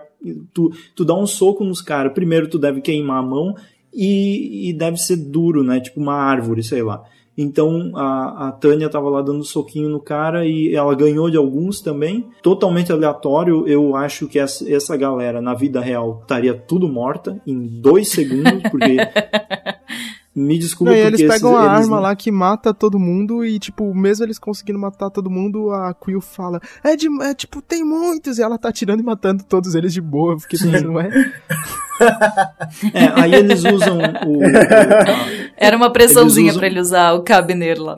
Tu, 0.53 0.71
tu 0.95 1.03
dá 1.03 1.13
um 1.15 1.28
soco 1.28 1.63
nos 1.65 1.82
caras. 1.82 2.13
Primeiro 2.13 2.47
tu 2.47 2.57
deve 2.57 2.80
queimar 2.82 3.19
a 3.21 3.26
mão 3.28 3.53
e, 3.93 4.69
e 4.69 4.73
deve 4.73 4.97
ser 4.97 5.17
duro, 5.17 5.63
né? 5.63 5.80
Tipo 5.80 5.99
uma 5.99 6.15
árvore, 6.15 6.63
sei 6.63 6.82
lá. 6.82 7.03
Então 7.38 7.91
a, 7.95 8.47
a 8.47 8.51
Tânia 8.51 8.89
tava 8.89 9.09
lá 9.09 9.21
dando 9.21 9.43
soquinho 9.43 9.89
no 9.89 9.99
cara 9.99 10.45
e 10.45 10.73
ela 10.73 10.95
ganhou 10.95 11.29
de 11.29 11.38
alguns 11.38 11.81
também. 11.81 12.25
Totalmente 12.41 12.91
aleatório. 12.91 13.67
Eu 13.67 13.95
acho 13.95 14.27
que 14.27 14.39
essa, 14.39 14.69
essa 14.71 14.95
galera 14.95 15.41
na 15.41 15.53
vida 15.53 15.81
real 15.81 16.19
estaria 16.21 16.53
tudo 16.53 16.88
morta 16.88 17.41
em 17.45 17.65
dois 17.81 18.09
segundos, 18.09 18.61
porque. 18.71 18.97
Me 20.38 20.59
desculpa 20.59 20.91
Não, 20.91 20.97
e 20.97 21.01
eles 21.01 21.21
pegam 21.21 21.33
esses- 21.33 21.45
a 21.45 21.75
eles 21.75 21.86
arma 21.86 21.97
lá 21.97 22.13
que 22.13 22.29
mata 22.29 22.73
todo 22.73 22.99
mundo 22.99 23.45
e, 23.45 23.57
tipo, 23.57 23.95
mesmo 23.95 24.25
eles 24.25 24.38
conseguindo 24.38 24.77
matar 24.77 25.09
todo 25.09 25.29
mundo, 25.29 25.71
a 25.71 25.93
Quill 25.93 26.19
fala, 26.19 26.59
é, 26.83 26.93
de, 26.97 27.07
é 27.23 27.33
tipo, 27.33 27.61
tem 27.61 27.86
muitos, 27.86 28.38
e 28.38 28.41
ela 28.41 28.57
tá 28.57 28.67
atirando 28.67 28.99
e 28.99 29.03
matando 29.03 29.45
todos 29.45 29.75
eles 29.75 29.93
de 29.93 30.01
boa, 30.01 30.36
porque 30.36 30.57
não 30.83 30.99
é? 30.99 31.09
É, 32.93 33.21
aí 33.21 33.33
eles 33.35 33.63
usam 33.63 33.97
o. 34.27 34.39
Era 35.57 35.77
uma 35.77 35.89
pressãozinha 35.89 36.45
Eles 36.47 36.51
usam- 36.55 36.59
pra 36.59 36.67
ele 36.67 36.79
usar 36.79 37.13
o 37.13 37.21
cabineiro 37.23 37.83
lá. 37.83 37.95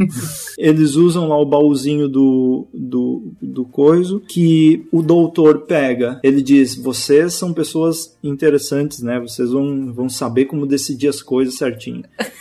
eles 0.57 0.95
usam 0.95 1.27
lá 1.27 1.37
o 1.39 1.45
baúzinho 1.45 2.07
do, 2.07 2.67
do, 2.73 3.31
do 3.41 3.65
coiso 3.65 4.19
que 4.27 4.85
o 4.91 5.01
doutor 5.01 5.61
pega. 5.61 6.19
Ele 6.23 6.41
diz: 6.41 6.75
vocês 6.75 7.33
são 7.33 7.53
pessoas 7.53 8.15
interessantes, 8.23 9.01
né? 9.01 9.19
Vocês 9.19 9.51
vão, 9.51 9.91
vão 9.93 10.09
saber 10.09 10.45
como 10.45 10.65
decidir 10.67 11.07
as 11.07 11.21
coisas 11.21 11.55
certinho. 11.55 12.03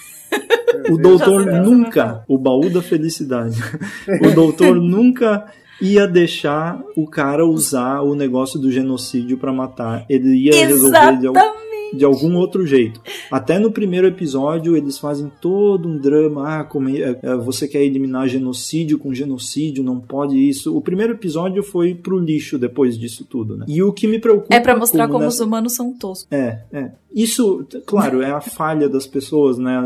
O 0.91 0.97
doutor 0.99 1.47
nunca, 1.47 2.23
o 2.29 2.37
baú 2.39 2.69
da 2.71 2.81
felicidade, 2.83 3.59
o 4.23 4.31
doutor 4.33 4.77
nunca 4.77 5.45
ia 5.81 6.07
deixar 6.07 6.83
o 6.97 7.07
cara 7.07 7.45
usar 7.47 8.01
o 8.03 8.15
negócio 8.15 8.59
do 8.59 8.71
genocídio 8.71 9.39
pra 9.39 9.53
matar. 9.53 10.05
Ele 10.09 10.35
ia 10.37 10.67
resolver 10.67 11.19
de, 11.19 11.27
Exatamente. 11.27 11.97
de 11.97 12.05
algum 12.05 12.35
outro 12.37 12.67
jeito. 12.67 13.01
Até 13.31 13.59
no 13.59 13.71
primeiro 13.71 14.07
episódio 14.07 14.77
eles 14.77 14.99
fazem 14.99 15.31
todo 15.41 15.89
um 15.89 15.99
drama. 15.99 16.61
Ah, 16.61 16.65
como 16.65 16.89
é- 16.89 17.19
é, 17.23 17.37
você 17.37 17.69
quer 17.69 17.83
eliminar 17.83 18.27
genocídio 18.29 18.99
com 18.99 19.13
genocídio, 19.15 19.85
não 19.85 20.01
pode 20.01 20.37
isso. 20.37 20.77
O 20.77 20.81
primeiro 20.81 21.13
episódio 21.13 21.63
foi 21.63 21.95
pro 21.95 22.19
lixo 22.19 22.59
depois 22.59 22.99
disso 22.99 23.25
tudo, 23.25 23.57
né? 23.57 23.67
E 23.69 23.83
o 23.83 23.93
que 23.93 24.07
me 24.07 24.19
preocupa 24.19 24.55
É 24.55 24.61
pra 24.61 24.77
mostrar 24.77 25.07
como 25.07 25.21
nessa- 25.25 25.43
os 25.43 25.47
humanos 25.47 25.75
são 25.75 25.93
toscos. 25.93 26.27
é, 26.31 26.61
é. 26.73 26.91
Isso, 27.15 27.67
claro, 27.87 28.21
é 28.21 28.31
a 28.31 28.43
falha 28.43 28.91
das 28.91 29.07
pessoas, 29.07 29.57
né? 29.57 29.81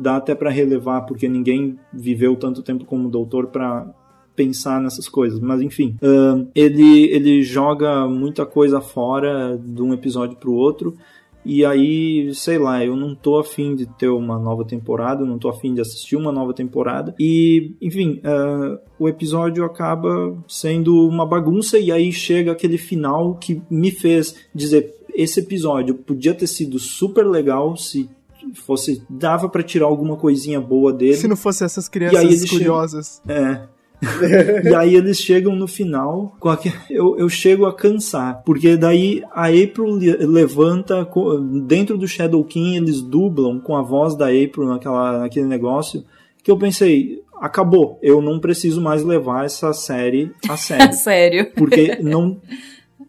Dá 0.00 0.16
até 0.16 0.32
pra 0.32 0.48
relevar, 0.48 1.00
porque 1.06 1.28
ninguém 1.28 1.76
viveu 1.92 2.36
tanto 2.36 2.62
tempo 2.62 2.84
como 2.84 3.08
doutor 3.08 3.48
pra 3.48 3.84
pensar 4.38 4.80
nessas 4.80 5.08
coisas. 5.08 5.40
Mas 5.40 5.60
enfim, 5.60 5.96
ahn, 6.00 6.46
ele, 6.54 7.06
ele 7.06 7.42
joga 7.42 8.06
muita 8.06 8.46
coisa 8.46 8.80
fora 8.80 9.58
de 9.60 9.82
um 9.82 9.92
episódio 9.92 10.36
pro 10.36 10.54
outro. 10.54 10.96
E 11.44 11.64
aí, 11.64 12.32
sei 12.34 12.58
lá, 12.58 12.84
eu 12.84 12.94
não 12.94 13.14
tô 13.14 13.38
afim 13.38 13.74
de 13.74 13.86
ter 13.86 14.08
uma 14.08 14.38
nova 14.38 14.64
temporada, 14.64 15.24
não 15.24 15.38
tô 15.38 15.48
afim 15.48 15.72
de 15.72 15.80
assistir 15.80 16.14
uma 16.14 16.30
nova 16.30 16.52
temporada. 16.52 17.14
E, 17.18 17.72
enfim, 17.80 18.20
ah, 18.22 18.78
o 18.98 19.08
episódio 19.08 19.64
acaba 19.64 20.36
sendo 20.46 21.08
uma 21.08 21.24
bagunça 21.24 21.78
e 21.78 21.90
aí 21.90 22.12
chega 22.12 22.52
aquele 22.52 22.76
final 22.76 23.34
que 23.36 23.62
me 23.70 23.90
fez 23.90 24.34
dizer 24.54 24.94
esse 25.14 25.40
episódio 25.40 25.94
podia 25.94 26.32
ter 26.32 26.46
sido 26.46 26.78
super 26.78 27.26
legal 27.26 27.76
se 27.76 28.08
fosse 28.54 29.02
dava 29.08 29.48
pra 29.48 29.62
tirar 29.62 29.86
alguma 29.86 30.16
coisinha 30.16 30.60
boa 30.60 30.92
dele. 30.92 31.16
Se 31.16 31.26
não 31.26 31.36
fosse 31.36 31.64
essas 31.64 31.88
crianças 31.88 32.44
curiosas. 32.44 33.22
É. 33.26 33.77
e 34.62 34.74
aí 34.74 34.94
eles 34.94 35.18
chegam 35.18 35.56
no 35.56 35.66
final, 35.66 36.36
com 36.38 36.56
eu, 36.88 37.16
eu 37.18 37.28
chego 37.28 37.66
a 37.66 37.74
cansar, 37.74 38.42
porque 38.44 38.76
daí 38.76 39.22
a 39.32 39.46
April 39.48 39.96
le- 39.96 40.16
levanta, 40.26 41.06
dentro 41.66 41.98
do 41.98 42.06
Shadow 42.06 42.44
King 42.44 42.76
eles 42.76 43.02
dublam 43.02 43.58
com 43.60 43.76
a 43.76 43.82
voz 43.82 44.16
da 44.16 44.26
April 44.26 44.66
naquela, 44.68 45.18
naquele 45.18 45.46
negócio, 45.46 46.04
que 46.42 46.50
eu 46.50 46.56
pensei, 46.56 47.22
acabou, 47.40 47.98
eu 48.02 48.22
não 48.22 48.38
preciso 48.38 48.80
mais 48.80 49.02
levar 49.02 49.44
essa 49.44 49.72
série 49.72 50.30
a 50.48 50.56
sério. 50.58 50.92
Sério. 50.94 51.50
Porque 51.56 51.98
não. 52.00 52.40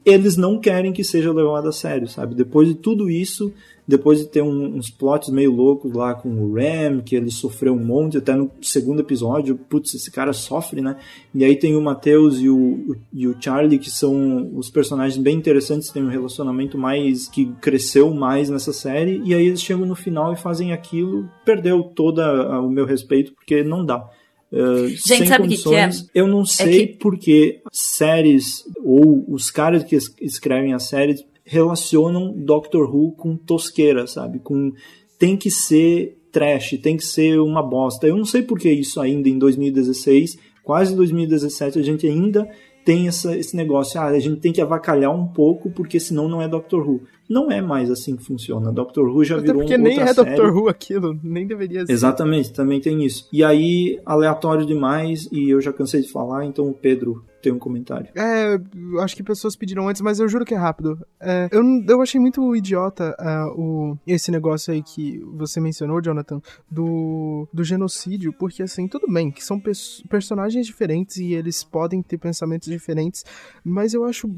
Eles 0.06 0.38
não 0.38 0.58
querem 0.60 0.94
que 0.94 1.04
seja 1.04 1.32
levado 1.32 1.68
a 1.68 1.72
sério, 1.72 2.08
sabe? 2.08 2.34
Depois 2.34 2.68
de 2.68 2.74
tudo 2.76 3.10
isso, 3.10 3.54
depois 3.90 4.20
de 4.20 4.28
ter 4.28 4.44
um- 4.44 4.76
uns 4.78 4.90
plots 4.92 5.30
meio 5.30 5.52
loucos 5.52 5.92
lá 5.92 6.14
com 6.14 6.30
o 6.30 6.54
Ram, 6.54 7.02
que 7.04 7.16
ele 7.16 7.32
sofreu 7.32 7.74
um 7.74 7.84
monte, 7.84 8.18
até 8.20 8.36
no 8.36 8.52
segundo 8.62 9.00
episódio, 9.00 9.56
putz, 9.58 9.96
esse 9.96 10.12
cara 10.12 10.32
sofre, 10.32 10.80
né? 10.80 10.96
E 11.34 11.44
aí 11.44 11.56
tem 11.56 11.76
o 11.76 11.82
Matheus 11.82 12.40
e 12.40 12.48
o, 12.50 12.96
e 13.12 13.28
o 13.28 13.36
Charlie, 13.42 13.80
que 13.80 13.90
são 13.90 14.52
os 14.56 14.70
personagens 14.70 15.18
bem 15.18 15.36
interessantes, 15.36 15.90
tem 15.90 16.04
um 16.04 16.10
relacionamento 16.10 16.78
mais. 16.78 17.28
que 17.28 17.52
cresceu 17.60 18.14
mais 18.14 18.50
nessa 18.50 18.72
série, 18.72 19.22
e 19.26 19.34
aí 19.34 19.48
eles 19.48 19.62
chegam 19.62 19.86
no 19.88 19.96
final 19.96 20.32
e 20.34 20.38
fazem 20.38 20.72
aquilo, 20.72 21.28
perdeu 21.44 21.82
todo 21.84 22.20
o 22.22 22.70
meu 22.70 22.86
respeito, 22.86 23.34
porque 23.34 23.64
não 23.64 23.84
dá. 23.84 24.08
Uh, 24.52 24.90
sem 24.98 25.26
sabe 25.26 25.26
o 25.26 25.28
que 25.28 25.34
é? 25.34 25.38
condições. 25.64 26.10
Eu 26.14 26.26
não 26.28 26.44
sei 26.46 26.88
que- 26.88 26.98
porque 26.98 27.62
séries 27.72 28.64
ou 28.84 29.24
os 29.28 29.52
caras 29.52 29.84
que 29.84 29.96
es- 29.96 30.14
escrevem 30.22 30.74
as 30.74 30.84
séries 30.88 31.24
relacionam 31.50 32.32
Doctor 32.38 32.88
Who 32.96 33.14
com 33.14 33.36
tosqueira, 33.36 34.06
sabe? 34.06 34.38
Com 34.38 34.72
tem 35.18 35.36
que 35.36 35.50
ser 35.50 36.16
trash, 36.32 36.80
tem 36.82 36.96
que 36.96 37.04
ser 37.04 37.40
uma 37.40 37.64
bosta. 37.64 38.08
Eu 38.08 38.16
não 38.16 38.24
sei 38.24 38.44
por 38.44 38.60
que 38.60 38.72
isso 38.72 39.02
ainda 39.02 39.28
em 39.28 39.38
2016, 39.40 40.38
quase 40.64 40.96
2017, 40.96 41.80
a 41.80 41.82
gente 41.82 42.06
ainda 42.06 42.48
tem 42.86 43.08
essa, 43.08 43.36
esse 43.36 43.56
negócio, 43.56 44.00
ah, 44.00 44.06
a 44.06 44.20
gente 44.20 44.40
tem 44.40 44.54
que 44.54 44.62
avacalhar 44.62 45.14
um 45.14 45.28
pouco 45.28 45.72
porque 45.72 46.00
senão 46.00 46.30
não 46.30 46.40
é 46.40 46.48
Doctor 46.48 46.88
Who. 46.88 47.02
Não 47.28 47.52
é 47.52 47.62
mais 47.62 47.90
assim 47.90 48.16
que 48.16 48.24
funciona. 48.24 48.72
Doctor 48.72 49.10
Who 49.10 49.24
já 49.24 49.36
Até 49.36 49.48
virou 49.48 49.62
porque 49.62 49.76
um 49.76 49.82
nem 49.82 50.00
é 50.00 50.14
série. 50.14 50.16
Doctor 50.16 50.56
Who 50.56 50.70
aquilo, 50.70 51.20
nem 51.24 51.48
deveria 51.48 51.86
ser. 51.86 51.92
Exatamente, 51.92 52.54
também 52.54 52.80
tem 52.80 53.04
isso. 53.04 53.28
E 53.34 53.44
aí, 53.44 54.00
aleatório 54.06 54.66
demais, 54.66 55.28
e 55.32 55.50
eu 55.50 55.60
já 55.60 55.74
cansei 55.74 56.02
de 56.02 56.12
falar, 56.12 56.46
então 56.46 56.70
o 56.70 56.74
Pedro 56.74 57.24
tem 57.42 57.52
um 57.52 57.60
comentário. 57.60 58.10
É, 58.16 58.60
acho 59.02 59.16
que 59.16 59.24
pessoas 59.24 59.56
pediram 59.56 59.88
antes, 59.88 60.02
mas 60.02 60.20
eu 60.20 60.28
juro 60.28 60.46
que 60.46 60.54
é 60.54 60.58
rápido. 60.58 61.00
É, 61.20 61.48
eu, 61.52 61.64
eu 61.88 62.02
achei 62.02 62.20
muito 62.20 62.56
idiota 62.56 63.16
ah, 63.18 63.48
o, 63.56 63.98
esse 64.06 64.32
negócio 64.32 64.74
aí 64.74 64.84
que 64.84 65.20
você 65.34 65.60
mencionou, 65.60 66.02
Jonathan, 66.02 66.42
do, 66.70 67.48
do 67.54 67.64
genocídio, 67.64 68.34
porque 68.34 68.64
assim, 68.64 68.88
tudo 68.88 69.12
bem, 69.12 69.32
que 69.32 69.44
são 69.44 69.60
pers- 69.60 70.04
personagens 70.10 70.66
diferentes 70.66 71.18
e 71.18 71.34
eles 71.34 71.64
podem 71.64 72.02
ter 72.02 72.18
pensamentos 72.18 72.68
diferentes, 72.68 73.26
mas 73.64 73.94
eu 73.94 74.04
acho 74.04 74.30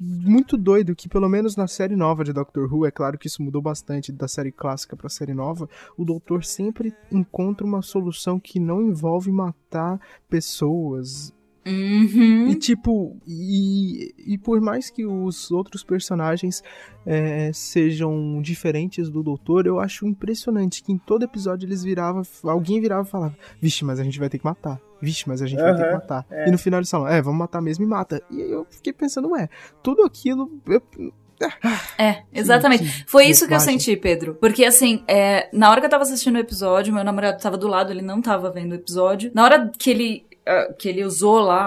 muito 0.00 0.56
doido 0.56 0.94
que, 0.94 1.08
pelo 1.08 1.28
menos 1.28 1.56
na 1.56 1.66
série 1.66 1.96
nova 1.96 2.24
de 2.24 2.32
Doctor 2.32 2.72
Who, 2.72 2.86
é 2.86 2.90
claro 2.90 3.18
que 3.18 3.26
isso 3.26 3.42
mudou 3.42 3.62
bastante 3.62 4.12
da 4.12 4.28
série 4.28 4.52
clássica 4.52 4.96
pra 4.96 5.08
série 5.08 5.34
nova, 5.34 5.68
o 5.96 6.04
doutor 6.04 6.44
sempre 6.44 6.94
encontra 7.10 7.66
uma 7.66 7.82
solução 7.82 8.38
que 8.38 8.60
não 8.60 8.82
envolve 8.82 9.30
matar 9.30 10.00
pessoas, 10.28 11.32
Uhum. 11.66 12.48
e 12.50 12.54
tipo, 12.56 13.16
e, 13.26 14.14
e 14.18 14.38
por 14.38 14.60
mais 14.60 14.90
que 14.90 15.04
os 15.06 15.50
outros 15.50 15.82
personagens 15.82 16.62
é, 17.06 17.50
sejam 17.52 18.40
diferentes 18.42 19.08
do 19.08 19.22
Doutor, 19.22 19.66
eu 19.66 19.80
acho 19.80 20.06
impressionante 20.06 20.82
que 20.82 20.92
em 20.92 20.98
todo 20.98 21.22
episódio 21.24 21.66
eles 21.66 21.82
viravam, 21.82 22.22
alguém 22.44 22.80
virava 22.80 23.06
e 23.06 23.10
falava, 23.10 23.36
vixe, 23.60 23.84
mas 23.84 23.98
a 23.98 24.04
gente 24.04 24.18
vai 24.18 24.28
ter 24.28 24.38
que 24.38 24.44
matar. 24.44 24.80
Vixe, 25.00 25.24
mas 25.28 25.42
a 25.42 25.46
gente 25.46 25.60
vai 25.60 25.74
ter 25.76 25.84
que 25.86 25.92
matar. 25.92 26.26
é. 26.30 26.48
E 26.48 26.50
no 26.50 26.58
final 26.58 26.80
eles 26.80 26.90
falam, 26.90 27.08
é, 27.08 27.20
vamos 27.20 27.38
matar 27.38 27.60
mesmo 27.60 27.84
e 27.84 27.88
mata. 27.88 28.22
E 28.30 28.40
aí 28.42 28.50
eu 28.50 28.66
fiquei 28.70 28.92
pensando, 28.92 29.28
ué, 29.30 29.48
tudo 29.82 30.02
aquilo. 30.02 30.50
eu- 30.66 30.82
É, 31.98 32.22
exatamente. 32.32 32.84
que 32.84 33.10
Foi 33.10 33.26
isso 33.26 33.46
que 33.46 33.52
eu 33.54 33.60
senti, 33.60 33.96
Pedro. 33.96 34.34
Porque, 34.36 34.64
assim, 34.64 35.02
é, 35.06 35.48
na 35.52 35.70
hora 35.70 35.80
que 35.80 35.86
eu 35.86 35.90
tava 35.90 36.02
assistindo 36.04 36.36
o 36.36 36.38
episódio, 36.38 36.94
meu 36.94 37.04
namorado 37.04 37.40
tava 37.42 37.58
do 37.58 37.66
lado, 37.68 37.92
ele 37.92 38.02
não 38.02 38.22
tava 38.22 38.50
vendo 38.50 38.72
o 38.72 38.76
episódio. 38.76 39.30
Na 39.34 39.44
hora 39.44 39.70
que 39.76 39.90
ele, 39.90 40.24
ah, 40.30 40.33
que 40.78 40.88
ele 40.88 41.04
usou 41.04 41.38
lá 41.40 41.64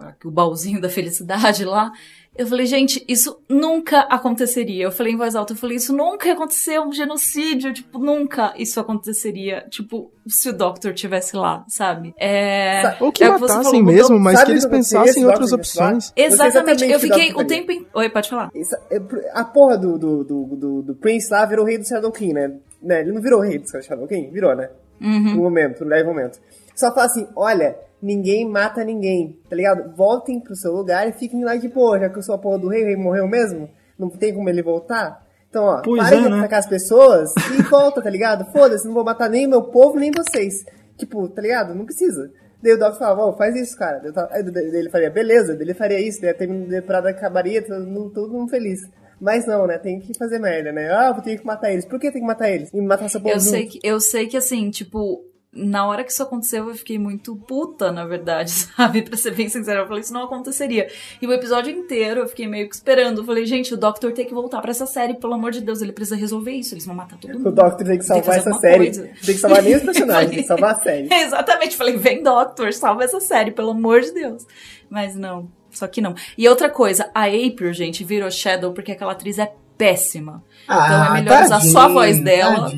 a- 0.00 0.14
o 0.24 0.30
baúzinho 0.30 0.80
da 0.80 0.88
felicidade 0.88 1.64
lá, 1.64 1.92
eu 2.34 2.46
falei, 2.46 2.64
gente, 2.64 3.04
isso 3.06 3.38
nunca 3.46 4.00
aconteceria. 4.00 4.84
Eu 4.84 4.90
falei 4.90 5.12
em 5.12 5.16
voz 5.18 5.34
alta, 5.34 5.52
eu 5.52 5.56
falei, 5.56 5.76
isso 5.76 5.94
nunca 5.94 6.26
ia 6.28 6.32
acontecer, 6.32 6.80
um 6.80 6.90
genocídio, 6.90 7.74
tipo, 7.74 7.98
nunca 7.98 8.54
isso 8.56 8.80
aconteceria. 8.80 9.66
Tipo, 9.68 10.10
se 10.26 10.48
o 10.48 10.52
Doctor 10.54 10.94
tivesse 10.94 11.36
lá, 11.36 11.62
sabe? 11.68 12.14
É... 12.18 12.96
Ou 13.00 13.12
que 13.12 13.22
é 13.22 13.28
o 13.28 13.34
que 13.34 13.40
você 13.40 13.52
matassem 13.52 13.62
falou, 13.64 13.80
mudou- 13.80 13.92
mesmo, 13.94 14.18
mas 14.18 14.34
sabe 14.38 14.46
que 14.46 14.52
eles 14.52 14.64
que 14.64 14.70
pensassem 14.70 15.12
se 15.12 15.20
em 15.20 15.24
outras 15.26 15.52
opções. 15.52 16.10
Exatamente, 16.16 16.56
exatamente 16.56 16.84
eu 16.90 16.98
que 17.00 17.06
fiquei 17.06 17.34
o 17.34 17.44
tempo... 17.46 17.70
in- 17.72 17.86
Oi, 17.92 18.08
pode 18.08 18.30
falar. 18.30 18.50
É, 18.90 19.00
a 19.34 19.44
porra 19.44 19.76
do, 19.76 19.98
do, 19.98 20.24
do, 20.24 20.44
do, 20.56 20.82
do 20.82 20.94
Prince 20.94 21.30
lá 21.30 21.44
virou 21.44 21.66
o 21.66 21.68
rei 21.68 21.76
do 21.76 21.86
Shadow 21.86 22.10
King, 22.10 22.32
né? 22.32 22.52
né? 22.82 23.00
Ele 23.02 23.12
não 23.12 23.20
virou 23.20 23.40
o 23.40 23.42
rei 23.42 23.58
do 23.58 23.68
Shadow 23.82 24.06
King? 24.08 24.30
Virou, 24.30 24.56
né? 24.56 24.70
Uhum. 24.98 25.34
No 25.34 25.42
momento, 25.42 25.84
no 25.84 25.90
leve 25.90 26.08
momento. 26.08 26.40
Só 26.74 26.92
fala 26.92 27.06
assim, 27.06 27.28
olha, 27.36 27.76
ninguém 28.00 28.48
mata 28.48 28.84
ninguém, 28.84 29.38
tá 29.48 29.54
ligado? 29.54 29.94
Voltem 29.96 30.40
pro 30.40 30.56
seu 30.56 30.72
lugar 30.72 31.08
e 31.08 31.12
fiquem 31.12 31.44
lá 31.44 31.56
de 31.56 31.68
boa, 31.68 31.98
já 31.98 32.08
que 32.08 32.18
eu 32.18 32.22
sou 32.22 32.34
a 32.34 32.38
porra 32.38 32.58
do 32.58 32.68
rei, 32.68 32.82
o 32.82 32.86
rei 32.86 32.96
morreu 32.96 33.28
mesmo, 33.28 33.68
não 33.98 34.08
tem 34.10 34.34
como 34.34 34.48
ele 34.48 34.62
voltar. 34.62 35.24
Então, 35.48 35.64
ó, 35.64 35.82
Pois 35.82 36.02
parem 36.02 36.20
é, 36.20 36.22
de 36.22 36.30
né? 36.30 36.38
atacar 36.38 36.60
as 36.60 36.66
pessoas 36.66 37.30
e 37.58 37.62
volta, 37.64 38.00
tá 38.00 38.08
ligado? 38.08 38.50
Foda-se, 38.52 38.86
não 38.86 38.94
vou 38.94 39.04
matar 39.04 39.28
nem 39.28 39.46
meu 39.46 39.62
povo, 39.64 39.98
nem 39.98 40.10
vocês. 40.10 40.64
Tipo, 40.96 41.28
tá 41.28 41.42
ligado? 41.42 41.74
Não 41.74 41.84
precisa. 41.84 42.30
Daí 42.62 42.72
o 42.72 42.78
Doc 42.78 42.96
falava, 42.96 43.26
ó, 43.26 43.32
faz 43.36 43.54
isso, 43.56 43.76
cara. 43.76 44.00
Daí 44.00 44.76
ele 44.76 44.88
faria, 44.88 45.10
beleza, 45.10 45.54
daí 45.54 45.62
ele 45.62 45.74
faria 45.74 46.00
isso, 46.00 46.20
daí 46.20 46.30
a 46.30 46.34
temporada 46.34 47.10
acabaria, 47.10 47.60
todo 47.60 47.84
mundo, 47.86 48.10
todo 48.10 48.32
mundo 48.32 48.48
feliz. 48.48 48.80
Mas 49.20 49.46
não, 49.46 49.66
né? 49.66 49.78
Tem 49.78 50.00
que 50.00 50.16
fazer 50.16 50.38
merda, 50.38 50.72
né? 50.72 50.90
Ah, 50.90 51.12
vou 51.12 51.22
ter 51.22 51.38
que 51.38 51.46
matar 51.46 51.70
eles. 51.72 51.84
Por 51.84 52.00
que 52.00 52.10
tem 52.10 52.20
que 52.22 52.26
matar 52.26 52.50
eles? 52.50 52.70
E 52.72 52.80
matar 52.80 53.08
seu 53.08 53.20
povo 53.20 53.34
Eu 53.34 53.40
sei, 53.40 53.62
junto? 53.62 53.72
que, 53.72 53.80
eu 53.86 54.00
sei 54.00 54.26
que, 54.26 54.36
assim, 54.36 54.70
tipo, 54.70 55.24
na 55.54 55.86
hora 55.86 56.02
que 56.02 56.10
isso 56.10 56.22
aconteceu, 56.22 56.68
eu 56.68 56.74
fiquei 56.74 56.98
muito 56.98 57.36
puta, 57.36 57.92
na 57.92 58.06
verdade, 58.06 58.50
sabe? 58.74 59.02
Pra 59.02 59.16
ser 59.16 59.34
bem 59.34 59.48
sincera, 59.48 59.80
eu 59.80 59.86
falei, 59.86 60.00
isso 60.00 60.12
não 60.12 60.24
aconteceria. 60.24 60.88
E 61.20 61.26
o 61.26 61.32
episódio 61.32 61.70
inteiro 61.70 62.20
eu 62.20 62.28
fiquei 62.28 62.46
meio 62.46 62.68
que 62.68 62.74
esperando. 62.74 63.20
Eu 63.20 63.24
falei, 63.24 63.44
gente, 63.44 63.74
o 63.74 63.76
Doctor 63.76 64.12
tem 64.12 64.24
que 64.24 64.32
voltar 64.32 64.62
pra 64.62 64.70
essa 64.70 64.86
série, 64.86 65.14
pelo 65.14 65.34
amor 65.34 65.50
de 65.50 65.60
Deus, 65.60 65.82
ele 65.82 65.92
precisa 65.92 66.16
resolver 66.16 66.52
isso, 66.52 66.74
eles 66.74 66.86
vão 66.86 66.94
matar 66.94 67.18
todo 67.18 67.34
mundo. 67.34 67.48
O 67.48 67.52
Doctor 67.52 67.86
tem 67.86 67.98
que 67.98 68.04
salvar 68.04 68.24
fazer 68.24 68.38
essa 68.38 68.50
alguma 68.50 68.60
série. 68.60 68.84
coisa. 68.84 69.02
Tem 69.02 69.34
que 69.34 69.40
salvar 69.40 69.62
nem 69.62 69.76
os 69.76 69.82
personagens, 69.84 70.30
tem 70.30 70.40
que 70.40 70.48
salvar 70.48 70.70
a 70.72 70.80
série. 70.80 71.08
Exatamente, 71.12 71.76
falei, 71.76 71.96
vem 71.98 72.22
Doctor, 72.22 72.72
salva 72.72 73.04
essa 73.04 73.20
série, 73.20 73.50
pelo 73.50 73.70
amor 73.72 74.00
de 74.00 74.12
Deus. 74.12 74.46
Mas 74.88 75.14
não, 75.14 75.48
só 75.70 75.86
que 75.86 76.00
não. 76.00 76.14
E 76.36 76.48
outra 76.48 76.70
coisa, 76.70 77.10
a 77.14 77.24
April, 77.26 77.72
gente, 77.74 78.04
virou 78.04 78.30
Shadow 78.30 78.72
porque 78.72 78.92
aquela 78.92 79.12
atriz 79.12 79.38
é 79.38 79.52
péssima. 79.76 80.42
Então 80.64 81.04
é 81.04 81.20
melhor 81.20 81.42
usar 81.42 81.60
só 81.60 81.80
a 81.80 81.88
voz 81.88 82.22
dela. 82.22 82.70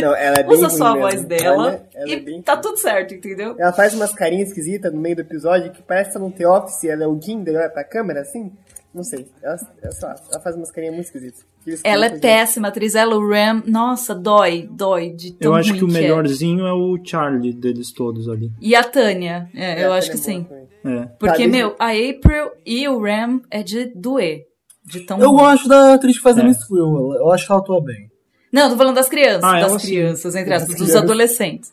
Não, 0.00 0.14
ela 0.14 0.36
é 0.38 0.42
bem 0.44 0.56
Usa 0.56 0.68
só 0.70 0.86
a 0.86 0.94
mesmo. 0.94 1.00
voz 1.08 1.24
dela 1.24 1.68
Ela, 1.68 1.88
ela 1.94 2.08
e 2.08 2.12
é 2.12 2.20
bem... 2.20 2.40
tá 2.40 2.56
tudo 2.56 2.76
certo, 2.76 3.14
entendeu? 3.14 3.56
Ela 3.58 3.72
faz 3.72 3.94
umas 3.94 4.12
carinhas 4.12 4.48
esquisitas 4.50 4.92
no 4.92 5.00
meio 5.00 5.16
do 5.16 5.22
episódio 5.22 5.72
que 5.72 5.82
parece 5.82 6.12
que 6.12 6.18
num 6.20 6.30
The 6.30 6.46
Office, 6.48 6.84
ela 6.84 7.02
é 7.04 7.06
o 7.06 7.16
daí 7.16 7.56
olha 7.56 7.68
pra 7.68 7.82
câmera 7.82 8.20
assim. 8.20 8.52
Não 8.94 9.02
sei. 9.04 9.26
Ela, 9.42 9.56
ela, 9.82 9.92
só- 9.92 10.14
ela 10.30 10.40
faz 10.40 10.56
umas 10.56 10.70
carinhas 10.70 10.94
muito 10.94 11.06
esquisitas. 11.06 11.44
Ela 11.84 12.06
é 12.06 12.18
péssima, 12.18 12.68
atriz. 12.68 12.94
Ela, 12.94 13.16
o 13.16 13.28
Ram, 13.28 13.62
nossa, 13.66 14.14
dói, 14.14 14.66
dói 14.70 15.10
de 15.10 15.32
tão 15.34 15.50
Eu 15.52 15.54
acho 15.56 15.70
ruim 15.70 15.78
que 15.80 15.84
o 15.84 15.88
é. 15.88 16.00
melhorzinho 16.00 16.64
é 16.66 16.72
o 16.72 16.96
Charlie 17.04 17.52
deles 17.52 17.92
todos 17.92 18.28
ali. 18.28 18.50
E 18.60 18.74
a 18.74 18.82
Tânia, 18.82 19.50
é, 19.54 19.82
É, 19.82 19.84
eu 19.84 19.92
a 19.92 19.96
acho 19.98 20.10
que 20.12 20.18
Tânia 20.18 20.40
é 20.40 20.86
sim. 20.86 20.98
É. 21.02 21.06
Porque, 21.18 21.42
Tá, 21.42 21.48
meu, 21.48 21.74
a 21.78 21.88
April 21.90 22.50
e 22.64 22.88
o 22.88 22.98
Ram 23.02 23.42
é 23.50 23.62
de 23.62 23.86
doer. 23.94 24.44
De 24.84 25.00
tão 25.00 25.20
Eu 25.20 25.30
ruim. 25.32 25.40
gosto 25.42 25.68
da 25.68 25.94
atriz 25.94 26.16
que 26.16 26.22
faz 26.22 26.38
a 26.38 26.40
É. 26.40 26.44
Miss 26.44 26.64
Quill. 26.66 27.12
Eu 27.14 27.30
acho 27.30 27.44
que 27.44 27.52
ela 27.52 27.60
atua 27.60 27.84
bem. 27.84 28.07
Não, 28.52 28.70
tô 28.70 28.76
falando 28.76 28.94
das 28.94 29.08
crianças. 29.08 29.44
Ah, 29.44 29.60
das 29.60 29.70
ela 29.70 29.78
sim. 29.78 29.86
crianças, 29.88 30.34
entre 30.34 30.54
aspas, 30.54 30.68
dos 30.68 30.76
crianças. 30.76 31.02
adolescentes. 31.02 31.72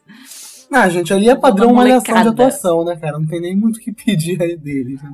Ah, 0.71 0.89
gente, 0.89 1.13
ali 1.13 1.29
é 1.29 1.33
Uma 1.33 1.39
padrão 1.41 1.73
malhação 1.73 2.21
de 2.21 2.27
atuação, 2.27 2.83
né, 2.83 2.95
cara? 2.97 3.17
Não 3.19 3.27
tem 3.27 3.39
nem 3.39 3.55
muito 3.55 3.77
o 3.77 3.79
que 3.79 3.91
pedir 3.93 4.41
aí 4.41 4.57
deles. 4.57 5.01
né? 5.01 5.11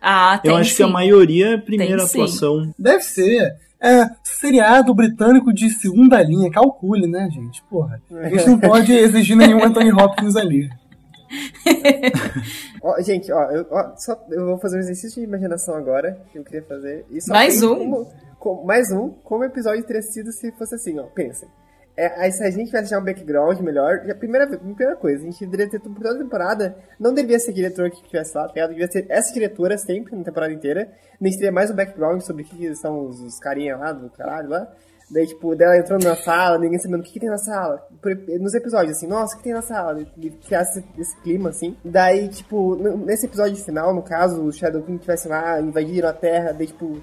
Ah, 0.00 0.38
tem 0.40 0.50
Eu 0.50 0.56
acho 0.56 0.70
sim. 0.70 0.76
que 0.76 0.82
a 0.84 0.88
maioria 0.88 1.48
é 1.48 1.54
a 1.54 1.58
primeira 1.60 1.96
Tem 1.98 2.06
sim. 2.06 2.22
atuação. 2.22 2.72
Deve 2.78 3.02
ser. 3.02 3.56
É, 3.80 4.06
seriado 4.24 4.92
britânico 4.92 5.52
de 5.52 5.70
segunda 5.70 6.20
linha, 6.22 6.50
calcule, 6.50 7.06
né, 7.06 7.28
gente? 7.30 7.62
Porra. 7.70 8.00
A 8.12 8.28
gente 8.28 8.46
não 8.48 8.58
pode 8.58 8.92
exigir 8.92 9.36
nenhum 9.36 9.64
Anthony 9.64 9.92
Hopkins 9.92 10.34
ali. 10.36 10.68
Ó, 12.82 13.00
gente, 13.02 13.30
ó 13.32 13.50
eu, 13.50 13.66
ó, 13.70 13.92
só, 13.96 14.18
eu 14.30 14.46
vou 14.46 14.58
fazer 14.58 14.76
um 14.76 14.80
exercício 14.80 15.20
de 15.20 15.26
imaginação 15.26 15.74
agora, 15.74 16.18
que 16.32 16.38
eu 16.38 16.44
queria 16.44 16.62
fazer. 16.62 17.04
E 17.10 17.20
só 17.20 17.32
Mais 17.32 17.62
um? 17.62 17.76
Como, 17.76 18.08
como- 18.38 18.64
mais 18.64 18.90
um, 18.90 19.10
como 19.24 19.42
o 19.42 19.46
episódio 19.46 19.84
teria 19.84 20.02
sido 20.02 20.32
se 20.32 20.50
fosse 20.52 20.74
assim, 20.74 20.98
ó. 20.98 21.04
Pensem. 21.04 21.48
É, 21.96 22.22
aí 22.22 22.30
se 22.30 22.44
a 22.44 22.50
gente 22.50 22.66
tivesse 22.66 22.90
já 22.90 22.98
um 23.00 23.04
background 23.04 23.58
melhor, 23.58 24.04
já, 24.06 24.14
primeira, 24.14 24.46
primeira 24.46 24.94
coisa, 24.94 25.20
a 25.20 25.30
gente 25.30 25.44
deveria 25.44 25.68
ter, 25.68 25.80
por 25.80 25.94
toda 25.96 26.14
a 26.14 26.18
temporada, 26.22 26.76
não 26.98 27.12
deveria 27.12 27.40
ser 27.40 27.52
diretor 27.52 27.90
que 27.90 27.96
estivesse 27.96 28.36
lá, 28.36 28.48
tá? 28.48 28.66
Devia 28.68 28.86
ser 28.86 29.04
essa 29.08 29.32
diretora 29.34 29.76
sempre, 29.76 30.14
na 30.16 30.22
temporada 30.22 30.52
inteira. 30.52 30.88
A 31.20 31.24
gente 31.24 31.36
teria 31.38 31.50
mais 31.50 31.72
um 31.72 31.74
background 31.74 32.20
sobre 32.20 32.44
o 32.44 32.46
que 32.46 32.72
são 32.76 33.06
os, 33.06 33.20
os 33.20 33.40
carinha 33.40 33.76
lá, 33.76 33.90
do 33.92 34.08
caralho 34.10 34.48
lá. 34.48 34.72
Daí, 35.10 35.26
tipo, 35.26 35.56
dela 35.56 35.76
entrando 35.76 36.04
na 36.04 36.14
sala, 36.14 36.58
ninguém 36.58 36.78
sabendo 36.78 37.00
o 37.00 37.02
que, 37.02 37.14
que 37.14 37.18
tem 37.18 37.30
na 37.30 37.38
sala. 37.38 37.84
Nos 38.38 38.54
episódios, 38.54 38.98
assim, 38.98 39.08
nossa, 39.08 39.34
o 39.34 39.38
que 39.38 39.42
tem 39.44 39.54
na 39.54 39.62
sala? 39.62 40.00
E 40.18 40.30
criar 40.30 40.62
esse, 40.62 40.84
esse 40.98 41.16
clima, 41.22 41.48
assim. 41.48 41.76
Daí, 41.84 42.28
tipo, 42.28 42.76
nesse 42.76 43.26
episódio 43.26 43.56
final, 43.64 43.92
no 43.92 44.02
caso, 44.02 44.40
o 44.44 44.52
Shadow 44.52 44.82
King 44.82 44.98
tivesse 44.98 45.26
lá, 45.26 45.60
invadiram 45.60 46.10
a 46.10 46.12
Terra, 46.12 46.52
daí, 46.52 46.66
tipo, 46.66 47.02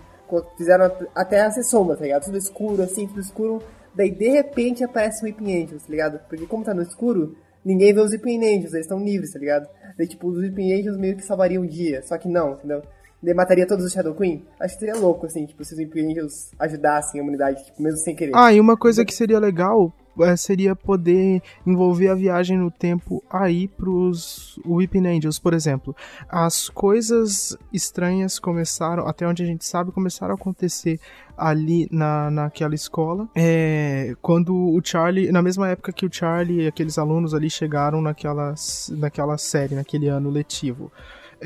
fizeram 0.57 0.86
a- 0.86 1.21
a 1.21 1.26
Terra 1.26 1.51
ser 1.51 1.63
sombra, 1.63 1.95
tá 1.95 2.03
ligado? 2.03 2.26
Tudo 2.26 2.38
escuro, 2.38 2.82
assim, 2.84 3.07
tudo 3.07 3.19
escuro. 3.21 3.61
Daí, 3.93 4.11
de 4.11 4.30
repente, 4.30 4.84
aparece 4.84 5.21
um 5.23 5.26
Weeping 5.26 5.63
Angels, 5.63 5.84
tá 5.84 5.89
ligado? 5.91 6.19
Porque 6.28 6.45
como 6.45 6.63
tá 6.63 6.73
no 6.73 6.82
escuro, 6.82 7.36
ninguém 7.63 7.93
vê 7.93 8.01
os 8.01 8.11
Weeping 8.11 8.38
Angels, 8.39 8.73
eles 8.73 8.86
estão 8.86 8.99
livres, 9.03 9.32
tá 9.32 9.39
ligado? 9.39 9.67
Daí, 9.97 10.07
tipo, 10.07 10.28
os 10.28 10.38
Weeping 10.38 10.73
Angels 10.73 10.97
meio 10.97 11.15
que 11.15 11.23
salvariam 11.23 11.63
o 11.63 11.67
dia, 11.67 12.01
só 12.03 12.17
que 12.17 12.28
não, 12.28 12.53
entendeu? 12.53 12.82
Daí 13.23 13.34
mataria 13.34 13.65
todos 13.65 13.86
os 13.86 13.91
Shadow 13.93 14.13
Queen? 14.13 14.43
Acho 14.59 14.73
que 14.76 14.80
seria 14.82 14.99
louco, 14.99 15.26
assim, 15.26 15.45
tipo, 15.45 15.63
se 15.63 15.73
os 15.73 15.80
Weeping 15.80 16.11
Angels 16.11 16.51
ajudassem 16.59 17.19
a 17.19 17.23
humanidade, 17.23 17.63
tipo, 17.65 17.82
mesmo 17.82 17.97
sem 17.99 18.15
querer. 18.15 18.34
Ah, 18.36 18.51
e 18.53 18.59
uma 18.59 18.76
coisa 18.78 19.03
que 19.05 19.13
seria 19.13 19.39
legal 19.39 19.91
seria 20.38 20.76
poder 20.76 21.41
envolver 21.66 22.09
a 22.09 22.16
viagem 22.16 22.57
no 22.57 22.72
tempo 22.72 23.24
aí 23.30 23.68
pros 23.68 24.59
Weeping 24.66 25.07
Angels, 25.07 25.39
por 25.39 25.53
exemplo. 25.53 25.95
As 26.30 26.70
coisas 26.70 27.57
estranhas 27.72 28.39
começaram, 28.39 29.07
até 29.07 29.28
onde 29.28 29.43
a 29.43 29.45
gente 29.45 29.66
sabe, 29.66 29.91
começaram 29.91 30.34
a 30.34 30.36
acontecer 30.36 30.99
ali 31.38 31.88
na, 31.91 32.32
naquela 32.32 32.76
escola. 32.76 33.28
É, 33.36 34.16
quando 34.22 34.55
o 34.55 34.80
Charlie, 34.84 35.32
na 35.32 35.41
mesma 35.41 35.70
época 35.70 35.91
que 35.91 36.05
o 36.05 36.09
Charlie 36.11 36.61
e 36.61 36.68
aqueles 36.68 36.97
alunos 36.97 37.34
ali 37.34 37.49
chegaram 37.49 38.01
naquela, 38.01 38.53
naquela 38.91 39.38
série, 39.38 39.76
naquele 39.76 40.07
ano 40.07 40.30
letivo. 40.30 40.91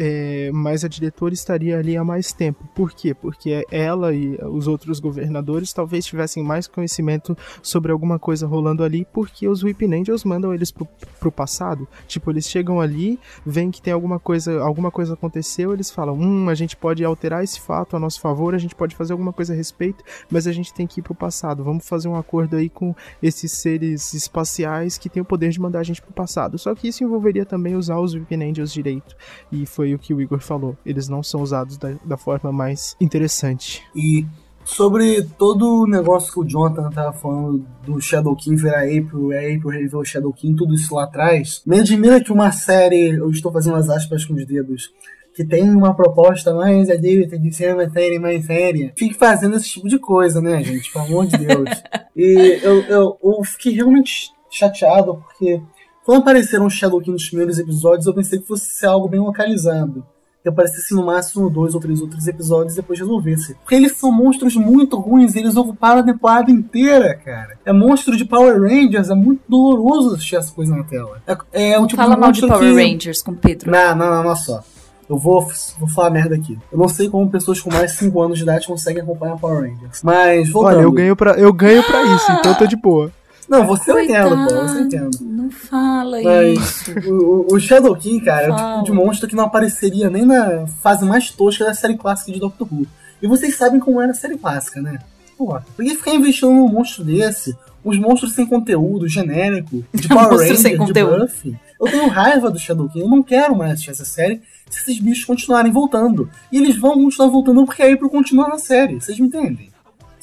É, 0.02 0.50
mas 0.54 0.86
a 0.86 0.88
diretora 0.88 1.34
estaria 1.34 1.78
ali 1.78 1.98
há 1.98 2.06
mais 2.06 2.32
tempo. 2.32 2.66
Por 2.74 2.94
quê? 2.94 3.14
Porque 3.14 3.66
ela 3.70 4.14
e 4.14 4.40
os 4.46 4.66
outros 4.66 4.98
governadores 4.98 5.74
talvez 5.74 6.06
tivessem 6.06 6.42
mais 6.42 6.68
conhecimento 6.68 7.38
sobre 7.62 7.92
alguma 7.92 8.18
coisa 8.18 8.48
rolando 8.48 8.82
ali, 8.82 9.06
porque 9.12 9.46
os 9.46 9.62
Weeping 9.62 9.94
Angels 9.94 10.24
mandam 10.24 10.54
eles 10.54 10.72
pro, 10.72 10.88
pro 11.20 11.30
passado. 11.30 11.86
Tipo, 12.08 12.32
eles 12.32 12.48
chegam 12.48 12.80
ali, 12.80 13.20
veem 13.46 13.70
que 13.70 13.82
tem 13.82 13.92
alguma 13.92 14.22
coisa, 14.22 14.62
alguma 14.62 14.90
coisa 14.90 15.16
aconteceu, 15.16 15.74
eles 15.74 15.92
falam: 15.92 16.16
hum, 16.18 16.48
a 16.48 16.56
gente 16.56 16.78
pode 16.78 17.04
alterar 17.04 17.44
esse 17.44 17.60
fato 17.60 17.98
a 17.98 18.00
nosso 18.00 18.22
favor, 18.22 18.56
a 18.56 18.58
gente 18.58 18.76
pode 18.76 18.96
fazer 18.96 19.12
alguma 19.12 19.34
coisa 19.34 19.52
a 19.52 19.56
respeito, 19.58 20.02
mas 20.32 20.48
a 20.48 20.54
gente 20.54 20.74
tem 20.74 20.88
que 20.88 21.02
ir 21.02 21.04
pro 21.04 21.14
passado. 21.14 21.62
Vamos 21.62 21.86
fazer 21.86 22.08
um 22.08 22.16
acordo 22.16 22.56
aí 22.56 22.70
com 22.70 22.96
esses 23.22 23.52
seres 23.52 24.14
espaciais 24.14 24.98
que 24.98 25.10
têm 25.10 25.22
o 25.22 25.26
poder 25.26 25.50
de 25.50 25.60
mandar 25.60 25.80
a 25.80 25.84
gente 25.84 26.02
pro 26.02 26.14
passado. 26.14 26.58
Só 26.58 26.74
que 26.74 26.88
isso 26.88 27.04
envolveria 27.04 27.46
também 27.46 27.76
usar 27.76 28.00
os 28.00 28.14
Weeping 28.14 28.50
Angels 28.50 28.72
direito. 28.72 29.14
E 29.52 29.66
foi 29.66 29.89
o 29.96 30.00
que 30.00 30.14
o 30.14 30.22
Igor 30.22 30.40
falou. 30.40 30.78
Eles 30.86 31.08
não 31.08 31.24
são 31.24 31.42
usados 31.42 31.78
da, 31.78 31.94
da 32.04 32.18
forma 32.18 32.52
mais 32.52 32.96
interessante. 33.00 33.84
E 33.96 34.26
sobre 34.64 35.24
todo 35.38 35.84
o 35.84 35.88
negócio 35.88 36.32
que 36.32 36.40
o 36.40 36.48
Jonathan 36.48 36.90
tava 36.90 37.14
falando 37.14 37.66
do 37.86 38.00
Shadow 38.00 38.36
King 38.36 38.62
virar 38.62 38.84
April, 38.84 39.32
a 39.32 39.40
April 39.40 39.68
reviver 39.68 40.00
o 40.00 40.06
Shadow 40.06 40.32
King, 40.32 40.56
tudo 40.56 40.76
isso 40.76 40.94
lá 40.94 41.06
atrás, 41.06 41.62
me 41.66 41.80
admira 41.80 42.24
que 42.24 42.32
uma 42.32 42.52
série, 42.52 43.18
eu 43.18 43.30
estou 43.32 43.52
fazendo 43.52 43.78
as 43.78 43.90
aspas 43.90 44.24
com 44.26 44.34
os 44.34 44.46
dedos, 44.46 44.92
que 45.34 45.44
tem 45.44 45.70
uma 45.70 45.96
proposta 45.96 46.54
mais 46.54 46.90
adulta 46.90 47.38
de 47.40 47.52
ser 47.52 47.74
uma 47.74 47.90
série 47.90 48.20
mais 48.20 48.46
séria, 48.46 48.94
fique 48.96 49.16
fazendo 49.16 49.56
esse 49.56 49.70
tipo 49.70 49.88
de 49.88 49.98
coisa, 49.98 50.42
né, 50.42 50.64
gente? 50.64 50.92
Pelo 50.92 51.06
amor 51.06 51.26
de 51.26 51.38
Deus. 51.38 51.70
e 52.16 52.60
eu, 52.62 52.82
eu, 52.84 53.18
eu 53.24 53.44
fiquei 53.44 53.74
realmente 53.74 54.32
chateado, 54.52 55.16
porque 55.16 55.62
quando 56.10 56.22
apareceram 56.22 56.66
os 56.66 56.74
Shadow 56.74 57.00
King 57.00 57.12
nos 57.12 57.28
primeiros 57.28 57.60
episódios, 57.60 58.08
eu 58.08 58.14
pensei 58.16 58.40
que 58.40 58.48
fosse 58.48 58.66
ser 58.66 58.88
algo 58.88 59.08
bem 59.08 59.20
localizado 59.20 60.04
que 60.42 60.50
aparecesse 60.50 60.96
no 60.96 61.06
máximo 61.06 61.52
dois 61.52 61.76
ou 61.76 61.80
três 61.80 62.02
outros 62.02 62.28
episódios 62.28 62.74
e 62.74 62.78
depois 62.78 62.98
resolvesse. 62.98 63.54
Porque 63.54 63.76
eles 63.76 63.96
são 63.96 64.12
monstros 64.12 64.56
muito 64.56 64.98
ruins, 64.98 65.36
eles 65.36 65.56
ocuparam 65.56 66.00
a 66.00 66.04
temporada 66.04 66.50
inteira, 66.50 67.14
cara. 67.14 67.60
É 67.64 67.72
monstro 67.72 68.18
de 68.18 68.26
Power 68.26 68.60
Rangers, 68.60 69.12
é 69.12 69.14
muito 69.14 69.42
doloroso 69.48 70.16
assistir 70.16 70.38
essa 70.38 70.52
coisa 70.52 70.76
na 70.76 70.84
tela. 70.84 71.22
É, 71.54 71.74
é 71.74 71.80
um 71.80 71.86
tipo 71.86 72.02
Fala 72.02 72.16
de 72.16 72.22
mal 72.22 72.32
de 72.32 72.42
Power 72.42 72.60
que... 72.60 72.92
Rangers 72.92 73.22
com 73.22 73.32
o 73.34 73.36
Pedro. 73.36 73.70
Não, 73.70 73.96
não, 73.96 74.10
não, 74.10 74.24
não 74.24 74.36
só. 74.36 74.64
Eu 75.08 75.18
vou, 75.18 75.48
vou 75.78 75.90
falar 75.90 76.10
merda 76.10 76.34
aqui. 76.34 76.58
Eu 76.72 76.80
não 76.80 76.88
sei 76.88 77.08
como 77.08 77.30
pessoas 77.30 77.62
com 77.62 77.72
mais 77.72 77.92
de 77.92 77.98
5 78.00 78.20
anos 78.20 78.38
de 78.40 78.46
idade 78.46 78.66
conseguem 78.66 79.04
acompanhar 79.04 79.38
Power 79.38 79.62
Rangers. 79.62 80.02
Mas, 80.02 80.50
voltando. 80.50 80.78
Olha, 80.78 80.84
eu 80.86 80.92
ganho 80.92 81.16
pra, 81.16 81.34
eu 81.34 81.54
ganho 81.54 81.84
pra 81.84 82.02
isso, 82.16 82.32
então 82.32 82.54
eu 82.54 82.58
tô 82.58 82.66
de 82.66 82.78
boa. 82.78 83.12
Não, 83.50 83.66
você 83.66 83.92
eu 83.92 84.00
entendo, 84.00 84.30
pô, 84.30 84.36
Coitado, 84.36 84.68
você 84.68 84.80
entendo. 84.82 85.18
Não 85.50 85.58
fala 85.60 86.22
Mas 86.22 86.60
isso. 86.60 86.92
o, 87.12 87.54
o- 87.54 87.60
Shadow 87.60 87.96
King, 87.96 88.24
cara, 88.24 88.48
é 88.48 88.52
o 88.52 88.56
tipo 88.56 88.84
de 88.86 88.92
monstro 88.92 89.28
que 89.28 89.36
não 89.36 89.46
apareceria 89.46 90.10
nem 90.10 90.26
na 90.26 90.68
fase 90.82 91.06
mais 91.06 91.32
tosca 91.32 91.66
da 91.66 91.74
série 91.74 91.98
clássica 91.98 92.32
de 92.32 92.40
Doctor 92.40 92.68
Who. 92.72 92.86
E 93.22 93.28
vocês 93.28 93.56
sabem 93.56 93.80
como 93.80 94.00
era 94.02 94.12
a 94.12 94.16
série 94.16 94.38
clássica, 94.38 94.82
né? 94.82 95.00
Pô, 95.38 95.58
por 95.76 95.84
que 95.86 95.96
ficar 95.96 96.14
investindo 96.14 96.52
num 96.52 96.68
monstro 96.68 97.04
desse? 97.04 97.56
Uns 97.84 97.98
monstros 97.98 98.34
sem 98.34 98.46
conteúdo, 98.46 99.08
genérico, 99.08 99.84
de 99.94 100.08
Power 100.10 100.24
Monstro 100.32 100.40
Ranger, 100.48 100.58
sem 100.58 100.72
de 100.74 100.78
conteúdo. 100.78 101.20
Buffy. 101.22 101.58
Eu 101.80 101.88
tenho 101.90 102.08
raiva 102.10 102.52
do 102.52 102.60
Shadow 102.60 102.90
King, 102.90 103.06
eu 103.06 103.10
não 103.10 103.24
quero 103.24 103.56
mais 103.56 103.72
assistir 103.74 103.92
essa 103.92 104.04
série 104.06 104.42
se 104.70 104.82
esses 104.82 105.00
bichos 105.00 105.24
continuarem 105.26 105.72
voltando. 105.72 106.30
E 106.52 106.58
eles 106.58 106.76
vão 106.78 106.94
continuar 107.02 107.30
voltando 107.30 107.66
porque 107.66 107.82
a 107.82 107.92
April 107.94 108.10
continua 108.10 108.50
na 108.50 108.58
série, 108.60 108.96
vocês 109.00 109.18
me 109.18 109.28
entendem? 109.28 109.69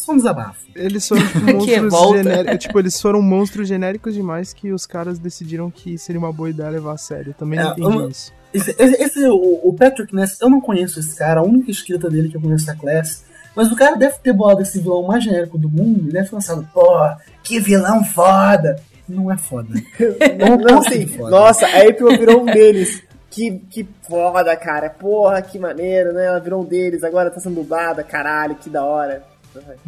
É 0.08 0.12
um 0.12 0.16
desabafo. 0.16 0.60
Eles 0.74 1.06
foram 1.08 1.26
tipo, 1.26 1.40
monstros 1.52 2.16
genéricos. 2.22 2.58
Tipo, 2.58 2.78
eles 2.78 3.00
foram 3.00 3.22
monstros 3.22 3.68
genéricos 3.68 4.14
demais 4.14 4.52
que 4.52 4.72
os 4.72 4.86
caras 4.86 5.18
decidiram 5.18 5.70
que 5.70 5.96
seria 5.98 6.18
uma 6.18 6.32
boa 6.32 6.50
ideia 6.50 6.70
levar 6.70 6.92
a 6.92 6.96
sério. 6.98 7.34
Também 7.38 7.58
não 7.58 7.68
É, 7.68 7.72
entendi 7.72 7.96
uma- 7.98 8.08
isso. 8.08 8.32
Esse, 8.54 8.70
esse- 8.80 9.26
o, 9.28 9.74
Patrick 9.78 10.14
Ness, 10.14 10.40
eu 10.40 10.48
não 10.48 10.60
conheço 10.60 10.98
esse 11.00 11.14
cara, 11.16 11.40
a 11.40 11.42
única 11.42 11.70
escrita 11.70 12.08
dele 12.08 12.28
que 12.28 12.36
eu 12.36 12.40
conheço 12.40 12.70
é 12.70 12.72
a 12.72 12.76
Class. 12.76 13.24
Mas 13.54 13.70
o 13.72 13.76
cara 13.76 13.96
deve 13.96 14.16
ter 14.18 14.32
bolado 14.32 14.62
esse 14.62 14.78
vilão 14.78 15.02
mais 15.02 15.24
genérico 15.24 15.58
do 15.58 15.68
mundo 15.68 16.08
e 16.08 16.12
deve 16.12 16.24
ter 16.28 16.34
pensado, 16.36 16.66
pô, 16.72 16.86
que 17.42 17.58
vilão 17.58 18.04
foda. 18.04 18.76
Não 19.08 19.30
é 19.32 19.36
foda. 19.38 19.68
Não, 20.38 20.56
não, 20.56 20.82
que 20.82 21.06
foda. 21.06 21.30
Nossa, 21.30 21.64
a 21.66 21.80
April 21.88 22.08
virou 22.18 22.42
um 22.42 22.44
deles. 22.46 23.02
Que, 23.30 23.52
que 23.70 23.86
foda, 24.08 24.56
cara. 24.56 24.88
Porra, 24.90 25.40
que 25.42 25.58
maneiro, 25.58 26.12
né? 26.12 26.26
Ela 26.26 26.40
virou 26.40 26.62
um 26.62 26.64
deles, 26.64 27.04
agora 27.04 27.30
tá 27.30 27.38
sendo 27.38 27.56
dublada, 27.56 28.02
caralho, 28.02 28.54
que 28.56 28.68
da 28.70 28.84
hora. 28.84 29.22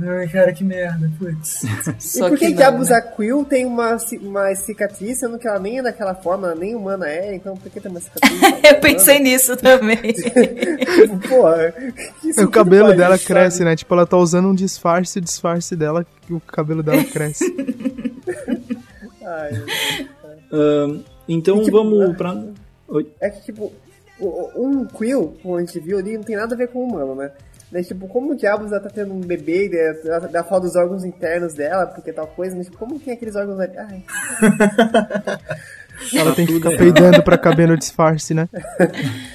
Ai, 0.01 0.29
cara, 0.29 0.53
que 0.53 0.64
merda, 0.64 1.11
putz. 1.19 1.62
Só 1.99 2.27
e 2.27 2.31
por 2.31 2.39
que, 2.39 2.47
que 2.49 2.55
que 2.55 2.62
a 2.62 2.71
não, 2.71 2.77
Abusa 2.77 3.01
Quill 3.01 3.45
tem 3.45 3.64
uma, 3.64 3.97
uma 4.23 4.55
cicatriz, 4.55 5.19
sendo 5.19 5.39
que 5.39 5.47
ela 5.49 5.59
nem 5.59 5.79
é 5.79 5.83
daquela 5.83 6.14
forma, 6.14 6.49
ela 6.49 6.57
nem 6.57 6.75
humana 6.75 7.09
é, 7.09 7.35
então 7.35 7.57
por 7.57 7.71
que 7.71 7.81
tem 7.81 7.91
uma 7.91 8.01
cicatriz? 8.01 8.41
Eu 8.64 8.81
pensei 8.81 9.19
nisso 9.21 9.57
também. 9.57 9.99
Porra, 11.29 11.75
que 12.21 12.41
O 12.41 12.51
cabelo 12.51 12.95
dela 12.95 13.16
isso, 13.16 13.27
cresce, 13.27 13.59
sabe? 13.59 13.71
né? 13.71 13.77
Tipo, 13.77 13.95
ela 13.95 14.07
tá 14.07 14.16
usando 14.16 14.49
um 14.49 14.55
disfarce, 14.55 15.19
o 15.19 15.23
disfarce 15.23 15.75
dela, 15.77 16.07
que 16.23 16.33
o 16.33 16.41
cabelo 16.41 16.83
dela 16.83 17.05
cresce. 17.05 17.45
Ai, 19.25 19.53
então 21.29 21.61
E, 21.61 21.64
tipo, 21.64 21.77
vamos 21.77 22.16
pra. 22.16 22.45
Oi. 22.89 23.07
é 23.21 23.29
que, 23.29 23.43
tipo, 23.45 23.73
um 24.21 24.87
Quill, 24.87 25.37
como 25.43 25.57
a 25.57 25.61
gente 25.61 25.79
viu 25.81 25.99
ali, 25.99 26.16
não 26.16 26.25
tem 26.25 26.37
nada 26.37 26.55
a 26.55 26.59
ver 26.59 26.69
com 26.69 26.81
o 26.81 26.85
humano, 26.89 27.14
né? 27.14 27.31
Daí, 27.71 27.85
tipo, 27.85 28.09
como 28.09 28.33
o 28.33 28.37
diabos 28.37 28.73
ela 28.73 28.81
tá 28.81 28.89
tendo 28.89 29.12
um 29.12 29.21
bebê, 29.21 29.71
ela 30.05 30.21
dá 30.21 30.43
falta 30.43 30.66
dos 30.66 30.77
órgãos 30.77 31.05
internos 31.05 31.53
dela, 31.55 31.87
porque 31.87 32.12
tal 32.12 32.27
coisa, 32.27 32.57
mas 32.57 32.66
tipo, 32.66 32.79
como 32.79 32.99
tem 32.99 33.12
aqueles 33.14 33.37
órgãos 33.37 33.61
ali? 33.61 33.77
Ai, 33.77 34.03
Ela 36.14 36.33
tem 36.35 36.47
que 36.47 36.55
ficar 36.55 36.71
errado. 36.73 36.81
peidando 36.83 37.23
pra 37.23 37.37
caber 37.37 37.69
no 37.69 37.77
disfarce, 37.77 38.33
né? 38.33 38.49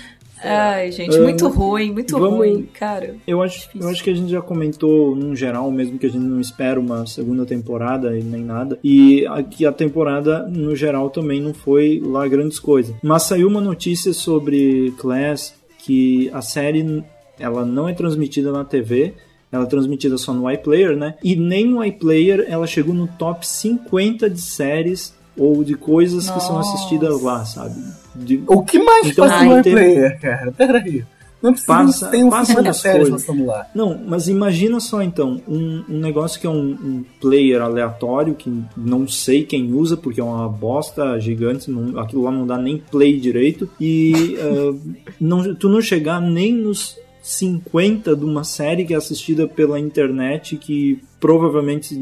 Ai, 0.46 0.92
gente, 0.92 1.18
muito 1.20 1.48
ruim, 1.48 1.94
muito 1.94 2.20
vamos- 2.20 2.38
ruim, 2.40 2.68
cara. 2.74 3.16
Eu 3.26 3.42
acho, 3.42 3.70
eu 3.80 3.88
acho 3.88 4.04
que 4.04 4.10
a 4.10 4.14
gente 4.14 4.30
já 4.30 4.42
comentou 4.42 5.16
num 5.16 5.34
geral, 5.34 5.72
mesmo 5.72 5.98
que 5.98 6.06
a 6.06 6.10
gente 6.10 6.22
não 6.26 6.42
espera 6.42 6.78
uma 6.78 7.06
segunda 7.08 7.46
temporada 7.46 8.18
e 8.18 8.22
nem 8.24 8.44
nada. 8.44 8.78
E 8.84 9.26
aqui 9.28 9.66
a 9.66 9.72
temporada, 9.72 10.46
no 10.50 10.76
geral, 10.76 11.10
também 11.10 11.40
não 11.42 11.54
foi 11.54 12.02
lá 12.04 12.28
grandes 12.28 12.60
coisas. 12.60 12.94
Mas 13.02 13.24
saiu 13.24 13.48
uma 13.48 13.62
notícia 13.62 14.12
sobre 14.12 14.92
Class 15.00 15.54
que 15.80 16.30
a 16.34 16.42
série 16.42 17.02
ela 17.40 17.66
não 17.66 17.88
é 17.90 17.94
transmitida 17.94 18.52
na 18.52 18.64
TV. 18.64 19.14
Ela 19.52 19.64
é 19.66 19.68
transmitida 19.68 20.18
só 20.18 20.34
no 20.34 20.50
iPlayer, 20.50 20.98
né? 20.98 21.16
E 21.24 21.36
nem 21.36 21.66
no 21.66 21.84
iPlayer 21.84 22.46
ela 22.50 22.66
chegou 22.66 22.94
no 22.94 23.08
top 23.08 23.48
50 23.48 24.28
de 24.30 24.42
séries 24.42 25.14
ou 25.38 25.64
de 25.64 25.76
coisas 25.76 26.30
que 26.30 26.40
são 26.40 26.56
Nossa. 26.56 26.74
assistidas 26.76 27.22
lá, 27.22 27.46
sabe? 27.46 27.76
De- 28.16 28.44
O 28.48 28.64
que 28.64 28.80
mais 28.80 29.08
Então, 29.08 29.28
passa 29.28 29.44
no 29.44 29.50
vai 29.52 29.62
ter- 29.64 29.70
iPlayer, 29.70 30.20
cara? 30.20 30.52
Peraí. 30.52 31.04
Não 31.42 31.52
precisa 31.52 31.74
Passa- 31.74 32.08
ter 32.10 32.24
um 32.24 32.30
passa 32.30 32.46
50 32.46 32.68
umas 32.70 32.78
séries 32.78 33.10
coisas. 33.10 33.26
passando 33.26 33.46
lá. 33.46 33.68
Não, 33.76 34.00
mas 34.08 34.28
imagina 34.30 34.80
só 34.80 35.02
então, 35.04 35.42
um, 35.46 35.84
um 35.90 36.00
negócio 36.00 36.40
que 36.40 36.48
é 36.48 36.50
um, 36.50 36.70
um 36.72 37.04
player 37.20 37.62
aleatório, 37.62 38.34
que 38.34 38.50
não 38.78 39.06
sei 39.10 39.44
quem 39.44 39.74
usa, 39.74 39.98
porque 39.98 40.22
é 40.22 40.24
uma 40.24 40.48
bosta 40.48 41.20
gigante, 41.20 41.70
não- 41.70 42.00
aquilo 42.00 42.24
lá 42.24 42.32
não 42.32 42.48
dá 42.48 42.58
nem 42.58 42.78
play 42.78 43.20
direito, 43.20 43.70
e 43.80 44.38
ah, 44.40 44.74
não, 45.20 45.54
tu 45.54 45.68
não 45.68 45.82
chegar 45.82 46.22
nem 46.22 46.54
nos 46.54 46.98
50 47.24 48.18
de 48.18 48.26
uma 48.26 48.44
série 48.44 48.84
que 48.84 48.94
é 48.94 48.98
assistida 48.98 49.48
pela 49.48 49.80
internet, 49.80 50.58
que 50.58 51.02
provavelmente, 51.22 51.98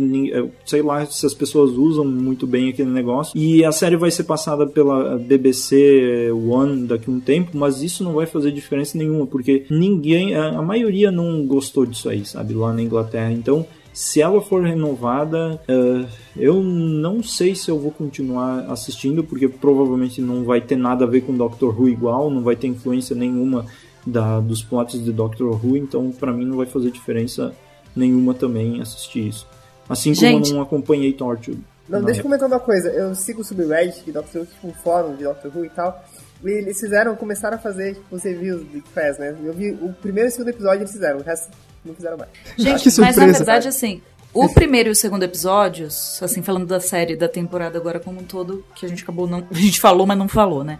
sei 0.65 0.81
lá 0.81 1.05
se 1.05 1.27
as 1.27 1.33
pessoas 1.35 1.73
usam 1.73 2.03
muito 2.03 2.47
bem 2.47 2.69
aquele 2.69 2.89
negócio, 2.89 3.37
e 3.37 3.63
a 3.63 3.71
série 3.71 3.95
vai 3.95 4.09
ser 4.09 4.23
passada 4.23 4.65
pela 4.65 5.19
BBC 5.19 6.31
One 6.33 6.87
daqui 6.87 7.07
a 7.07 7.13
um 7.13 7.19
tempo, 7.19 7.51
mas 7.55 7.83
isso 7.83 8.03
não 8.03 8.13
vai 8.13 8.25
fazer 8.25 8.51
diferença 8.51 8.97
nenhuma, 8.97 9.27
porque 9.27 9.67
ninguém, 9.69 10.35
a 10.35 10.59
maioria 10.63 11.11
não 11.11 11.45
gostou 11.45 11.85
disso 11.85 12.09
aí, 12.09 12.25
sabe, 12.25 12.55
lá 12.55 12.73
na 12.73 12.81
Inglaterra, 12.81 13.31
então 13.31 13.67
se 13.93 14.21
ela 14.21 14.41
for 14.41 14.63
renovada, 14.63 15.61
eh, 15.67 16.05
eu 16.37 16.63
não 16.63 17.21
sei 17.21 17.53
se 17.53 17.69
eu 17.69 17.77
vou 17.77 17.91
continuar 17.91 18.71
assistindo, 18.71 19.23
porque 19.23 19.49
provavelmente 19.49 20.21
não 20.21 20.43
vai 20.43 20.61
ter 20.61 20.77
nada 20.77 21.03
a 21.03 21.07
ver 21.07 21.21
com 21.21 21.35
Doctor 21.35 21.77
Who 21.77 21.89
igual, 21.89 22.29
não 22.29 22.41
vai 22.41 22.55
ter 22.55 22.67
influência 22.67 23.15
nenhuma 23.15 23.65
da, 24.05 24.39
dos 24.39 24.63
plots 24.63 25.03
de 25.03 25.11
Doctor 25.11 25.53
Who, 25.63 25.77
então 25.77 26.11
pra 26.11 26.31
mim 26.31 26.45
não 26.45 26.57
vai 26.57 26.65
fazer 26.65 26.91
diferença 26.91 27.53
nenhuma 27.95 28.33
também 28.33 28.81
assistir 28.81 29.27
isso. 29.27 29.47
Assim 29.89 30.13
como 30.13 30.27
Gente. 30.27 30.49
eu 30.49 30.55
não 30.55 30.63
acompanhei 30.63 31.11
Torchwood. 31.13 31.61
Não, 31.89 32.01
deixa 32.01 32.21
eu 32.21 32.23
comentar 32.23 32.47
uma 32.47 32.59
coisa. 32.59 32.89
Eu 32.89 33.13
sigo 33.13 33.41
o 33.41 33.43
Subreddit, 33.43 34.03
que 34.03 34.11
Doctor 34.11 34.41
Who, 34.41 34.47
tipo 34.47 34.67
um 34.67 34.73
fórum 34.73 35.15
de 35.15 35.23
Doctor 35.23 35.51
Who 35.53 35.65
e 35.65 35.69
tal. 35.69 36.03
E 36.43 36.49
eles 36.49 36.79
fizeram, 36.79 37.15
começaram 37.15 37.57
a 37.57 37.59
fazer 37.59 37.95
tipo, 37.95 38.15
os 38.15 38.23
reviews 38.23 38.61
de 38.71 38.81
Class, 38.93 39.17
né? 39.19 39.35
Eu 39.43 39.53
vi 39.53 39.71
o 39.71 39.93
primeiro 40.01 40.29
e 40.29 40.31
o 40.31 40.31
segundo 40.31 40.49
episódio 40.49 40.79
eles 40.79 40.91
fizeram, 40.91 41.19
o 41.19 41.23
resto 41.23 41.51
não 41.83 41.93
fizeram 41.93 42.17
mais. 42.17 42.29
Gente, 42.57 42.83
Que 42.83 42.85
mas 42.85 42.85
na 42.85 43.11
surpresa. 43.11 43.37
verdade, 43.37 43.67
assim, 43.67 44.01
o 44.33 44.47
primeiro 44.47 44.89
e 44.89 44.91
o 44.91 44.95
segundo 44.95 45.23
episódios, 45.23 46.17
assim, 46.23 46.41
falando 46.41 46.65
da 46.65 46.79
série, 46.79 47.15
da 47.17 47.27
temporada 47.27 47.77
agora 47.77 47.99
como 47.99 48.21
um 48.21 48.23
todo, 48.23 48.63
que 48.75 48.85
a 48.85 48.89
gente 48.89 49.03
acabou 49.03 49.27
não. 49.27 49.45
A 49.51 49.53
gente 49.53 49.79
falou, 49.79 50.07
mas 50.07 50.17
não 50.17 50.27
falou, 50.27 50.63
né? 50.63 50.79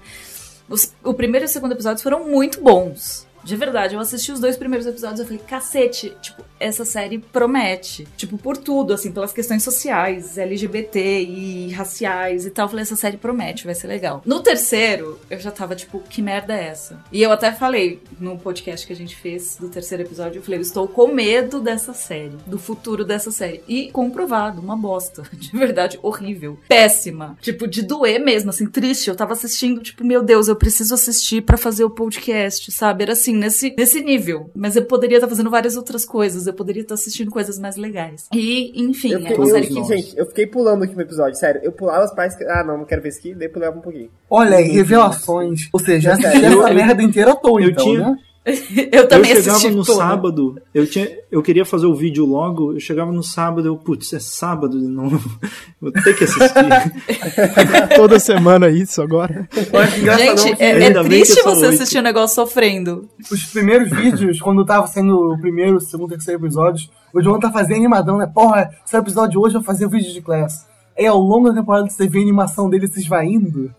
Os- 0.72 0.94
o 1.04 1.14
primeiro 1.14 1.46
e 1.46 1.48
o 1.48 1.50
segundo 1.50 1.74
episódios 1.74 2.02
foram 2.02 2.28
muito 2.28 2.62
bons. 2.62 3.28
De 3.44 3.56
verdade, 3.56 3.96
eu 3.96 4.00
assisti 4.00 4.32
os 4.32 4.40
dois 4.40 4.58
primeiros 4.58 4.88
episódios 4.88 5.20
e 5.20 5.24
falei, 5.24 5.42
cacete, 5.48 6.14
tipo, 6.22 6.44
essa 6.60 6.86
série 6.86 7.18
promete. 7.18 8.08
Tipo, 8.16 8.38
por 8.38 8.56
tudo, 8.56 8.94
assim, 8.94 9.12
pelas 9.12 9.34
questões 9.34 9.64
sociais, 9.64 10.38
LGBT 10.38 11.22
e 11.22 11.72
raciais 11.72 12.46
e 12.46 12.52
tal. 12.52 12.66
Eu 12.66 12.70
falei, 12.70 12.84
essa 12.84 12.96
série 12.96 13.18
promete, 13.18 13.66
vai 13.66 13.74
ser 13.74 13.88
legal. 13.88 14.22
No 14.26 14.42
terceiro, 14.42 15.20
eu 15.30 15.40
já 15.40 15.52
tava, 15.52 15.76
tipo, 15.76 16.00
que 16.00 16.22
merda 16.22 16.54
é 16.54 16.68
essa? 16.68 17.04
E 17.12 17.22
eu 17.22 17.32
até 17.32 17.52
falei 17.52 18.02
no 18.20 18.38
podcast 18.38 18.86
que 18.86 18.94
a 18.94 18.96
gente 18.96 19.16
fez 19.16 19.58
do 19.60 19.70
terceiro 19.70 20.04
episódio, 20.04 20.40
eu 20.40 20.44
falei, 20.44 20.60
eu 20.60 20.64
estou 20.64 20.88
com 20.88 21.08
medo 21.08 21.60
dessa 21.60 21.94
série, 21.94 22.38
do 22.46 22.60
futuro 22.60 23.04
dessa 23.04 23.32
série. 23.32 23.64
E 23.68 23.92
comprovado, 23.92 24.62
uma 24.62 24.78
bosta. 24.78 25.24
De 25.34 25.52
verdade, 25.58 26.00
horrível. 26.04 26.60
Péssima. 26.68 27.38
Tipo, 27.42 27.68
de 27.68 27.82
doer 27.82 28.20
mesmo, 28.20 28.52
assim, 28.52 28.68
triste. 28.68 29.10
Eu 29.10 29.16
tava 29.16 29.34
assistindo, 29.34 29.82
tipo, 29.82 30.04
meu 30.04 30.22
Deus, 30.22 30.48
eu 30.48 30.56
preciso 30.56 30.94
assistir 30.94 31.42
pra 31.42 31.58
fazer 31.58 31.84
o 31.84 31.90
podcast, 31.90 32.72
sabe? 32.72 33.04
Era 33.04 33.14
assim, 33.14 33.31
nesse, 33.34 33.74
nesse 33.78 34.02
nível. 34.02 34.50
Mas 34.56 34.76
eu 34.76 34.86
poderia 34.86 35.18
estar 35.18 35.28
fazendo 35.28 35.50
várias 35.50 35.76
outras 35.78 36.06
coisas, 36.06 36.48
eu 36.48 36.54
poderia 36.54 36.82
estar 36.82 36.96
assistindo 36.96 37.32
coisas 37.32 37.58
mais 37.60 37.76
legais. 37.76 38.28
E, 38.34 38.72
enfim, 38.82 39.12
Eu 39.12 39.18
é 39.20 39.22
fiquei, 39.22 39.36
uma 39.38 39.46
eu 39.48 39.52
série 39.54 39.68
que. 39.68 39.84
gente, 39.84 40.18
eu 40.18 40.26
fiquei 40.28 40.48
pulando 40.48 40.80
o 40.80 40.84
último 40.84 41.02
episódio, 41.02 41.36
sério. 41.38 41.62
Eu 41.64 41.72
pulava 41.72 42.04
as 42.04 42.14
partes 42.16 42.38
que. 42.38 42.44
Ah, 42.46 42.64
não, 42.64 42.78
não 42.80 42.86
quero 42.86 43.02
ver 43.02 43.10
isso 43.10 43.20
aqui, 43.20 43.34
daí 43.36 43.50
pulava 43.50 43.78
um 43.78 43.82
pouquinho. 43.82 44.10
Olha 44.30 44.58
aí, 44.58 44.68
revelações. 44.70 45.70
Ou 45.74 45.80
seja, 45.80 46.10
eu- 46.12 46.14
essa 46.14 46.38
eu- 46.70 46.74
merda 46.74 47.02
inteira 47.04 47.32
à 47.32 47.36
toa, 47.36 47.62
eu 47.62 47.70
então, 47.70 47.84
tinha- 47.84 48.10
né? 48.10 48.16
eu 48.92 49.08
também 49.08 49.32
eu 49.32 49.38
chegava 49.38 49.58
assisti 49.58 49.76
no 49.76 49.86
toda. 49.86 50.00
sábado, 50.00 50.62
eu, 50.74 50.88
tinha, 50.88 51.08
eu 51.32 51.44
queria 51.44 51.64
fazer 51.64 51.86
o 51.86 51.94
vídeo 51.94 52.26
logo, 52.26 52.74
eu 52.74 52.80
chegava 52.80 53.12
no 53.12 53.22
sábado, 53.22 53.68
eu, 53.68 53.78
putz, 53.78 54.12
é 54.14 54.20
sábado 54.20 54.80
de 54.80 54.88
novo, 54.88 55.40
vou 55.80 55.92
ter 55.92 56.18
que 56.18 56.24
assistir. 56.24 56.50
Toda 57.96 58.20
semana 58.20 58.68
isso 58.70 59.00
agora. 59.00 59.48
Gente, 59.54 60.56
que 60.56 60.64
é, 60.64 60.84
é 60.84 61.04
triste 61.04 61.40
é 61.40 61.44
você 61.44 61.68
assistir 61.68 62.00
um 62.00 62.04
negócio 62.04 62.36
sofrendo. 62.36 63.08
os 63.32 63.46
primeiros 63.46 63.92
vídeos, 63.92 64.42
quando 64.42 64.66
tava 64.66 64.88
sendo 64.88 65.34
o 65.34 65.40
primeiro, 65.40 65.78
o 65.78 65.82
segundo, 65.82 66.10
terceiro 66.10 66.40
episódio, 66.42 66.90
o 67.14 67.22
John 67.22 67.40
tá 67.40 67.52
fazendo 67.52 67.78
animadão, 67.78 68.18
né? 68.18 68.26
Porra, 68.26 68.72
esse 68.84 68.98
episódio 68.98 69.32
de 69.32 69.38
hoje 69.38 69.56
eu 69.56 69.62
vou 69.62 69.68
fazer 69.68 69.86
o 69.86 69.90
vídeo 69.90 70.12
de 70.12 70.22
Class. 70.22 70.66
Aí 70.98 71.06
ao 71.06 71.20
longo 71.20 71.50
da 71.50 71.56
temporada 71.56 71.90
você 71.90 72.08
vê 72.08 72.20
a 72.20 72.22
animação 72.22 72.70
dele 72.70 72.88
se 72.88 73.00
esvaindo. 73.00 73.74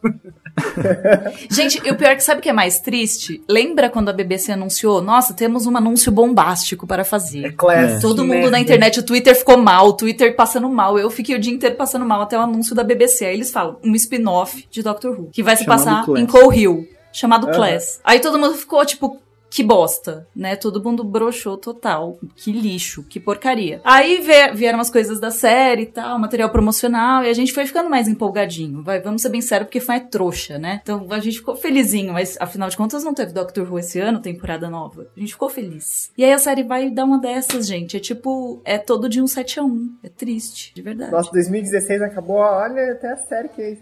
Gente, 1.51 1.81
e 1.85 1.91
o 1.91 1.97
pior 1.97 2.11
é 2.13 2.15
que 2.17 2.23
sabe 2.23 2.41
o 2.41 2.43
que 2.43 2.49
é 2.49 2.53
mais 2.53 2.79
triste? 2.81 3.43
Lembra 3.49 3.89
quando 3.89 4.09
a 4.09 4.13
BBC 4.13 4.53
anunciou? 4.53 5.01
Nossa, 5.03 5.35
temos 5.35 5.67
um 5.67 5.77
anúncio 5.77 6.13
bombástico 6.13 6.87
para 6.87 7.03
É 7.03 7.05
fazer. 7.05 7.53
Class. 7.57 8.01
Todo 8.01 8.23
mundo 8.23 8.35
merda. 8.35 8.51
na 8.51 8.61
internet, 8.61 9.01
o 9.01 9.03
Twitter 9.03 9.35
ficou 9.35 9.57
mal, 9.57 9.89
o 9.89 9.93
Twitter 9.93 10.35
passando 10.37 10.69
mal. 10.69 10.99
Eu 10.99 11.11
fiquei 11.11 11.35
o 11.35 11.39
dia 11.39 11.53
inteiro 11.53 11.77
passando 11.77 12.05
mal 12.05 12.23
até 12.23 12.37
o 12.39 12.43
anúncio 12.43 12.75
da 12.75 12.83
BBC. 12.85 13.25
Aí 13.25 13.35
eles 13.35 13.51
falam, 13.51 13.79
um 13.83 13.95
spin-off 13.95 14.67
de 14.71 14.83
Doctor 14.83 15.13
Who, 15.19 15.31
que 15.33 15.43
vai 15.43 15.57
se 15.57 15.65
Chamado 15.65 15.79
passar 15.85 16.05
Class. 16.05 16.23
em 16.23 16.27
Coal 16.27 16.53
Hill, 16.53 16.89
chamado 17.13 17.47
Aham. 17.49 17.57
Class. 17.57 18.01
Aí 18.05 18.21
todo 18.21 18.39
mundo 18.39 18.55
ficou 18.55 18.85
tipo, 18.85 19.22
que 19.55 19.63
bosta, 19.63 20.27
né? 20.35 20.57
Todo 20.57 20.83
mundo 20.83 21.05
broxou 21.05 21.59
total. 21.59 22.19
Que 22.35 22.51
lixo, 22.51 23.03
que 23.03 23.21
porcaria. 23.21 23.83
Aí 23.85 24.19
vie- 24.21 24.53
vieram 24.55 24.81
as 24.81 24.91
coisas 24.91 25.21
da 25.21 25.31
série 25.31 25.83
e 25.83 25.87
tal, 25.87 26.19
material 26.19 26.49
promocional, 26.49 27.23
e 27.23 27.29
a 27.29 27.35
gente 27.35 27.53
foi 27.53 27.67
ficando 27.67 27.91
mais 27.91 28.09
empolgadinho. 28.09 28.83
Vai, 28.83 29.01
vamos 29.01 29.21
ser 29.21 29.29
bem 29.29 29.43
sérios, 29.43 29.67
porque 29.67 29.79
foi 29.81 30.01
trouxa, 30.01 30.59
né? 30.59 30.81
Então 30.83 31.07
a 31.11 31.21
gente 31.21 31.39
ficou 31.39 31.55
felizinho, 31.55 32.15
mas 32.15 32.37
afinal 32.41 32.71
de 32.71 32.77
contas 32.79 33.05
não 33.05 33.13
teve 33.13 33.33
Doctor 33.35 33.71
Who 33.71 33.79
esse 33.79 34.01
ano, 34.01 34.21
temporada 34.21 34.71
nova. 34.71 35.07
A 35.15 35.21
gente 35.21 35.33
ficou 35.33 35.51
feliz. 35.51 36.11
E 36.17 36.25
aí 36.25 36.33
a 36.33 36.39
série 36.39 36.63
vai 36.63 36.89
dar 36.91 37.05
uma 37.05 37.19
dessas, 37.19 37.67
gente. 37.67 37.97
É 37.97 38.01
tipo, 38.01 38.61
é 38.65 38.79
todo 38.79 39.07
de 39.09 39.21
um 39.21 39.27
7 39.27 39.61
a 39.61 39.63
1 39.65 39.97
É 40.03 40.09
triste, 40.09 40.73
de 40.75 40.81
verdade. 40.81 41.13
Nossa, 41.13 41.31
2016 41.31 42.01
acabou, 42.01 42.37
olha, 42.37 42.93
até 42.93 43.13
a 43.13 43.17
série 43.19 43.49
que. 43.51 43.79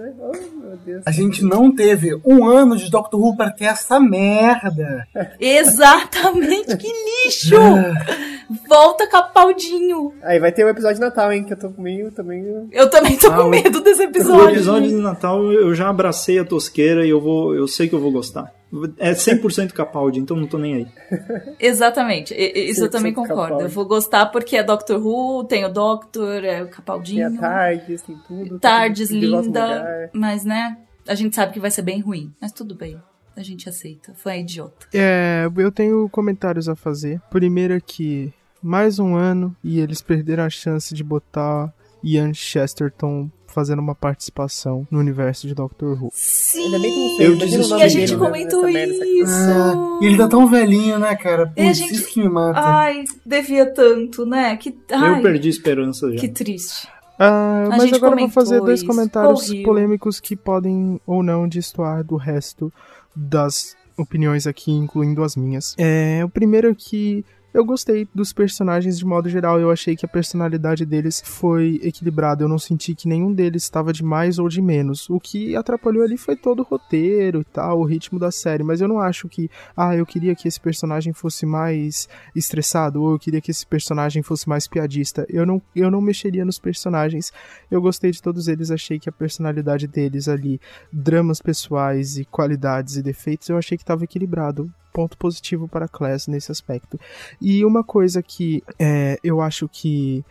Né? 0.00 0.12
Oh, 0.18 0.32
meu 0.60 0.76
Deus. 0.84 1.02
A 1.06 1.10
gente 1.10 1.44
não 1.44 1.74
teve 1.74 2.18
um 2.24 2.44
ano 2.46 2.76
de 2.76 2.90
Doctor 2.90 3.20
Who 3.20 3.36
pra 3.36 3.50
ter 3.50 3.64
essa 3.66 4.00
merda. 4.00 5.06
Exatamente, 5.38 6.76
que 6.76 6.88
lixo! 6.88 7.56
Volta 8.68 9.06
Capaldinho. 9.06 10.12
Aí 10.22 10.38
vai 10.40 10.50
ter 10.50 10.64
o 10.64 10.68
episódio 10.68 10.96
de 10.96 11.00
Natal, 11.00 11.32
hein? 11.32 11.44
Que 11.44 11.52
eu 11.52 11.56
tô 11.58 11.70
comigo 11.70 12.10
também. 12.10 12.44
Eu 12.72 12.88
também 12.90 13.16
tô 13.16 13.28
Ah, 13.28 13.36
com 13.36 13.42
o- 13.44 13.48
medo 13.48 13.80
desse 13.80 14.00
O 14.00 14.04
episódio. 14.04 14.50
episódio 14.56 14.88
de 14.88 14.96
Natal 14.96 15.52
eu 15.52 15.74
já 15.74 15.88
abracei 15.88 16.38
a 16.38 16.44
tosqueira 16.44 17.04
e 17.06 17.10
eu 17.10 17.20
vou, 17.20 17.54
eu 17.54 17.68
sei 17.68 17.88
que 17.88 17.94
eu 17.94 18.00
vou 18.00 18.10
gostar. 18.10 18.52
É 18.98 19.12
100% 19.12 19.72
Capaldi, 19.72 20.20
então 20.20 20.36
não 20.36 20.46
tô 20.46 20.56
nem 20.58 20.74
aí. 20.74 20.86
Exatamente, 21.58 22.34
isso 22.34 22.84
eu 22.84 22.90
também 22.90 23.12
100% 23.12 23.16
concordo. 23.16 23.42
Capaldi. 23.42 23.64
Eu 23.64 23.68
vou 23.70 23.84
gostar 23.84 24.26
porque 24.26 24.56
é 24.56 24.62
Doctor 24.62 25.04
Who, 25.04 25.44
tem 25.44 25.64
o 25.64 25.68
Doctor, 25.68 26.44
é 26.44 26.62
o 26.62 26.66
Tem 26.66 26.74
Capaldinho. 26.74 27.26
a 27.26 27.40
Tardes, 27.40 28.02
tem 28.02 28.16
tudo. 28.28 28.58
Tardes 28.60 29.10
no 29.10 29.18
linda, 29.18 30.10
mas 30.12 30.44
né, 30.44 30.78
a 31.06 31.14
gente 31.14 31.34
sabe 31.34 31.52
que 31.52 31.60
vai 31.60 31.70
ser 31.70 31.82
bem 31.82 32.00
ruim. 32.00 32.32
Mas 32.40 32.52
tudo 32.52 32.74
bem, 32.74 32.96
a 33.36 33.42
gente 33.42 33.68
aceita. 33.68 34.12
Foi 34.14 34.38
idiota. 34.38 34.86
É, 34.94 35.48
eu 35.56 35.72
tenho 35.72 36.08
comentários 36.08 36.68
a 36.68 36.76
fazer. 36.76 37.20
Primeiro 37.30 37.74
aqui, 37.74 38.32
mais 38.62 38.98
um 38.98 39.16
ano 39.16 39.56
e 39.64 39.80
eles 39.80 40.00
perderam 40.00 40.44
a 40.44 40.50
chance 40.50 40.94
de 40.94 41.02
botar 41.02 41.72
Ian 42.02 42.32
Chesterton 42.34 43.30
fazendo 43.46 43.80
uma 43.80 43.94
participação 43.96 44.86
no 44.90 45.00
universo 45.00 45.48
de 45.48 45.54
Doctor 45.54 46.00
Who. 46.00 46.10
Sim, 46.12 46.66
Ainda 46.66 46.78
bem 46.78 46.92
que 46.92 46.98
não 46.98 47.10
Eu 47.10 47.16
sei, 47.16 47.48
desisti. 47.48 47.68
nome 47.70 47.82
a 47.82 47.88
gente 47.88 48.00
dele, 48.10 48.20
né, 48.20 48.26
comentou 48.26 48.68
essa 48.68 49.06
isso. 49.06 49.32
Ah, 49.32 49.98
e 50.00 50.06
ele 50.06 50.16
tá 50.16 50.28
tão 50.28 50.46
velhinho, 50.46 50.98
né, 51.00 51.16
cara? 51.16 51.52
E 51.56 51.60
a 51.62 51.64
Putz, 51.66 51.78
gente- 51.78 51.94
isso 51.94 52.08
que 52.12 52.20
me 52.22 52.28
mata. 52.28 52.60
Ai, 52.60 53.04
devia 53.26 53.66
tanto, 53.74 54.24
né? 54.24 54.56
Que, 54.56 54.76
ai, 54.92 55.18
eu 55.18 55.22
perdi 55.22 55.48
esperança 55.48 56.12
já. 56.12 56.20
que 56.20 56.28
triste. 56.28 56.86
Ah, 57.18 57.64
mas 57.70 57.92
agora 57.92 58.14
eu 58.14 58.18
vou 58.20 58.28
fazer 58.30 58.60
dois 58.60 58.80
isso. 58.80 58.86
comentários 58.88 59.48
Horrível. 59.48 59.64
polêmicos 59.66 60.20
que 60.20 60.36
podem 60.36 61.00
ou 61.04 61.22
não 61.22 61.46
destoar 61.48 62.02
do 62.04 62.16
resto 62.16 62.72
das 63.14 63.76
opiniões 63.98 64.46
aqui, 64.46 64.70
incluindo 64.72 65.22
as 65.24 65.34
minhas. 65.36 65.74
É, 65.76 66.24
o 66.24 66.28
primeiro 66.30 66.70
é 66.70 66.74
que 66.74 67.24
eu 67.52 67.64
gostei 67.64 68.06
dos 68.14 68.32
personagens 68.32 68.98
de 68.98 69.04
modo 69.04 69.28
geral. 69.28 69.58
Eu 69.58 69.70
achei 69.70 69.96
que 69.96 70.06
a 70.06 70.08
personalidade 70.08 70.86
deles 70.86 71.22
foi 71.24 71.80
equilibrada. 71.82 72.44
Eu 72.44 72.48
não 72.48 72.58
senti 72.58 72.94
que 72.94 73.08
nenhum 73.08 73.32
deles 73.32 73.64
estava 73.64 73.92
de 73.92 74.04
mais 74.04 74.38
ou 74.38 74.48
de 74.48 74.62
menos. 74.62 75.10
O 75.10 75.18
que 75.18 75.56
atrapalhou 75.56 76.04
ali 76.04 76.16
foi 76.16 76.36
todo 76.36 76.60
o 76.60 76.62
roteiro 76.62 77.40
e 77.40 77.44
tal, 77.44 77.80
o 77.80 77.84
ritmo 77.84 78.18
da 78.18 78.30
série. 78.30 78.62
Mas 78.62 78.80
eu 78.80 78.88
não 78.88 79.00
acho 79.00 79.28
que, 79.28 79.50
ah, 79.76 79.96
eu 79.96 80.06
queria 80.06 80.34
que 80.34 80.46
esse 80.46 80.60
personagem 80.60 81.12
fosse 81.12 81.44
mais 81.44 82.08
estressado 82.34 83.02
ou 83.02 83.12
eu 83.12 83.18
queria 83.18 83.40
que 83.40 83.50
esse 83.50 83.66
personagem 83.66 84.22
fosse 84.22 84.48
mais 84.48 84.68
piadista. 84.68 85.26
Eu 85.28 85.44
não, 85.44 85.60
eu 85.74 85.90
não 85.90 86.00
mexeria 86.00 86.44
nos 86.44 86.58
personagens. 86.58 87.32
Eu 87.70 87.82
gostei 87.82 88.12
de 88.12 88.22
todos 88.22 88.46
eles. 88.46 88.70
Achei 88.70 88.98
que 88.98 89.08
a 89.08 89.12
personalidade 89.12 89.86
deles 89.86 90.28
ali, 90.28 90.60
dramas 90.92 91.40
pessoais 91.40 92.16
e 92.16 92.24
qualidades 92.24 92.96
e 92.96 93.02
defeitos, 93.02 93.48
eu 93.48 93.58
achei 93.58 93.76
que 93.76 93.82
estava 93.82 94.04
equilibrado 94.04 94.72
ponto 94.92 95.16
positivo 95.16 95.68
para 95.68 95.86
a 95.86 95.88
Class 95.88 96.26
nesse 96.26 96.52
aspecto. 96.52 96.98
E 97.40 97.64
uma 97.64 97.82
coisa 97.82 98.22
que 98.22 98.62
é, 98.78 99.18
eu 99.22 99.40
acho 99.40 99.68
que 99.68 100.24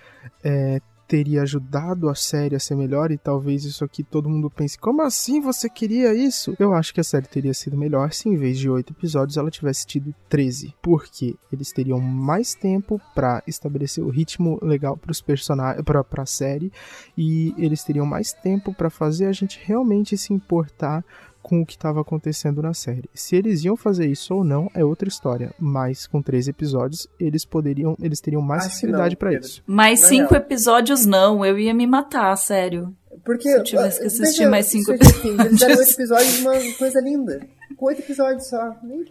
é, 0.43 0.81
teria 1.09 1.41
ajudado 1.41 2.07
a 2.07 2.13
série 2.13 2.55
a 2.55 2.59
ser 2.59 2.75
melhor, 2.75 3.11
e 3.11 3.17
talvez 3.17 3.65
isso 3.65 3.83
aqui 3.83 4.03
todo 4.03 4.29
mundo 4.29 4.47
pense: 4.47 4.77
como 4.77 5.01
assim 5.01 5.41
você 5.41 5.67
queria 5.67 6.13
isso? 6.13 6.55
Eu 6.59 6.71
acho 6.71 6.93
que 6.93 7.01
a 7.01 7.03
série 7.03 7.27
teria 7.27 7.53
sido 7.53 7.75
melhor 7.75 8.13
se 8.13 8.29
em 8.29 8.37
vez 8.37 8.59
de 8.59 8.69
oito 8.69 8.93
episódios 8.93 9.35
ela 9.35 9.49
tivesse 9.49 9.87
tido 9.87 10.13
13, 10.29 10.75
porque 10.83 11.35
eles 11.51 11.71
teriam 11.73 11.99
mais 11.99 12.53
tempo 12.53 13.01
para 13.15 13.41
estabelecer 13.47 14.03
o 14.03 14.09
ritmo 14.09 14.59
legal 14.61 14.95
para 14.95 15.11
os 15.11 15.19
personagens, 15.19 15.83
para 15.83 16.05
a 16.21 16.25
série, 16.27 16.71
e 17.17 17.55
eles 17.57 17.83
teriam 17.83 18.05
mais 18.05 18.31
tempo 18.31 18.71
para 18.71 18.91
fazer 18.91 19.25
a 19.25 19.31
gente 19.31 19.59
realmente 19.63 20.15
se 20.15 20.31
importar 20.31 21.03
com 21.49 21.61
o 21.61 21.65
que 21.65 21.73
estava 21.73 21.99
acontecendo 21.99 22.61
na 22.61 22.75
série. 22.75 23.09
Se 23.11 23.35
eles 23.35 23.63
iam 23.63 23.75
fazer 23.75 24.05
isso 24.05 24.35
ou 24.35 24.43
não 24.43 24.69
é 24.75 24.85
outra 24.85 25.09
história, 25.09 25.51
mas 25.59 26.05
com 26.05 26.21
três 26.21 26.47
episódios 26.47 27.07
eles 27.19 27.43
poderiam, 27.43 27.97
eles 27.99 28.21
teriam 28.21 28.41
mais 28.41 28.65
facilidade 28.65 29.15
para 29.15 29.33
isso. 29.33 29.63
Mais 29.65 30.01
Na 30.01 30.07
cinco 30.07 30.35
episódios 30.35 31.07
não, 31.07 31.43
eu 31.43 31.57
ia 31.57 31.73
me 31.73 31.87
matar, 31.87 32.35
sério. 32.35 32.95
Porque. 33.23 33.49
Se 33.49 33.57
eu 33.57 33.63
tivesse 33.63 33.97
que 33.99 34.03
veja, 34.07 34.23
assistir 34.23 34.49
mais 34.49 34.65
cinco 34.67 34.91
assim, 34.93 35.29
eles 35.39 35.49
fizeram 35.59 35.77
oito 35.77 35.91
episódios 35.91 36.33
de 36.33 36.41
uma 36.41 36.73
coisa 36.77 37.01
linda. 37.01 37.39
Com 37.77 37.85
oito 37.85 37.99
episódios 38.01 38.47
só. 38.49 38.75
Nem 38.83 39.05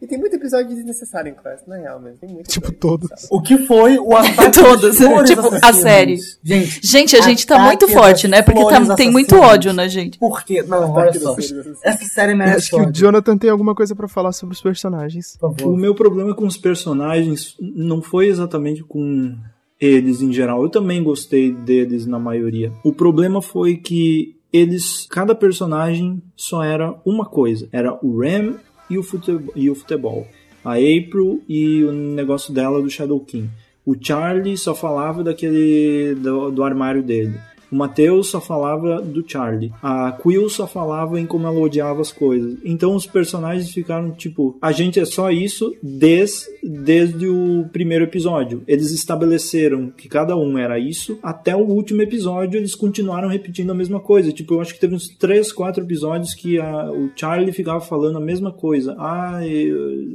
E 0.00 0.06
tem 0.06 0.16
muito 0.18 0.36
episódio 0.36 0.68
desnecessário 0.68 1.30
em 1.30 1.34
classe, 1.34 1.68
na 1.68 1.76
real 1.76 1.98
mesmo. 2.00 2.18
Tem 2.18 2.28
muito 2.28 2.48
Tipo 2.48 2.70
todos. 2.72 3.08
O 3.30 3.40
que 3.42 3.58
foi 3.66 3.98
o 3.98 4.14
ataque 4.14 4.52
Todos, 4.62 4.96
flores 4.98 5.30
tipo, 5.30 5.42
a 5.42 5.46
assassinas. 5.48 5.76
série. 5.82 6.16
Gente, 6.44 6.80
Gente, 6.86 7.16
a 7.16 7.20
gente 7.22 7.44
tá 7.46 7.58
muito 7.58 7.88
forte, 7.88 8.28
né? 8.28 8.40
Porque 8.42 8.60
tá- 8.64 8.94
tem 8.94 9.10
muito 9.10 9.34
ódio 9.36 9.72
na 9.72 9.88
gente. 9.88 10.18
por 10.18 10.44
quê? 10.44 10.62
Não, 10.62 10.92
olha 10.92 11.12
só. 11.18 11.34
Essa 11.82 12.04
série 12.04 12.32
Eu 12.32 12.36
merece 12.36 12.56
acho 12.58 12.70
que 12.70 12.80
o 12.82 12.92
Jonathan 12.92 13.36
tem 13.36 13.50
alguma 13.50 13.74
coisa 13.74 13.96
para 13.96 14.06
falar 14.06 14.32
sobre 14.32 14.54
os 14.54 14.60
personagens. 14.60 15.36
por 15.40 15.54
O 15.64 15.76
meu 15.76 15.94
problema 15.94 16.34
com 16.36 16.46
os 16.46 16.56
personagens 16.56 17.56
não 17.60 18.00
foi 18.00 18.28
exatamente 18.28 18.84
com 18.84 19.34
eles 19.82 20.22
em 20.22 20.32
geral. 20.32 20.62
Eu 20.62 20.68
também 20.68 21.02
gostei 21.02 21.50
deles 21.50 22.06
na 22.06 22.18
maioria. 22.18 22.72
O 22.84 22.92
problema 22.92 23.42
foi 23.42 23.76
que 23.76 24.36
eles, 24.52 25.06
cada 25.10 25.34
personagem 25.34 26.22
só 26.36 26.62
era 26.62 26.94
uma 27.04 27.26
coisa. 27.26 27.68
Era 27.72 27.98
o 28.00 28.20
Ram 28.20 28.54
e 28.88 28.96
o 28.96 29.02
futebol. 29.02 29.52
E 29.56 29.68
o 29.68 29.74
futebol. 29.74 30.24
A 30.64 30.74
April 30.74 31.42
e 31.48 31.82
o 31.82 31.90
negócio 31.90 32.54
dela 32.54 32.80
do 32.80 32.88
Shadow 32.88 33.18
King. 33.18 33.50
O 33.84 33.96
Charlie 34.00 34.56
só 34.56 34.72
falava 34.72 35.24
daquele 35.24 36.14
do, 36.14 36.52
do 36.52 36.62
armário 36.62 37.02
dele. 37.02 37.34
O 37.72 37.76
Matheus 37.76 38.28
só 38.28 38.40
falava 38.40 39.00
do 39.00 39.24
Charlie. 39.26 39.72
A 39.82 40.12
Quill 40.12 40.48
só 40.50 40.66
falava 40.66 41.18
em 41.18 41.24
como 41.26 41.46
ela 41.46 41.58
odiava 41.58 42.02
as 42.02 42.12
coisas. 42.12 42.58
Então 42.64 42.94
os 42.94 43.06
personagens 43.06 43.70
ficaram 43.72 44.10
tipo, 44.10 44.58
a 44.60 44.70
gente 44.72 45.00
é 45.00 45.04
só 45.06 45.30
isso 45.30 45.74
desde, 45.82 46.46
desde 46.62 47.26
o 47.28 47.64
primeiro 47.72 48.04
episódio. 48.04 48.62
Eles 48.68 48.90
estabeleceram 48.92 49.90
que 49.90 50.08
cada 50.08 50.36
um 50.36 50.58
era 50.58 50.78
isso. 50.78 51.18
Até 51.22 51.56
o 51.56 51.60
último 51.66 52.02
episódio 52.02 52.58
eles 52.58 52.74
continuaram 52.74 53.28
repetindo 53.28 53.70
a 53.70 53.74
mesma 53.74 54.00
coisa. 54.00 54.30
Tipo, 54.32 54.54
eu 54.54 54.60
acho 54.60 54.74
que 54.74 54.80
teve 54.80 54.94
uns 54.94 55.08
3, 55.08 55.50
4 55.52 55.82
episódios 55.82 56.34
que 56.34 56.58
a- 56.60 56.90
o 56.92 57.10
Charlie 57.16 57.52
ficava 57.52 57.80
falando 57.80 58.18
a 58.18 58.20
mesma 58.20 58.52
coisa. 58.52 58.94
Ah, 58.98 59.40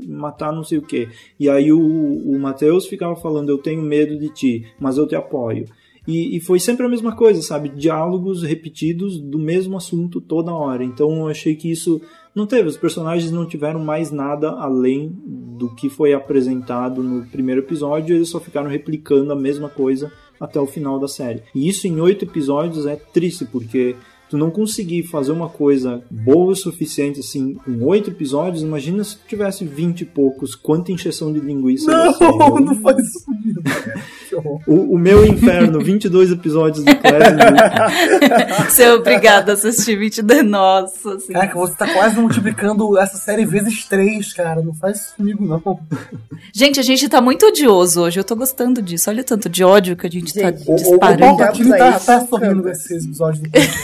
matar 0.08 0.52
não 0.52 0.64
sei 0.64 0.78
o 0.78 0.82
que. 0.82 1.08
E 1.40 1.50
aí 1.50 1.72
o, 1.72 1.80
o 1.80 2.38
Matheus 2.40 2.86
ficava 2.88 3.16
falando, 3.16 3.50
eu 3.50 3.58
tenho 3.58 3.82
medo 3.82 4.18
de 4.18 4.30
ti, 4.30 4.66
mas 4.80 4.98
eu 4.98 5.08
te 5.08 5.16
apoio. 5.16 5.66
E, 6.08 6.38
e 6.38 6.40
foi 6.40 6.60
sempre 6.60 6.86
a 6.86 6.90
mesma 6.90 7.14
coisa, 7.14 7.42
sabe? 7.42 7.68
Diálogos 7.70 8.42
repetidos 8.42 9.20
do 9.20 9.38
mesmo 9.38 9.76
assunto 9.76 10.22
toda 10.22 10.54
hora. 10.54 10.84
Então 10.84 11.20
eu 11.20 11.28
achei 11.28 11.56
que 11.56 11.70
isso 11.70 12.02
não 12.34 12.48
teve. 12.48 12.70
Os 12.70 12.78
personagens 12.78 13.32
não 13.32 13.46
tiveram 13.46 13.84
mais 13.84 14.10
nada 14.10 14.52
além 14.52 15.12
do 15.26 15.76
que 15.76 15.90
foi 15.90 16.14
apresentado 16.14 17.04
no 17.04 17.26
primeiro 17.26 17.62
episódio. 17.62 18.16
Eles 18.16 18.30
só 18.30 18.40
ficaram 18.40 18.70
replicando 18.70 19.34
a 19.34 19.36
mesma 19.36 19.68
coisa 19.68 20.12
até 20.40 20.60
o 20.60 20.66
final 20.66 20.98
da 20.98 21.08
série. 21.08 21.44
E 21.54 21.68
isso 21.68 21.88
em 21.88 22.00
oito 22.00 22.24
episódios 22.24 22.86
é 22.86 22.96
triste, 22.96 23.44
porque 23.44 23.96
tu 24.30 24.38
não 24.38 24.52
conseguir 24.52 25.04
fazer 25.04 25.32
uma 25.32 25.50
coisa 25.50 26.04
boa 26.12 26.52
o 26.52 26.56
suficiente 26.56 27.20
assim 27.20 27.54
com 27.56 27.84
oito 27.86 28.10
episódios, 28.10 28.62
imagina 28.62 29.04
se 29.04 29.18
tu 29.18 29.28
tivesse 29.28 29.66
vinte 29.66 30.02
e 30.02 30.06
poucos, 30.06 30.56
quanta 30.56 30.92
encheção 30.92 31.32
de 31.32 31.40
linguiça. 31.40 31.92
Não, 31.92 32.60
não 32.60 32.76
faz 32.82 32.98
isso. 33.00 33.26
o, 34.36 34.94
o 34.94 34.98
meu 34.98 35.26
inferno, 35.26 35.80
22 35.80 36.32
episódios 36.32 36.84
do 36.84 36.96
Clash. 36.96 38.72
Ser 38.74 38.92
obrigada 38.92 39.52
a 39.52 39.56
assistir 39.56 39.98
22. 39.98 40.44
Nossa, 40.44 41.14
assim. 41.16 41.34
Caraca, 41.34 41.56
você 41.58 41.76
tá 41.76 41.94
quase 41.94 42.20
multiplicando 42.20 42.98
essa 42.98 43.18
série 43.18 43.46
vezes 43.46 43.86
três, 43.86 44.34
cara. 44.34 44.62
Não 44.62 44.74
faz 44.74 44.98
isso 45.02 45.16
comigo, 45.16 45.46
não. 45.46 45.80
Gente, 46.54 46.80
a 46.80 46.84
gente 46.84 47.08
tá 47.08 47.22
muito 47.22 47.46
odioso 47.46 48.02
hoje. 48.02 48.20
Eu 48.20 48.24
tô 48.24 48.36
gostando 48.36 48.82
disso. 48.82 49.10
Olha 49.10 49.22
o 49.22 49.26
tanto 49.26 49.50
de 49.50 49.64
ódio 49.64 49.96
que 49.96 50.08
a 50.08 50.10
gente, 50.10 50.34
tá 50.34 50.52
Gente, 50.52 50.64
O, 50.68 50.72
o, 50.72 50.74
o 50.74 50.78
disparando. 50.78 51.20
Paulo 51.38 51.54
Tini 51.54 51.70
tá, 51.70 52.00
tá 52.00 52.20
aí, 52.20 52.28
sorrindo 52.28 52.56
canta. 52.56 52.70
nesse 52.70 52.94
episódio 52.96 53.44
do 53.44 53.50
podcast. 53.52 53.78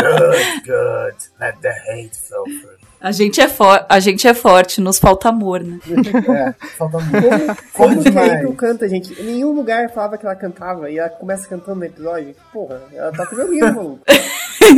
good, 0.00 0.62
good. 0.66 1.16
Let 1.40 1.56
the 1.60 1.70
hate 1.88 2.16
suffer. 2.16 2.79
A 3.00 3.12
gente, 3.12 3.40
é 3.40 3.48
for... 3.48 3.84
a 3.88 3.98
gente 4.00 4.28
é 4.28 4.34
forte, 4.34 4.80
nos 4.80 4.98
falta 4.98 5.28
amor, 5.30 5.62
né? 5.62 5.78
É, 6.30 6.52
falta 6.76 6.98
muito. 6.98 7.62
Como 7.72 7.94
Como 7.94 8.02
que 8.02 8.18
a. 8.18 8.34
April 8.34 8.52
canta, 8.54 8.88
gente? 8.88 9.18
Em 9.20 9.24
nenhum 9.24 9.52
lugar 9.52 9.90
falava 9.90 10.18
que 10.18 10.26
ela 10.26 10.34
cantava 10.36 10.90
e 10.90 10.98
ela 10.98 11.08
começa 11.08 11.48
cantando 11.48 11.78
no 11.80 11.84
episódio. 11.86 12.34
Porra, 12.52 12.80
ela 12.92 13.10
tá 13.12 13.24
violino, 13.24 13.72
maluco. 13.74 14.00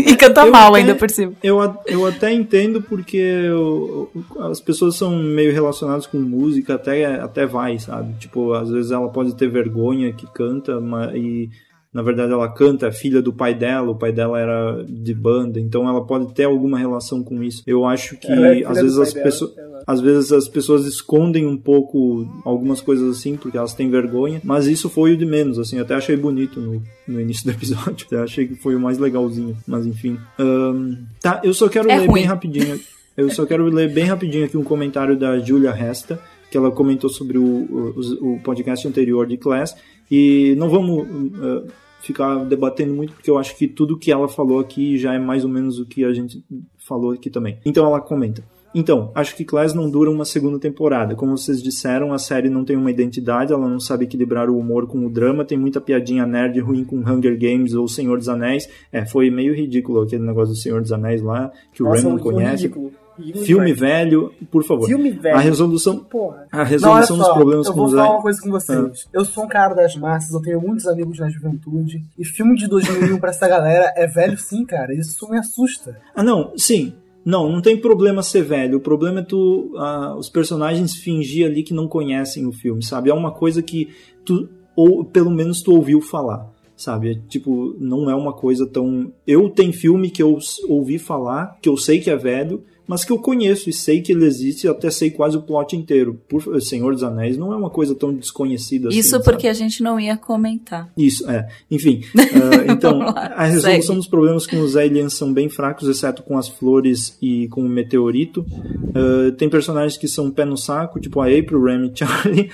e 0.07 0.17
canta 0.17 0.43
Eu 0.43 0.53
mal 0.53 0.69
até- 0.71 0.79
ainda 0.81 0.95
por 0.95 1.11
cima. 1.11 1.33
Eu, 1.43 1.59
eu 1.87 2.07
até 2.07 2.33
entendo 2.33 2.81
porque 2.83 3.17
eu- 3.17 4.09
as 4.51 4.61
pessoas 4.61 4.97
são 4.97 5.11
meio 5.11 5.53
relacionadas 5.53 6.07
com 6.07 6.19
música, 6.19 6.75
até, 6.75 7.05
até 7.17 7.45
vai, 7.45 7.79
sabe? 7.79 8.15
Tipo, 8.21 8.53
às 8.53 8.71
vezes 8.71 8.91
ela 8.93 9.09
pode 9.09 9.35
ter 9.35 9.49
vergonha 9.49 10.13
que 10.13 10.27
canta, 10.33 10.81
mas, 10.81 11.13
e 11.17 11.51
na 11.93 12.03
verdade 12.03 12.33
ela 12.33 12.49
canta, 12.49 12.87
é 12.87 12.93
filha 12.93 13.21
do 13.21 13.33
pai 13.33 13.55
dela, 13.55 13.91
o 13.91 13.97
pai 13.97 14.13
dela 14.13 14.39
era 14.39 14.85
de 14.89 15.15
banda, 15.15 15.61
então 15.61 15.89
ela 15.89 16.05
pode 16.05 16.33
ter 16.35 16.45
alguma 16.45 16.79
relação 16.79 17.23
com 17.23 17.43
isso. 17.43 17.63
Eu 17.67 17.85
acho 17.85 18.17
que 18.17 18.31
é 18.33 18.65
às 18.67 18.81
vezes 18.81 18.99
as 18.99 19.13
pessoas. 19.13 19.53
Às 19.85 20.01
vezes 20.01 20.31
as 20.31 20.47
pessoas 20.47 20.87
escondem 20.87 21.45
um 21.45 21.57
pouco 21.57 22.25
algumas 22.45 22.81
coisas 22.81 23.19
assim, 23.19 23.37
porque 23.37 23.59
elas 23.59 23.75
têm 23.75 23.91
vergonha, 23.91 24.41
mas 24.45 24.69
isso 24.69 24.89
foi 24.89 25.13
o 25.15 25.17
de 25.17 25.27
menos, 25.27 25.59
assim, 25.59 25.81
até 25.81 25.93
achei 25.97 26.17
bonito 26.17 26.61
no, 26.61 26.81
no 27.09 27.21
início 27.21 27.45
do 27.45 27.51
episódio, 27.57 28.07
até 28.07 28.19
achei 28.19 28.47
que 28.47 28.55
foi 28.55 28.77
o 28.77 28.81
mais 28.81 28.99
legalzinho, 28.99 29.57
mas 29.67 29.85
enfim. 29.85 30.17
Ahn, 30.39 30.95
tá, 31.21 31.41
eu 31.43 31.53
só 31.53 31.69
quero 31.69 31.91
É 31.91 31.99
ler 31.99 32.07
ruim. 32.07 32.21
bem 32.21 32.25
rapidinho, 32.27 32.79
eu 33.17 33.29
só 33.31 33.45
quero 33.45 33.65
ler 33.65 33.93
bem 33.93 34.05
rapidinho 34.05 34.45
aqui 34.45 34.57
um 34.57 34.63
comentário 34.63 35.19
da 35.19 35.37
Julia 35.41 35.73
Resta, 35.73 36.17
que 36.49 36.57
ela 36.57 36.71
comentou 36.71 37.11
sobre 37.11 37.37
o, 37.39 37.43
o, 37.45 38.35
o 38.35 38.41
podcast 38.41 38.87
anterior 38.87 39.27
de 39.27 39.37
Class, 39.37 39.75
e 40.15 40.55
não 40.57 40.69
vamos 40.69 41.09
uh, 41.09 41.67
ficar 42.03 42.45
debatendo 42.45 42.93
muito, 42.93 43.15
porque 43.15 43.31
eu 43.31 43.39
acho 43.39 43.57
que 43.57 43.67
tudo 43.67 43.99
que 43.99 44.13
ela 44.13 44.29
falou 44.29 44.61
aqui 44.61 44.99
já 44.99 45.15
é 45.15 45.19
mais 45.19 45.43
ou 45.43 45.49
menos 45.49 45.79
o 45.79 45.87
que 45.87 46.05
a 46.05 46.13
gente 46.13 46.45
falou 46.77 47.13
aqui 47.13 47.31
também. 47.31 47.59
Então 47.65 47.87
ela 47.87 47.99
comenta. 47.99 48.45
Então, 48.75 49.11
acho 49.15 49.35
que 49.35 49.45
Class 49.45 49.73
não 49.73 49.91
dura 49.91 50.11
uma 50.11 50.27
segunda 50.27 50.59
temporada. 50.59 51.15
Como 51.15 51.37
vocês 51.37 51.63
disseram, 51.63 52.13
a 52.13 52.19
série 52.19 52.51
não 52.51 52.63
tem 52.63 52.77
uma 52.77 52.91
identidade, 52.91 53.55
ela 53.55 53.67
não 53.67 53.81
sabe 53.81 54.05
equilibrar 54.05 54.51
o 54.51 54.59
humor 54.59 54.87
com 54.87 55.07
o 55.07 55.11
drama, 55.11 55.47
tem 55.47 55.57
muita 55.59 55.81
piadinha 55.81 56.27
nerd 56.27 56.61
ruim 56.61 56.85
com 56.85 56.97
Hunger 56.99 57.39
Games 57.39 57.73
ou 57.73 57.89
Senhor 57.89 58.19
dos 58.19 58.29
Anéis. 58.29 58.69
É, 58.91 59.07
foi 59.07 59.31
meio 59.31 59.55
ridículo 59.55 60.03
aquele 60.03 60.25
negócio 60.25 60.55
do 60.55 60.61
Senhor 60.61 60.83
dos 60.83 60.93
Anéis 60.93 61.23
lá, 61.23 61.51
que 61.73 61.83
o 61.83 61.87
Nossa, 61.87 62.03
não 62.03 62.11
muito 62.13 62.23
conhece. 62.25 62.65
ridículo. 62.65 62.93
Filme 63.17 63.73
demais. 63.73 63.79
velho, 63.79 64.33
por 64.51 64.65
favor. 64.65 64.87
Filme 64.87 65.11
velho. 65.11 65.37
A 65.37 65.41
resolução, 65.41 65.99
Porra. 65.99 66.47
a 66.51 66.59
Não, 66.59 66.65
resolução 66.65 67.17
dos 67.19 67.27
só, 67.27 67.35
problemas 67.35 67.67
eu 67.67 67.73
com 67.73 67.79
vou 67.79 67.87
os 67.89 67.95
falar 67.95 68.11
uma 68.15 68.23
coisa 68.23 68.41
com 68.43 68.51
vocês. 68.51 69.09
Eu 69.13 69.25
sou 69.25 69.45
um 69.45 69.49
cara 69.49 69.75
das 69.75 69.95
massas, 69.97 70.33
eu 70.33 70.41
tenho 70.43 70.61
muitos 70.61 70.87
amigos 70.87 71.19
na 71.19 71.29
juventude. 71.29 72.03
E 72.19 72.25
filme 72.25 72.57
de 72.57 72.67
2001 72.69 73.19
pra 73.19 73.31
essa 73.31 73.47
galera 73.49 73.93
é 73.97 74.07
velho 74.07 74.39
sim, 74.39 74.65
cara. 74.65 74.95
Isso 74.95 75.29
me 75.31 75.39
assusta. 75.39 75.97
Ah, 76.15 76.23
não, 76.23 76.53
sim. 76.57 76.95
Não, 77.25 77.49
não 77.53 77.61
tem 77.63 77.77
problema 77.77 78.23
ser 78.23 78.43
velho. 78.43 78.79
O 78.79 78.81
problema 78.81 79.21
é 79.21 79.23
tu, 79.23 79.73
ah, 79.77 80.17
os 80.19 80.29
personagens 80.29 80.97
fingir 80.97 81.47
ali 81.47 81.63
que 81.63 81.73
não 81.73 81.87
conhecem 81.87 82.47
o 82.47 82.53
filme, 82.53 82.85
sabe? 82.85 83.11
É 83.11 83.15
uma 83.15 83.31
coisa 83.31 83.63
que 83.63 83.91
tu, 84.25 84.49
ou 84.75 85.05
pelo 85.05 85.31
menos 85.31 85.63
tu 85.63 85.73
ouviu 85.73 86.01
falar, 86.01 86.51
sabe? 86.77 87.13
É, 87.13 87.15
tipo, 87.29 87.77
não 87.79 88.11
é 88.11 88.15
uma 88.17 88.33
coisa 88.33 88.67
tão. 88.67 89.13
Eu 89.25 89.49
tenho 89.51 89.73
filme 89.73 90.11
que 90.11 90.21
eu 90.21 90.37
ouvi 90.69 90.99
falar, 90.99 91.59
que 91.63 91.69
eu 91.69 91.77
sei 91.77 92.01
que 92.01 92.11
é 92.11 92.17
velho, 92.17 92.65
mas 92.87 93.05
que 93.05 93.13
eu 93.13 93.19
conheço 93.19 93.71
e 93.71 93.73
sei 93.73 94.01
que 94.01 94.13
ele 94.13 94.25
existe, 94.25 94.67
e 94.67 94.71
até 94.71 94.91
sei 94.91 95.11
quase 95.11 95.37
o 95.37 95.43
plot 95.43 95.77
inteiro. 95.77 96.21
Por 96.29 96.61
Senhor 96.61 96.93
dos 96.93 97.03
Anéis 97.03 97.37
não 97.37 97.53
é 97.53 97.57
uma 97.57 97.71
coisa 97.71 97.95
tão 97.95 98.13
desconhecida 98.13 98.89
assim. 98.89 98.99
Isso 98.99 99.21
porque 99.23 99.49
a 99.49 99.53
gente 99.53 99.83
não 99.83 99.99
ia 99.99 100.17
comentar. 100.17 100.91
Isso, 100.97 101.29
é. 101.31 101.49
Enfim, 101.71 102.03
uh, 102.15 102.73
então, 102.73 102.99
lá, 102.99 103.33
a 103.37 103.45
resolução 103.45 103.81
segue. 103.81 103.97
dos 103.97 104.09
problemas 104.09 104.47
com 104.47 104.61
os 104.61 104.77
aliens 104.77 105.15
são 105.15 105.33
bem 105.33 105.49
fracos, 105.49 105.89
exceto 105.89 106.23
com 106.23 106.37
as 106.37 106.49
flores 106.49 107.17
e 107.21 107.49
com 107.49 107.63
o 107.63 107.69
meteorito. 107.69 108.41
Uh, 108.41 109.33
tem 109.33 109.49
personagens 109.49 109.97
que 109.97 110.09
são 110.09 110.31
pé 110.31 110.45
no 110.45 110.57
saco, 110.57 111.01
tipo 111.01 111.21
a 111.21 111.27
April, 111.27 111.63
Remy 111.63 111.93
e 111.95 111.99
Charlie. 111.99 112.51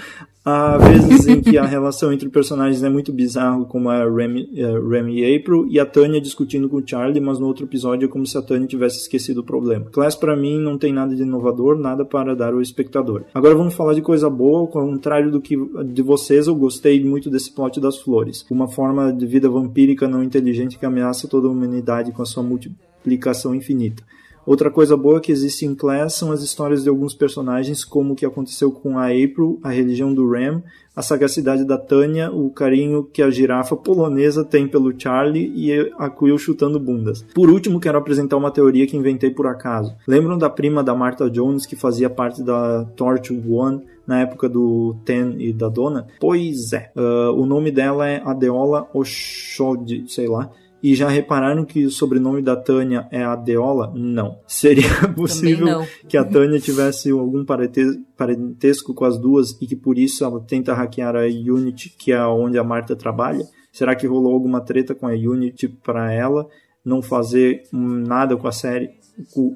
Há 0.51 0.79
vezes 0.79 1.27
em 1.27 1.43
que 1.43 1.59
a 1.59 1.67
relação 1.67 2.11
entre 2.11 2.27
personagens 2.31 2.83
é 2.83 2.89
muito 2.89 3.13
bizarro, 3.13 3.67
como 3.67 3.91
a 3.91 3.99
Remy, 4.09 4.49
e 4.55 5.37
April, 5.37 5.67
e 5.69 5.79
a 5.79 5.85
Tânia 5.85 6.23
discutindo 6.23 6.71
com 6.71 6.79
o 6.79 6.83
Charlie, 6.83 7.21
mas 7.21 7.39
no 7.39 7.47
outro 7.47 7.67
episódio 7.67 8.07
é 8.07 8.09
como 8.09 8.27
se 8.27 8.39
a 8.39 8.41
Tânia 8.41 8.67
tivesse 8.67 8.97
esquecido 8.97 9.43
o 9.43 9.45
problema. 9.45 9.85
Class, 9.93 10.17
pra 10.17 10.35
mim, 10.35 10.59
não 10.59 10.79
tem 10.79 10.91
nada 10.91 11.15
de 11.15 11.21
inovador, 11.21 11.79
nada 11.79 12.03
para 12.03 12.35
dar 12.35 12.55
ao 12.55 12.63
espectador. 12.63 13.25
Agora 13.35 13.55
vamos 13.55 13.75
falar 13.75 13.93
de 13.93 14.01
coisa 14.01 14.31
boa, 14.31 14.61
ao 14.61 14.69
contrário 14.69 15.31
do 15.31 15.39
que 15.39 15.55
de 15.85 16.01
vocês, 16.01 16.47
eu 16.47 16.55
gostei 16.55 17.05
muito 17.05 17.29
desse 17.29 17.55
plot 17.55 17.79
das 17.79 17.99
flores. 17.99 18.47
Uma 18.51 18.69
forma 18.69 19.13
de 19.13 19.27
vida 19.27 19.51
vampírica 19.51 20.09
não 20.09 20.25
inteligente 20.25 20.79
que 20.79 20.87
ameaça 20.87 21.29
toda 21.29 21.47
a 21.47 21.51
humanidade 21.51 22.11
com 22.11 22.23
a 22.23 22.27
sua 22.27 22.43
multiplicação 22.43 23.55
infinita. 23.55 24.03
Outra 24.49 24.71
coisa 24.71 24.97
boa 24.97 25.21
que 25.21 25.31
existe 25.31 25.67
em 25.67 25.75
Class 25.75 26.15
são 26.15 26.33
as 26.33 26.43
histórias 26.43 26.83
de 26.83 26.89
alguns 26.89 27.13
personagens, 27.13 27.85
como 27.85 28.15
o 28.15 28.17
que 28.17 28.25
aconteceu 28.25 28.73
com 28.73 28.97
a 28.97 29.09
April, 29.09 29.61
a 29.63 29.69
religião 29.69 30.15
do 30.15 30.27
Ram, 30.27 30.63
a 30.97 31.03
sagacidade 31.03 31.67
da 31.67 31.77
Tânia, 31.77 32.33
o 32.33 32.49
carinho 32.49 33.05
que 33.05 33.21
a 33.21 33.29
girafa 33.29 33.77
polonesa 33.77 34.43
tem 34.43 34.67
pelo 34.67 34.99
Charlie 34.99 35.53
e 35.55 35.93
a 35.99 36.09
Quill 36.09 36.39
chutando 36.39 36.81
bundas. 36.81 37.23
Por 37.35 37.51
último, 37.51 37.79
quero 37.79 37.99
apresentar 37.99 38.39
uma 38.39 38.51
teoria 38.51 38.87
que 38.87 38.97
inventei 38.97 39.29
por 39.29 39.47
acaso. 39.47 39.95
Lembram 40.07 40.39
da 40.39 40.49
prima 40.49 40.83
da 40.83 40.95
Martha 40.95 41.29
Jones 41.29 41.67
que 41.67 41.77
fazia 41.77 42.09
parte 42.09 42.43
da 42.43 42.87
Torch 42.97 43.31
One 43.47 43.83
na 44.07 44.23
época 44.23 44.49
do 44.49 44.97
Ten 45.05 45.35
e 45.39 45.53
da 45.53 45.69
Donna? 45.69 46.07
Pois 46.19 46.73
é. 46.73 46.91
Uh, 46.97 47.39
o 47.39 47.45
nome 47.45 47.71
dela 47.71 48.09
é 48.09 48.23
Adeola 48.25 48.89
Oshodi, 48.95 50.07
sei 50.09 50.27
lá. 50.27 50.51
E 50.83 50.95
já 50.95 51.09
repararam 51.09 51.65
que 51.65 51.85
o 51.85 51.91
sobrenome 51.91 52.41
da 52.41 52.55
Tânia 52.55 53.09
é 53.11 53.25
Adeola? 53.25 53.93
Não. 53.95 54.39
Seria 54.47 54.89
possível 55.15 55.85
que 56.09 56.17
a 56.17 56.25
Tânia 56.25 56.61
tivesse 56.61 57.11
algum 57.11 57.45
parente- 57.45 58.01
parentesco 58.17 58.95
com 58.95 59.05
as 59.05 59.19
duas 59.19 59.61
e 59.61 59.67
que 59.67 59.75
por 59.75 59.99
isso 59.99 60.25
ela 60.25 60.41
tenta 60.41 60.75
hackear 60.75 61.17
a 61.17 61.25
Unity, 61.25 61.95
que 61.99 62.13
é 62.13 62.25
onde 62.25 62.59
a 62.59 62.65
Marta 62.65 62.95
trabalha? 62.95 63.45
Será 63.73 63.95
que 63.97 64.07
rolou 64.07 64.33
alguma 64.33 64.61
treta 64.61 64.95
com 64.95 65.07
a 65.07 65.13
Unity 65.13 65.69
para 65.69 66.13
ela 66.13 66.47
não 66.85 67.03
fazer 67.03 67.65
nada 67.73 68.37
com 68.37 68.47
a 68.47 68.53
série? 68.53 68.91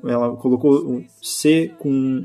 Ela 0.05 0.37
colocou 0.37 1.03
C 1.23 1.73
com 1.79 2.25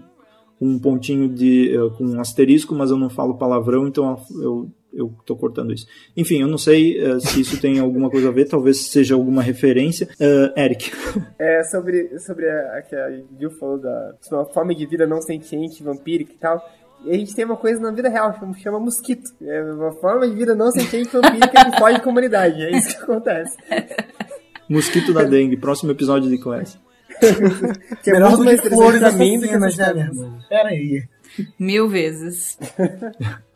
um 0.59 0.79
pontinho 0.79 1.29
de 1.29 1.75
eh, 1.75 1.89
com 1.97 2.03
um 2.03 2.19
asterisco, 2.19 2.73
mas 2.73 2.89
eu 2.89 2.97
não 2.97 3.09
falo 3.09 3.37
palavrão, 3.37 3.87
então 3.87 4.19
eu 4.41 4.71
eu 4.97 5.13
tô 5.25 5.35
cortando 5.35 5.71
isso. 5.71 5.85
Enfim, 6.15 6.41
eu 6.41 6.47
não 6.47 6.57
sei 6.57 6.99
eh, 6.99 7.19
se 7.19 7.39
isso 7.39 7.61
tem 7.61 7.79
alguma 7.79 8.09
coisa 8.09 8.29
a 8.29 8.31
ver, 8.31 8.45
talvez 8.49 8.87
seja 8.87 9.13
alguma 9.13 9.43
referência. 9.43 10.09
Eh, 10.19 10.53
Eric, 10.65 10.91
É 11.37 11.63
sobre, 11.65 12.17
sobre 12.19 12.49
a, 12.49 12.77
a 12.77 12.81
que 12.81 12.95
a 12.95 13.21
Gil 13.39 13.51
falou 13.51 13.77
da 13.77 14.15
uma 14.31 14.45
forma 14.51 14.73
de 14.73 14.85
vida 14.87 15.05
não 15.05 15.21
sentiente, 15.21 15.83
vampírica 15.83 16.33
e 16.33 16.37
tal. 16.37 16.59
E 17.05 17.11
a 17.11 17.13
gente 17.13 17.35
tem 17.35 17.45
uma 17.45 17.55
coisa 17.55 17.79
na 17.79 17.91
vida 17.91 18.09
real, 18.09 18.33
chama, 18.39 18.57
chama 18.57 18.79
mosquito. 18.79 19.29
É 19.39 19.61
uma 19.61 19.93
forma 20.01 20.27
de 20.27 20.33
vida 20.33 20.55
não 20.55 20.71
sentiente 20.71 21.09
vampírica 21.13 21.71
que 21.71 21.77
foge 21.77 21.97
de 21.97 22.01
comunidade. 22.01 22.59
É 22.59 22.71
isso 22.71 22.97
que 22.97 23.03
acontece. 23.03 23.55
mosquito 24.67 25.13
da 25.13 25.23
dengue, 25.23 25.55
próximo 25.57 25.91
episódio 25.91 26.27
de 26.27 26.39
Class. 26.39 26.79
Que 28.03 28.11
é 28.11 28.13
Melhor 28.13 28.37
do 28.37 28.45
que 28.45 28.69
flores 28.69 28.99
pra 28.99 29.11
mim 29.13 29.39
do 29.39 29.47
que 29.47 29.57
meu? 29.57 29.69
Pera 30.47 30.69
aí. 30.69 31.03
Mil 31.57 31.87
vezes. 31.87 32.57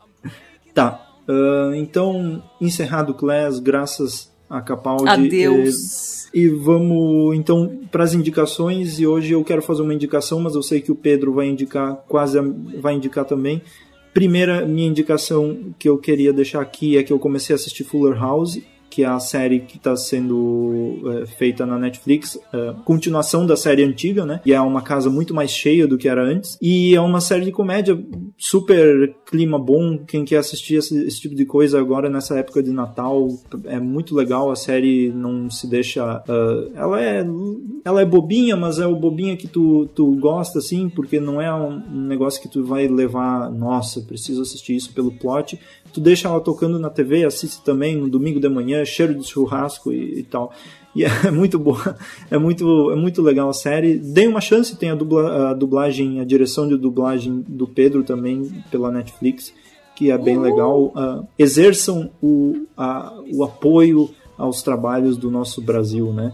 Tá. 0.74 1.11
Ah, 1.28 1.72
então, 1.74 2.42
encerrado 2.60 3.14
Class, 3.14 3.58
graças 3.58 4.32
a 4.48 4.60
Capaldi. 4.60 5.08
Adeus. 5.08 6.26
eh, 6.26 6.38
E 6.38 6.48
vamos 6.48 7.36
então 7.36 7.80
para 7.90 8.04
as 8.04 8.14
indicações. 8.14 8.98
E 8.98 9.06
hoje 9.06 9.32
eu 9.32 9.42
quero 9.44 9.62
fazer 9.62 9.82
uma 9.82 9.94
indicação, 9.94 10.40
mas 10.40 10.54
eu 10.54 10.62
sei 10.62 10.80
que 10.80 10.92
o 10.92 10.94
Pedro 10.94 11.32
vai 11.32 11.46
indicar, 11.48 11.96
quase 12.08 12.38
vai 12.80 12.94
indicar 12.94 13.24
também. 13.24 13.62
Primeira 14.12 14.66
minha 14.66 14.86
indicação 14.86 15.74
que 15.78 15.88
eu 15.88 15.96
queria 15.96 16.32
deixar 16.32 16.60
aqui 16.60 16.98
é 16.98 17.02
que 17.02 17.12
eu 17.12 17.18
comecei 17.18 17.54
a 17.54 17.56
assistir 17.56 17.84
Fuller 17.84 18.18
House, 18.18 18.58
que 18.92 19.02
é 19.04 19.06
a 19.06 19.18
série 19.18 19.60
que 19.60 19.78
está 19.78 19.96
sendo 19.96 21.00
eh, 21.06 21.24
feita 21.24 21.64
na 21.64 21.78
Netflix, 21.78 22.38
eh, 22.52 22.74
continuação 22.84 23.46
da 23.46 23.56
série 23.56 23.82
antiga, 23.82 24.26
né? 24.26 24.42
E 24.44 24.52
é 24.52 24.60
uma 24.60 24.82
casa 24.82 25.08
muito 25.08 25.32
mais 25.32 25.50
cheia 25.50 25.86
do 25.86 25.96
que 25.96 26.06
era 26.06 26.22
antes. 26.22 26.58
E 26.60 26.94
é 26.94 27.00
uma 27.00 27.22
série 27.22 27.46
de 27.46 27.52
comédia 27.52 27.98
super 28.36 29.14
clima 29.24 29.58
bom. 29.58 29.96
Quem 30.06 30.26
quer 30.26 30.36
assistir 30.36 30.74
esse, 30.74 31.06
esse 31.06 31.22
tipo 31.22 31.34
de 31.34 31.46
coisa 31.46 31.80
agora 31.80 32.10
nessa 32.10 32.38
época 32.38 32.62
de 32.62 32.70
Natal 32.70 33.28
é 33.64 33.80
muito 33.80 34.14
legal. 34.14 34.50
A 34.50 34.56
série 34.56 35.10
não 35.10 35.48
se 35.48 35.66
deixa. 35.66 36.04
ah, 36.04 36.68
ela 36.74 37.02
é 37.02 37.24
ela 37.84 38.02
é 38.02 38.04
bobinha, 38.04 38.56
mas 38.56 38.78
é 38.78 38.86
o 38.86 38.94
bobinha 38.94 39.38
que 39.38 39.48
tu, 39.48 39.86
tu 39.94 40.14
gosta, 40.16 40.58
assim, 40.58 40.90
porque 40.90 41.18
não 41.18 41.40
é 41.40 41.52
um, 41.52 41.82
um 41.90 42.06
negócio 42.06 42.42
que 42.42 42.48
tu 42.48 42.62
vai 42.62 42.86
levar. 42.86 43.50
Nossa, 43.50 44.02
preciso 44.02 44.42
assistir 44.42 44.76
isso 44.76 44.92
pelo 44.92 45.12
plot. 45.12 45.58
Tu 45.92 46.00
deixa 46.00 46.28
ela 46.28 46.40
tocando 46.40 46.78
na 46.78 46.88
TV, 46.90 47.24
assiste 47.24 47.62
também 47.62 47.96
no 47.96 48.08
domingo 48.08 48.40
de 48.40 48.48
manhã, 48.48 48.84
cheiro 48.84 49.14
de 49.14 49.26
churrasco 49.26 49.92
e, 49.92 50.20
e 50.20 50.22
tal. 50.22 50.52
E 50.94 51.04
é 51.04 51.08
muito 51.30 51.58
boa, 51.58 51.96
é 52.30 52.38
muito, 52.38 52.90
é 52.90 52.96
muito 52.96 53.20
legal 53.22 53.48
a 53.48 53.54
série. 53.54 53.96
Dei 53.98 54.26
uma 54.26 54.40
chance, 54.40 54.76
tem 54.76 54.90
a, 54.90 54.94
dubla, 54.94 55.50
a 55.50 55.54
dublagem, 55.54 56.20
a 56.20 56.24
direção 56.24 56.66
de 56.68 56.76
dublagem 56.76 57.44
do 57.46 57.66
Pedro 57.66 58.02
também 58.02 58.62
pela 58.70 58.90
Netflix, 58.90 59.52
que 59.94 60.10
é 60.10 60.18
bem 60.18 60.38
legal. 60.38 60.92
Ah, 60.94 61.22
exerçam 61.38 62.10
o, 62.22 62.66
a, 62.76 63.12
o 63.32 63.44
apoio 63.44 64.10
aos 64.38 64.62
trabalhos 64.62 65.16
do 65.16 65.30
nosso 65.30 65.60
Brasil, 65.60 66.12
né? 66.12 66.32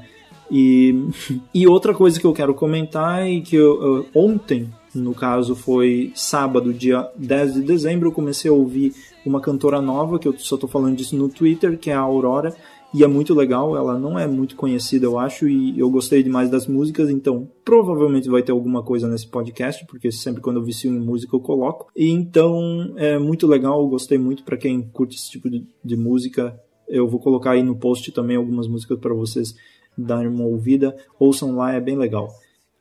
E, 0.51 1.05
e 1.53 1.67
outra 1.67 1.93
coisa 1.93 2.19
que 2.19 2.27
eu 2.27 2.33
quero 2.33 2.55
comentar 2.55 3.27
é 3.29 3.41
que 3.41 3.57
eu, 3.57 3.83
eu- 3.83 4.07
ontem, 4.15 4.69
no 4.99 5.15
caso 5.15 5.55
foi 5.55 6.13
sábado, 6.15 6.73
dia 6.73 7.09
10 7.17 7.55
de 7.55 7.63
dezembro, 7.63 8.09
eu 8.09 8.13
comecei 8.13 8.51
a 8.51 8.55
ouvir 8.55 8.95
uma 9.25 9.41
cantora 9.41 9.81
nova, 9.81 10.19
que 10.19 10.29
eu 10.29 10.35
só 10.39 10.57
tô 10.57 10.67
falando 10.67 10.97
disso 10.97 11.17
no 11.17 11.29
Twitter, 11.29 11.79
que 11.79 11.91
é 11.91 11.95
a 11.95 12.01
Aurora, 12.01 12.55
e 12.93 13.05
é 13.05 13.07
muito 13.07 13.35
legal, 13.35 13.77
ela 13.77 13.99
não 13.99 14.19
é 14.19 14.27
muito 14.27 14.57
conhecida, 14.57 15.05
eu 15.05 15.19
acho, 15.19 15.47
e 15.47 15.79
eu 15.79 15.91
gostei 15.91 16.23
demais 16.23 16.49
das 16.49 16.67
músicas, 16.67 17.11
então 17.11 17.47
provavelmente 17.63 18.31
vai 18.31 18.43
ter 18.43 18.51
alguma 18.51 18.83
coisa 18.83 19.07
nesse 19.07 19.27
podcast, 19.29 19.85
porque 19.87 20.11
sempre 20.11 20.41
quando 20.41 20.57
eu 20.57 20.65
vicio 20.65 20.91
em 20.91 20.99
música 20.99 21.37
eu 21.37 21.41
coloco. 21.41 21.91
E 21.95 22.09
então 22.09 22.95
é 22.97 23.19
muito 23.19 23.47
legal, 23.47 23.83
eu 23.83 23.89
gostei 23.89 24.17
muito 24.17 24.43
para 24.43 24.57
quem 24.57 24.81
curte 24.81 25.17
esse 25.17 25.31
tipo 25.31 25.51
de, 25.51 25.67
de 25.85 25.97
música. 25.97 26.59
Eu 26.89 27.07
vou 27.07 27.21
colocar 27.21 27.51
aí 27.51 27.63
no 27.63 27.77
post 27.77 28.11
também 28.11 28.39
algumas 28.39 28.67
músicas 28.67 28.99
para 28.99 29.13
vocês 29.13 29.55
darem 29.97 30.29
uma 30.29 30.45
ouvida. 30.45 30.97
Ouçam 31.19 31.57
lá, 31.57 31.75
é 31.75 31.81
bem 31.81 31.99
legal. 31.99 32.31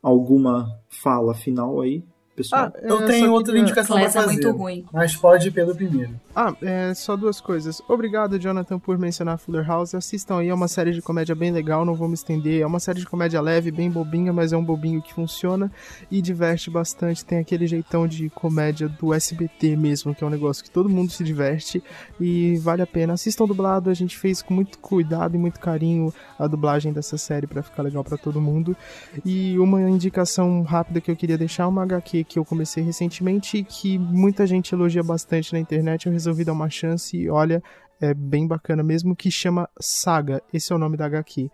Alguma 0.07 0.79
fala 0.87 1.33
final 1.33 1.81
aí, 1.81 2.01
pessoal? 2.37 2.71
Ah, 2.73 2.79
Eu 2.81 3.01
é, 3.01 3.05
tenho 3.07 3.31
outra 3.33 3.47
queria- 3.51 3.61
indicação 3.63 3.95
pra 3.97 4.03
Class 4.05 4.15
é 4.15 4.19
fazer. 4.21 4.33
muito 4.33 4.51
ruim. 4.57 4.85
Mas 4.93 5.15
pode 5.15 5.47
ir 5.47 5.51
pelo 5.51 5.75
primeiro. 5.75 6.11
Ah, 6.35 6.53
é, 6.61 6.93
só 6.93 7.17
duas 7.17 7.41
coisas. 7.41 7.81
Obrigado, 7.89 8.37
Jonathan, 8.39 8.77
por 8.79 8.97
mencionar 8.97 9.37
Fuller 9.39 9.65
House. 9.67 9.95
Assistam 9.95 10.37
aí, 10.37 10.49
é 10.49 10.53
uma 10.53 10.67
série 10.67 10.91
de 10.93 11.01
comédia 11.01 11.33
bem 11.35 11.51
legal, 11.51 11.83
não 11.83 11.95
vou 11.95 12.07
me 12.07 12.13
estender. 12.13 12.61
É 12.61 12.65
uma 12.65 12.79
série 12.79 12.99
de 12.99 13.05
comédia 13.05 13.41
leve, 13.41 13.71
bem 13.71 13.89
bobinha, 13.89 14.31
mas 14.31 14.53
é 14.53 14.57
um 14.57 14.63
bobinho 14.63 15.01
que 15.01 15.13
funciona 15.13 15.71
e 16.11 16.21
diverte 16.21 16.69
bastante. 16.69 17.25
Tem 17.25 17.39
aquele 17.39 17.65
jeitão 17.65 18.07
de 18.07 18.29
comédia 18.29 18.87
do 18.87 19.13
SBT 19.13 19.75
mesmo, 19.75 20.13
que 20.13 20.23
é 20.23 20.27
um 20.27 20.29
negócio 20.29 20.63
que 20.63 20.69
todo 20.69 20.87
mundo 20.87 21.11
se 21.11 21.23
diverte 21.23 21.83
e 22.21 22.55
vale 22.59 22.83
a 22.83 22.87
pena. 22.87 23.13
Assistam 23.13 23.45
dublado, 23.45 23.89
a 23.89 23.93
gente 23.95 24.15
fez 24.17 24.41
com 24.43 24.53
muito 24.53 24.77
cuidado 24.77 25.35
e 25.35 25.39
muito 25.39 25.59
carinho 25.59 26.13
a 26.37 26.45
dublagem 26.45 26.93
dessa 26.93 27.17
série 27.17 27.47
pra 27.47 27.63
ficar 27.63 27.81
legal 27.81 28.03
pra 28.03 28.15
todo 28.17 28.39
mundo. 28.39 28.77
E 29.25 29.57
uma 29.57 29.81
indicação 29.89 30.61
rápida 30.61 31.01
que 31.01 31.09
eu 31.09 31.15
queria 31.15 31.37
deixar, 31.37 31.67
uma 31.67 31.81
HQ 31.83 32.25
que 32.27 32.37
eu 32.37 32.45
comecei 32.45 32.83
recentemente 32.83 33.57
e 33.57 33.63
que 33.63 33.97
muita 33.97 34.45
gente 34.45 34.73
elogia 34.73 35.03
bastante 35.03 35.53
na 35.53 35.59
internet, 35.59 36.05
eu 36.05 36.11
resolvi 36.11 36.43
dar 36.43 36.53
uma 36.53 36.69
chance 36.69 37.15
e 37.15 37.29
olha, 37.29 37.63
é 37.99 38.13
bem 38.13 38.47
bacana 38.47 38.83
mesmo, 38.83 39.15
que 39.15 39.31
chama 39.31 39.69
Saga, 39.79 40.41
esse 40.53 40.71
é 40.71 40.75
o 40.75 40.79
nome 40.79 40.97
da 40.97 41.05
HQ. 41.05 41.49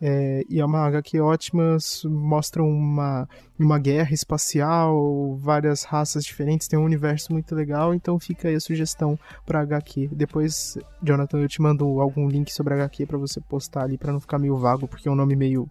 É, 0.00 0.44
e 0.48 0.60
é 0.60 0.64
uma 0.64 0.86
HQ 0.86 1.20
ótima, 1.20 1.78
mostra 2.04 2.62
uma, 2.62 3.26
uma 3.58 3.78
guerra 3.78 4.12
espacial, 4.12 5.36
várias 5.38 5.84
raças 5.84 6.22
diferentes, 6.22 6.68
tem 6.68 6.78
um 6.78 6.84
universo 6.84 7.32
muito 7.32 7.54
legal, 7.54 7.94
então 7.94 8.18
fica 8.20 8.48
aí 8.48 8.54
a 8.54 8.60
sugestão 8.60 9.18
pra 9.46 9.60
HQ. 9.60 10.10
Depois, 10.12 10.76
Jonathan, 11.02 11.38
eu 11.38 11.48
te 11.48 11.62
mando 11.62 12.00
algum 12.00 12.28
link 12.28 12.52
sobre 12.52 12.74
a 12.74 12.76
HQ 12.76 13.06
pra 13.06 13.16
você 13.16 13.40
postar 13.40 13.84
ali, 13.84 13.96
pra 13.96 14.12
não 14.12 14.20
ficar 14.20 14.38
meio 14.38 14.56
vago, 14.56 14.86
porque 14.86 15.08
é 15.08 15.10
um 15.10 15.16
nome 15.16 15.34
meio 15.34 15.68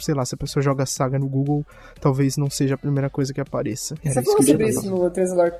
sei 0.00 0.14
lá, 0.14 0.24
se 0.24 0.34
a 0.34 0.38
pessoa 0.38 0.62
joga 0.62 0.86
saga 0.86 1.18
no 1.18 1.28
Google, 1.28 1.64
talvez 2.00 2.36
não 2.36 2.48
seja 2.50 2.74
a 2.74 2.78
primeira 2.78 3.10
coisa 3.10 3.32
que 3.32 3.40
apareça. 3.40 3.94
Era 4.04 4.14
Você 4.14 4.22
falou 4.22 4.42
sobre 4.42 4.68
isso 4.68 4.90
no 4.90 5.10
Translor 5.10 5.52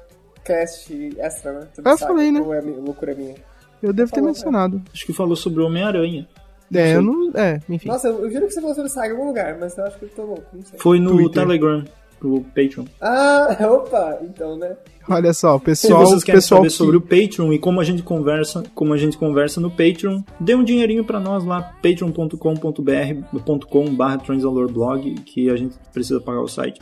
Cast 0.44 0.92
Extra, 1.18 1.52
né? 1.52 1.68
Eu 1.76 1.84
saga, 1.84 1.98
falei, 1.98 2.32
né? 2.32 2.40
Ou 2.40 2.54
é 2.54 2.60
loucura 2.60 3.14
minha? 3.14 3.34
Eu 3.82 3.92
devo 3.92 4.10
ter 4.10 4.16
Falou, 4.16 4.28
mencionado. 4.28 4.82
Acho 4.92 5.04
que 5.04 5.12
falou 5.12 5.34
sobre 5.34 5.60
o 5.60 5.66
Homem-Aranha. 5.66 6.28
É, 6.74 6.94
eu 6.94 7.02
não. 7.02 7.30
É, 7.34 7.60
enfim. 7.68 7.88
Nossa, 7.88 8.08
eu, 8.08 8.24
eu 8.24 8.30
juro 8.30 8.46
que 8.46 8.52
você 8.52 8.60
falou 8.60 8.74
sobre 8.74 8.90
Saga 8.90 9.08
em 9.08 9.10
algum 9.12 9.26
lugar, 9.26 9.58
mas 9.58 9.76
eu 9.76 9.84
acho 9.84 9.98
que 9.98 10.04
eu 10.04 10.08
tô 10.10 10.22
louco, 10.24 10.46
não 10.52 10.62
sei. 10.62 10.78
Foi 10.78 10.98
no 10.98 11.10
Twitter. 11.10 11.42
Telegram, 11.42 11.84
no 12.28 12.40
Patreon. 12.42 12.84
Ah, 13.00 13.56
opa, 13.70 14.18
então, 14.22 14.56
né? 14.56 14.76
Olha 15.08 15.32
só, 15.32 15.56
o 15.56 15.58
Se 15.58 15.64
pessoal. 15.64 16.06
vocês 16.06 16.22
o 16.22 16.24
querem 16.24 16.40
pessoal 16.40 16.58
saber 16.60 16.68
que- 16.68 16.74
sobre 16.76 16.96
o 16.96 17.00
Patreon 17.00 17.52
e 17.52 17.58
como 17.58 17.80
a 17.80 17.84
gente 17.84 18.02
conversa, 18.02 18.62
como 18.74 18.92
a 18.92 18.96
gente 18.96 19.16
conversa 19.18 19.60
no 19.60 19.70
Patreon, 19.70 20.22
dê 20.38 20.54
um 20.54 20.62
dinheirinho 20.62 21.04
pra 21.04 21.18
nós 21.18 21.44
lá, 21.44 21.60
patreon.com.br 21.82 24.72
blog, 24.72 25.14
que 25.24 25.50
a 25.50 25.56
gente 25.56 25.74
precisa 25.92 26.20
pagar 26.20 26.40
o 26.42 26.48
site. 26.48 26.80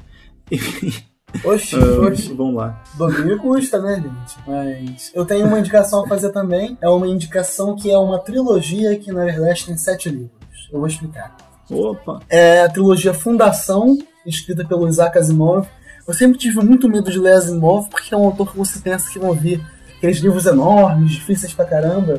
Oxi, 1.44 1.76
Ah, 1.76 2.06
oxi. 2.08 2.32
vamos 2.34 2.56
lá. 2.56 2.82
Domingo 2.98 3.38
custa, 3.38 3.80
né, 3.80 3.94
gente? 4.02 4.36
Mas 4.46 5.12
eu 5.14 5.24
tenho 5.24 5.46
uma 5.46 5.60
indicação 5.60 6.04
a 6.04 6.08
fazer 6.08 6.32
também. 6.32 6.76
É 6.82 6.88
uma 6.88 7.06
indicação 7.06 7.76
que 7.76 7.88
é 7.88 7.96
uma 7.96 8.18
trilogia 8.18 8.98
que, 8.98 9.12
na 9.12 9.24
verdade, 9.24 9.64
tem 9.64 9.76
sete 9.76 10.08
livros. 10.08 10.68
Eu 10.72 10.80
vou 10.80 10.88
explicar. 10.88 11.36
Opa! 11.70 12.18
É 12.28 12.62
a 12.62 12.68
trilogia 12.68 13.14
Fundação, 13.14 13.96
escrita 14.26 14.64
pelo 14.64 14.88
Isaac 14.88 15.18
Asimov. 15.18 15.66
Eu 16.06 16.14
sempre 16.14 16.38
tive 16.38 16.56
muito 16.64 16.88
medo 16.88 17.10
de 17.10 17.18
ler 17.18 17.34
Asimov, 17.34 17.88
porque 17.88 18.14
é 18.14 18.16
um 18.16 18.24
autor 18.24 18.50
que 18.50 18.58
você 18.58 18.78
pensa 18.78 19.10
que 19.10 19.18
vão 19.18 19.32
vir 19.32 19.60
aqueles 19.96 20.18
livros 20.18 20.46
enormes, 20.46 21.12
difíceis 21.12 21.52
pra 21.52 21.64
caramba. 21.64 22.14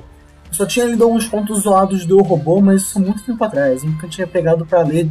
Eu 0.48 0.54
só 0.54 0.66
tinha 0.66 0.86
lido 0.86 1.04
alguns 1.04 1.28
contos 1.28 1.62
zoados 1.62 2.06
do 2.06 2.22
Robô, 2.22 2.62
mas 2.62 2.82
isso 2.84 3.00
muito 3.00 3.24
tempo 3.24 3.44
atrás. 3.44 3.84
Eu 3.84 3.90
nunca 3.90 4.08
tinha 4.08 4.28
pegado 4.28 4.66
pra 4.66 4.82
ler 4.82 5.10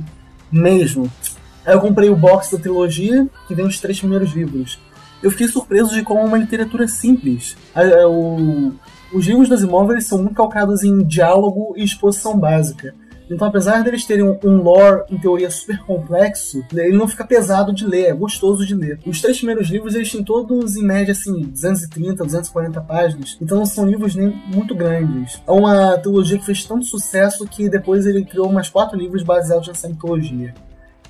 mesmo. 0.53 1.11
Aí 1.65 1.75
eu 1.75 1.81
comprei 1.81 2.09
o 2.11 2.17
box 2.17 2.53
da 2.53 2.59
trilogia, 2.59 3.27
que 3.47 3.55
vem 3.55 3.67
os 3.67 3.79
três 3.81 3.99
primeiros 3.99 4.33
livros. 4.33 4.79
Eu 5.23 5.31
fiquei 5.31 5.49
surpreso 5.49 5.95
de 5.95 6.03
como 6.03 6.21
é 6.21 6.25
uma 6.25 6.39
literatura 6.39 6.89
simples. 6.89 7.57
O- 8.09 8.73
os 9.13 9.27
livros 9.27 9.49
das 9.49 9.61
imóveis 9.63 10.07
são 10.07 10.19
muito 10.19 10.35
calcados 10.35 10.83
em 10.83 11.05
diálogo 11.05 11.75
e 11.77 11.85
exposição 11.85 12.39
básica. 12.39 12.95
Então, 13.31 13.47
apesar 13.47 13.85
deles 13.85 14.05
terem 14.05 14.25
um, 14.25 14.37
um 14.43 14.61
lore, 14.61 15.05
em 15.09 15.17
teoria, 15.17 15.49
super 15.51 15.79
complexo, 15.85 16.65
ele 16.75 16.97
não 16.97 17.07
fica 17.07 17.25
pesado 17.25 17.73
de 17.73 17.87
ler, 17.87 18.07
é 18.07 18.13
gostoso 18.13 18.67
de 18.67 18.75
ler. 18.75 18.99
Os 19.07 19.21
três 19.21 19.37
primeiros 19.37 19.69
livros, 19.69 19.95
eles 19.95 20.11
têm 20.11 20.25
todos, 20.25 20.77
em 20.77 20.83
média, 20.83 21.13
assim, 21.13 21.43
230, 21.43 22.25
240 22.25 22.81
páginas. 22.81 23.39
Então, 23.41 23.59
não 23.59 23.67
são 23.67 23.87
livros 23.87 24.17
nem 24.17 24.29
muito 24.53 24.75
grandes. 24.75 25.41
É 25.47 25.53
uma 25.53 25.97
trilogia 25.99 26.39
que 26.39 26.45
fez 26.45 26.65
tanto 26.65 26.85
sucesso 26.85 27.47
que 27.47 27.69
depois 27.69 28.05
ele 28.05 28.25
criou 28.25 28.51
mais 28.51 28.69
quatro 28.69 28.99
livros 28.99 29.23
baseados 29.23 29.69
nessa 29.69 29.89
mitologia. 29.89 30.53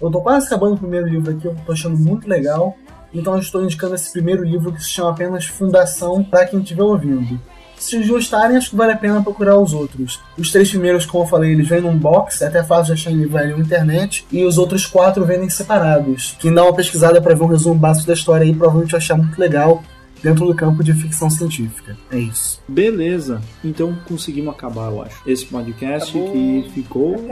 Eu 0.00 0.10
tô 0.10 0.20
quase 0.20 0.46
acabando 0.46 0.74
o 0.74 0.78
primeiro 0.78 1.06
livro 1.06 1.30
aqui, 1.30 1.46
eu 1.46 1.56
tô 1.64 1.72
achando 1.72 1.96
muito 1.96 2.28
legal. 2.28 2.76
Então 3.12 3.34
eu 3.34 3.40
estou 3.40 3.62
indicando 3.62 3.94
esse 3.94 4.12
primeiro 4.12 4.44
livro 4.44 4.72
que 4.72 4.82
se 4.82 4.88
chama 4.88 5.10
apenas 5.10 5.46
Fundação 5.46 6.22
para 6.22 6.46
quem 6.46 6.60
estiver 6.60 6.82
ouvindo. 6.82 7.40
Se 7.80 7.98
gostarem, 8.06 8.56
acho 8.56 8.70
que 8.70 8.76
vale 8.76 8.92
a 8.92 8.96
pena 8.96 9.22
procurar 9.22 9.58
os 9.58 9.72
outros. 9.72 10.20
Os 10.38 10.52
três 10.52 10.68
primeiros, 10.70 11.06
como 11.06 11.24
eu 11.24 11.28
falei, 11.28 11.52
eles 11.52 11.66
vêm 11.66 11.80
num 11.80 11.96
box, 11.96 12.42
é 12.42 12.46
até 12.46 12.62
fácil 12.62 12.94
de 12.94 13.00
achar 13.00 13.10
em 13.10 13.16
livraria 13.16 13.56
na 13.56 13.62
internet, 13.62 14.24
e 14.30 14.44
os 14.44 14.58
outros 14.58 14.84
quatro 14.86 15.24
vendem 15.24 15.48
separados. 15.48 16.36
Quem 16.38 16.52
dá 16.52 16.62
uma 16.62 16.74
pesquisada 16.74 17.20
para 17.20 17.34
ver 17.34 17.42
um 17.42 17.46
resumo 17.46 17.74
básico 17.74 18.06
da 18.06 18.12
história 18.12 18.44
aí 18.44 18.54
provavelmente 18.54 18.92
vai 18.92 18.98
achar 19.00 19.16
muito 19.16 19.38
legal 19.40 19.82
dentro 20.22 20.46
do 20.46 20.54
campo 20.54 20.84
de 20.84 20.92
ficção 20.92 21.30
científica. 21.30 21.96
É 22.10 22.18
isso. 22.18 22.60
Beleza. 22.68 23.40
Então 23.64 23.96
conseguimos 24.06 24.52
acabar, 24.54 24.90
eu 24.92 25.02
acho. 25.02 25.16
Esse 25.26 25.46
podcast 25.46 26.10
Acabou. 26.10 26.32
que 26.32 26.70
ficou, 26.74 27.24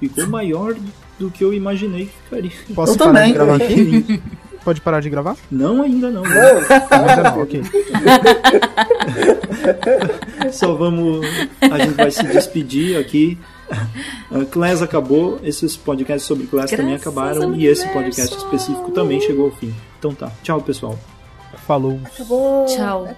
ficou 0.00 0.26
maior 0.26 0.74
do 1.18 1.30
que 1.30 1.44
eu 1.44 1.54
imaginei 1.54 2.06
que 2.06 2.12
ficaria. 2.24 2.50
Posso 2.74 2.94
Eu 2.94 2.98
parar 2.98 3.12
também. 3.12 3.26
de 3.28 3.32
gravar 3.34 3.56
aqui? 3.56 4.22
Pode 4.66 4.80
parar 4.80 4.98
de 4.98 5.08
gravar? 5.08 5.36
Não, 5.48 5.80
ainda 5.80 6.10
não. 6.10 6.24
Ainda 6.24 7.22
não, 7.22 7.40
ok. 7.40 7.62
Só 10.50 10.74
vamos. 10.74 11.24
A 11.60 11.78
gente 11.78 11.94
vai 11.94 12.10
se 12.10 12.26
despedir 12.26 12.98
aqui. 12.98 13.38
A 13.70 14.44
Class 14.44 14.82
acabou, 14.82 15.38
esses 15.44 15.76
podcasts 15.76 16.26
sobre 16.26 16.48
Class 16.48 16.72
também 16.72 16.94
Graças 16.94 17.06
acabaram 17.06 17.42
ao 17.44 17.54
e 17.54 17.64
esse 17.64 17.86
podcast 17.90 18.36
específico 18.36 18.90
também 18.90 19.20
chegou 19.20 19.44
ao 19.44 19.52
fim. 19.52 19.72
Então 20.00 20.12
tá, 20.12 20.32
tchau 20.42 20.60
pessoal. 20.60 20.98
Falou. 21.64 22.00
Acabou. 22.04 22.66
Tchau. 22.66 23.08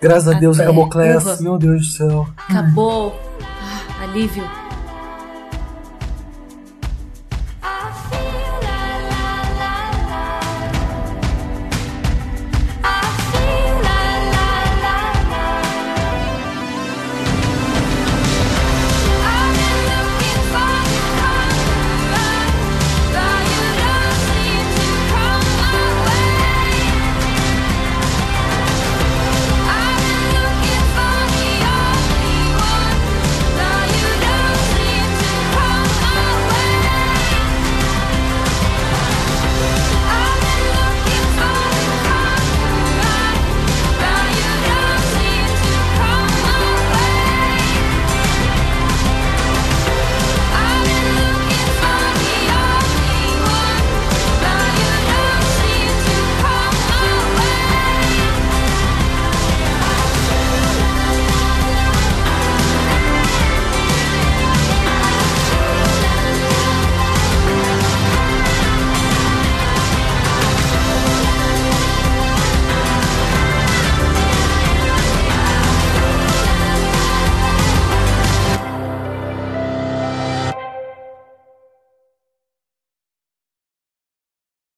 Graças 0.00 0.28
a 0.28 0.38
Deus 0.38 0.60
Até. 0.60 0.68
acabou 0.68 0.88
Class. 0.88 1.24
Uva. 1.24 1.38
Meu 1.40 1.58
Deus 1.58 1.88
do 1.88 1.92
céu. 1.92 2.28
Acabou. 2.48 3.20
Ah, 3.42 4.04
alívio. 4.04 4.44